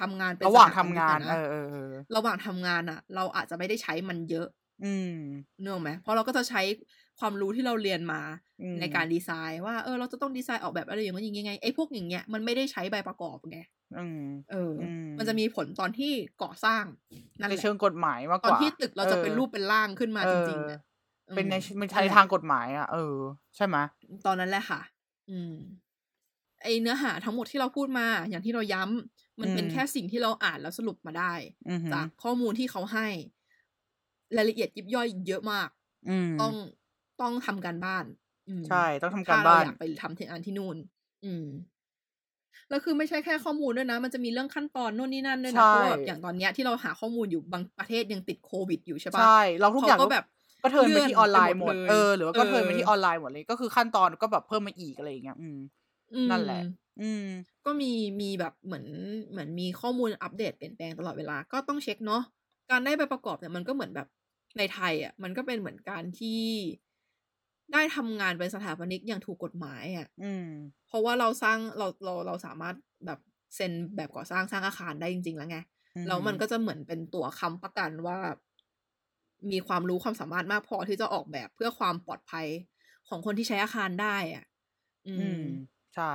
[0.01, 4.49] ทำงานเป็นระหว่างสถทำปนิกงานอะเอนะอเออเออระหว่างทำงานอะเราอาจจะไม่ได้ใช้มันเยอะ
[4.83, 5.13] อืม
[5.61, 6.63] เนื่องไหมเพราะเราก็จะใช้
[7.21, 8.21] ความรู้ที่เราเรียนมา
[8.61, 13.59] อืมในการดีไซน์ว่าเออ เราจะต้องดีไซน์ออกแบบอะไรอย่างเงี้ยอย่างไงไอ้พวกอย่างเงี้ยมันไม่ได้ใช้ใบประกอบไง
[13.93, 14.17] อืม
[14.51, 16.85] เอออมมันจะมีผลตอนที่ก่อสร้าง
[17.43, 20.81] นั่นในแหละเชิงกฎหมายมากตอกนว่าที่ตึกเราจะเป็นออรูปเป็นร่างขึ้นมาเอจอริงๆอะ
[21.33, 21.59] เป็นในอืม
[21.93, 23.17] ในนั่นแหละทางกฎหมายอะเออ
[23.57, 23.77] ใช่ไหม
[24.25, 24.81] ตอนนั้นแหละค่ะ
[25.31, 25.53] อืม
[26.67, 31.35] ไอเนื้อหาทั้งหมดที่เราพูดมา อย่างที่เราย้ำมันเป็นอืมแค่สิ่งที่เราอ่านแล้วสรุปมาได้
[31.69, 33.09] อือหือจากข้อมูลที่เขาให้
[34.37, 35.69] รายละเอียดยิบย่อยเยอะมาก
[36.07, 36.53] อืมต้อง
[37.21, 38.05] ต้องทำการบ้าน
[38.49, 40.77] อืมใช่ต้องทำกาถ้ารเราบ้านอยากไปทำที่อันที่นู่น
[41.25, 41.45] อืม
[42.69, 50.25] แล้วคือไม่ใช่แค่ข้อมูลด้วยนะ มันจะมีเรื่องขั้นตอนนู่นนี่นั่นด้วยนะใช่เพราะว่าแบบอย่างตอนเนี้ยที่เราหาข้อมูลอยู่บางประเทศยังติดโควิดอยู่ใช่ปะใช่เราทุกอย่างเขาก็แบบ
[50.63, 55.59] ก็เทิร์นไปเลื่อนที่ออนไลน์หมดไปหมดเลยเออหรือว่าก็เทิร์นไปเออที่ออนไลน์หมดเลยก็คือขั้นตอนก็แบบเพิ่มมาอีกอะไรอย่างเงี้ยอืมอืม
[56.31, 56.63] นั่นแหละ
[57.01, 57.27] อืม
[57.65, 58.87] ก็มีมีแบบเหมือน
[59.31, 62.23] เหมือนมีข้อมูลอัปเดตเปลี่ยนแปลงตลอดเวลาก็ต้องเช็คเนาะ
[62.71, 64.09] การได้ไปประกอบเนี่ยมันก็เหมือนแบบ
[64.59, 66.43] ในไทยอะ มันก็เป็นเหมือนการที่
[67.73, 70.43] ได้ทำงานเป็นสถาปนิกอย่างถูกกฎหมายอะ อืม
[70.87, 72.77] เพราะว่าเราสร้างเราเราเราสามารถ
[73.07, 73.19] แบบ
[73.55, 75.59] เซ็นแบบก่อสร้างสร้างอาคารได้จริง ๆ แล้วไง
[75.95, 78.19] อืมแล้วมันก็จะเหมือนเป็นตัวค้ำประกันว่า
[79.51, 82.47] มีความรู้ความสามารถมากพอที่จะออกแบบเพื่อความปลอดภัย
[83.09, 84.45] ของคนที่ใช้อาคารได้อะ
[85.09, 85.43] อือืมม
[85.97, 86.07] ใช่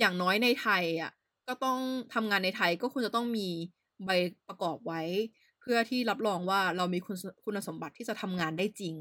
[0.00, 1.12] อย่างน้อยในไทยอะ
[1.48, 1.78] ก็ต้อง
[2.14, 3.48] ทำงานในไทยก็ควรจะต้องมี
[4.04, 4.10] ใบ
[4.48, 5.00] ประกอบไว้
[5.60, 8.94] เพื่อที่รับรองว่าเรามีคุณสคุณสมบัติที่จะทำงานได้จริง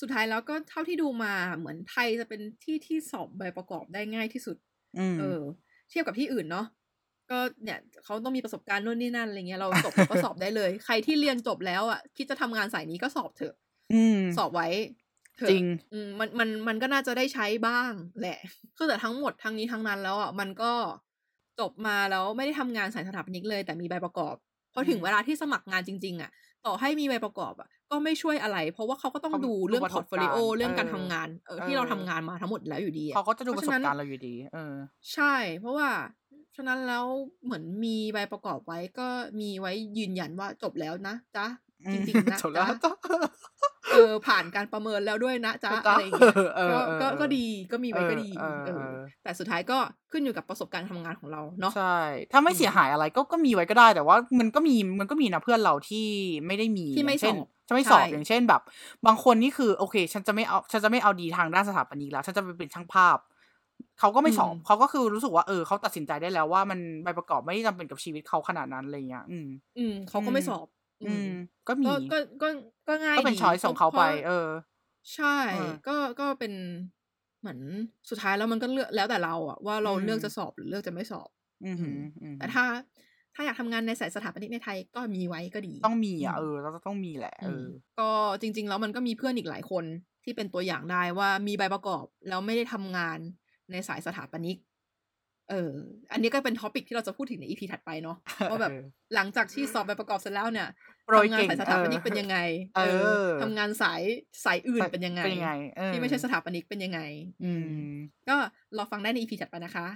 [0.00, 4.56] สุดท้ายแล้วก็เท่าที่ดูมาเหมือนไทยจะเป็นที่ที่สอบใบประกอบได้ง่ายที่สุด
[4.96, 5.40] อืมเออ
[5.90, 6.66] เทียบกับที่อื่นเนาะ
[7.30, 13.54] ก็เนี่ยเขาต้องมีประสบการณ์นู่นนี่นั่นอะไรเงี้ยเราจบเราก็สอบได้เลย ใครที่เรียนจบแล้วอะคิดจะทำงานสายนี้ก็สอบเถอะ
[13.90, 15.03] อืมสอบไว้เถอะ
[15.48, 18.38] จริงอืมมันมันมันก็น่าจะได้ใช้บ้างแหละ
[18.76, 20.72] คือแต่ทั้งหมดทั้งนี้ทั้งนั้นแล้วอะมันก็
[21.60, 24.34] จบมาแล้วไม่ได้ทำงานสายสถาปนิกเลย แต่มีใบประกอบ
[24.74, 26.30] พอถึงอืมเวลาที่สมัครงานจริง ๆ อะ
[26.66, 34.74] ต่อให้มีใบประกอบอะ ก็ไม่ช่วยอะไร เพราะว่าเขาก็ต้องเขาดูดูเรื่องประพสอบร์ตโฟการลิโอณ์เรื่องการเออทำงานเออเอที่เราอทำงานมาทั้งหมดแล้วอยู่ดีอะเขาก็จะดูเพประราะสฉะบนั้นการณ์เราอยู่ดี เออ
[35.12, 35.90] ใช่ เพราะว่า
[36.56, 37.06] ฉะนั้นแล้ว
[37.44, 39.08] เหมือนมีใบประกอบไว้ก็
[39.40, 41.46] มีไว้ยืนยันว่าจบแล้วนะจ๊ะ
[41.84, 42.90] อืจมริงๆนะจบแล้วจ๊ะจ้ะ
[43.90, 49.78] เออผ่านการประเมินแล้วด้วยนะจ๊ะจ้ะอะไรอย่างเงี้ยเออก็เออก็เออก็ดีก็มีเอไว้อก็ดีเออเอเอออแต่สุดท้ายก็
[50.10, 51.82] ขึ้นอยู่กับประสบการณ์ทำงานของเราเนาะใช่
[52.32, 56.06] ถ้าไม่อืเสีมยหายอะไรก็ก็มีไว้ก็ได้ แต่ว่ามันก็มีมันก็มีนะเพื่อนเราที่
[56.46, 58.60] ไม่ได้มีที่อไม่ย่างเช่นสอบจะไม่สใช่อบอย่างเช่นแบบ
[59.06, 63.18] บางคนนี่คือโอเค ฉันจะไม่เอาฉันจะไม่เอาดีทางด้านสถาปนิกแล้ว ฉันจะไปเป็นช่างภาพ
[64.00, 70.66] เขาก็อืไม่สมอบเขาก็คือรู้สึกว่าเออเขาตัดสินใจได้แล้วว่ามันใบประกอบไม่ได้จำเป็นกับชีวิตเขาขนาดนั้นอะไรเงี้ยอืม อืมเขาอืก็มไม่สอบ
[71.00, 71.26] อือืมม
[71.66, 72.46] ก็มีก็ก็ก็
[72.86, 74.48] ก็ง่ายก็เป็นดีช้อยเพขอราะงเขาเพไปราะเออ
[75.14, 76.52] ใช่เออก็ก็เป็น
[77.40, 77.58] เหมือน
[78.10, 81.30] สุดท้ายแล้วมันก็เลือกแล้วแต่เราอะว่าอืเรามเลือกจะสอบหรือเลือกจะไม่สอบ
[81.64, 82.64] อืออืหืมออือแต่หือถ้า
[83.34, 87.64] ถ้าอยากทำงานในสายสถาปนิกในไทยก็มีไว้ก็ดี ต้องมีอือะมเออเราจะต้องมีแหละอืเอมอ
[87.98, 88.10] ก็
[88.40, 89.84] จริง ๆ แล้วมันก็มีเพื่อนอีกหลายคน
[90.24, 93.18] ที่เป็นตัวอย่างได้ว่ามีใบประกอบแล้วไม่ได้ทำงาน
[93.70, 94.56] ในสายสถาปนิก
[95.50, 95.70] เออ
[96.12, 98.16] อันนี้ก็เป็นท็อปิกที่เราจะพูดถึงในอีพีถัดไปเนาะ
[98.50, 98.82] ว่าแบบเออ
[99.14, 100.68] หลังจากที่สอบใบประกอบเสร็จแล้วเนี่ย
[101.06, 102.36] โปรยทำงานเก่งสายสเอถาปอนิกเป็นยังไง
[102.76, 104.02] เอเอออทำงานสาย
[104.44, 107.00] สายอื่นใส่เป็นยังไงเป็นยังไงเออที่ไม่ใช่สถาปนิกเป็นยังไง
[107.42, 108.36] อือืมมก็
[108.76, 109.86] รอฟังได้ในอีพีถัดไปนะคะ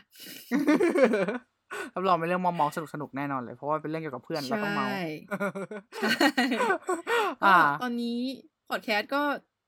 [1.94, 4.86] รับรองเป็นเรื่องมอมอสนุกสนุกๆแน่นอนเลย เพราะว่าเป็นเรื่องเกี่ยวกับเพื่อนแล้วใช่ต้องเมา
[5.98, 6.16] ใช่
[7.42, 8.20] ก็อ่าตอนนี้
[8.68, 9.22] พอดแคสต์ก็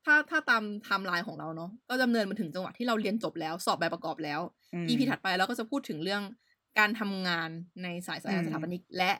[0.05, 4.39] ถ้าถ้าตามไทม์ไลน์ของเราเนาะก็ดำเนินมาถึงจังหวะที่เราเรียนจบแล้ว สอบใบประกอบแล้ว
[4.73, 6.21] อืม EP ถัดไปเราก็จะพูดถึงเรื่อง
[6.79, 7.49] การทำงาน
[7.83, 9.11] ในสายสายงานอืมสถาปนิกและ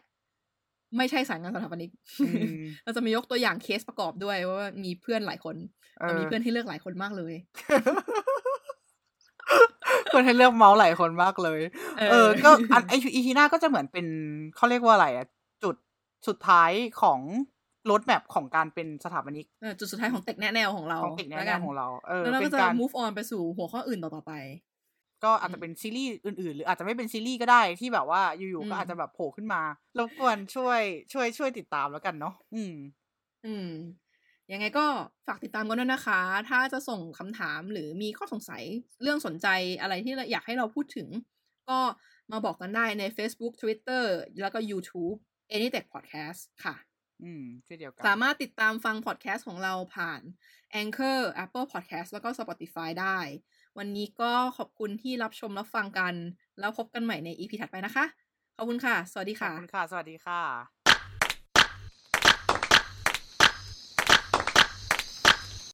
[0.98, 1.92] ไม่ใช่สายงานสถาปนิก
[2.22, 5.56] อืมเราจะมียกตัวอย่างเคสประกอบด้วยว่ามีเพื่อนหลายคน
[6.00, 7.34] เอเราอมีเพื่อนที่เลือกหลายคนมากเลย
[10.08, 11.60] เพื่อนให้เลือกเมาส์หลายคนมากเลย
[11.98, 14.06] เอเอออก็อันไออีพีหน้าก็จะเหมือนเป็น
[14.56, 15.28] เขาเรียกว่าอะไรอะ
[15.64, 15.76] จุด
[16.28, 16.72] สุดท้าย
[17.02, 17.20] ของ
[17.90, 24.34] รถแมพของการเป็นสถาปนิกเออจุดสุดท้ายของเต็กแนะแนวของเราของติดแน่แล้วแนกัวนของเราเออแล้วเราเป็ก็นจะการ move on ไปสู่หัวข้ออื่นต่อๆไป
[25.24, 29.62] ก็อาจจะเป็นซีรีส์อื่นๆ หรืออาจจะไม่เป็นซีรีส์ก็ได้ที่แบบว่าอยู่อืๆมก็อาจจะแบบโผล่ขึ้นมา
[30.00, 30.82] รบกวนช่วย
[31.14, 32.76] ช่วยช่วยติดตามแล้วกันเนาะอืม
[33.46, 33.70] อืม
[34.52, 34.86] ยังไงก็
[35.28, 38.64] ฝากติดตามกันด้วยนะคะ ถ้าจะส่งคำถามหรือมีข้อสงสัย
[39.02, 39.48] เรื่องสนใจ
[39.82, 41.08] อะไรที่เราอยากให้เราพูดถึง
[41.70, 41.80] ก็
[42.32, 44.04] มาบอกกันได้ใน Facebook Twitter
[44.42, 45.18] แล้วก็ YouTube
[45.54, 46.76] Anytech Podcast ค่ะ
[47.24, 50.22] อืมเช่นเดียวกัน สามารถติดตามฟังพอดแคสต์ของเราผ่าน
[50.82, 53.20] Anchor Apple Podcast แล้วก็ Spotify ได้
[53.78, 56.14] วันนี้ก็ขอบคุณที่รับชมรับฟังกัน
[56.60, 58.06] แล้วพบกันใหม่ใน EP ถัดไปนะคะ
[58.58, 60.81] ขอบคุณค่ะ สวัสดีขอบค่ะคุณค่ะ สวัสดีค่ะ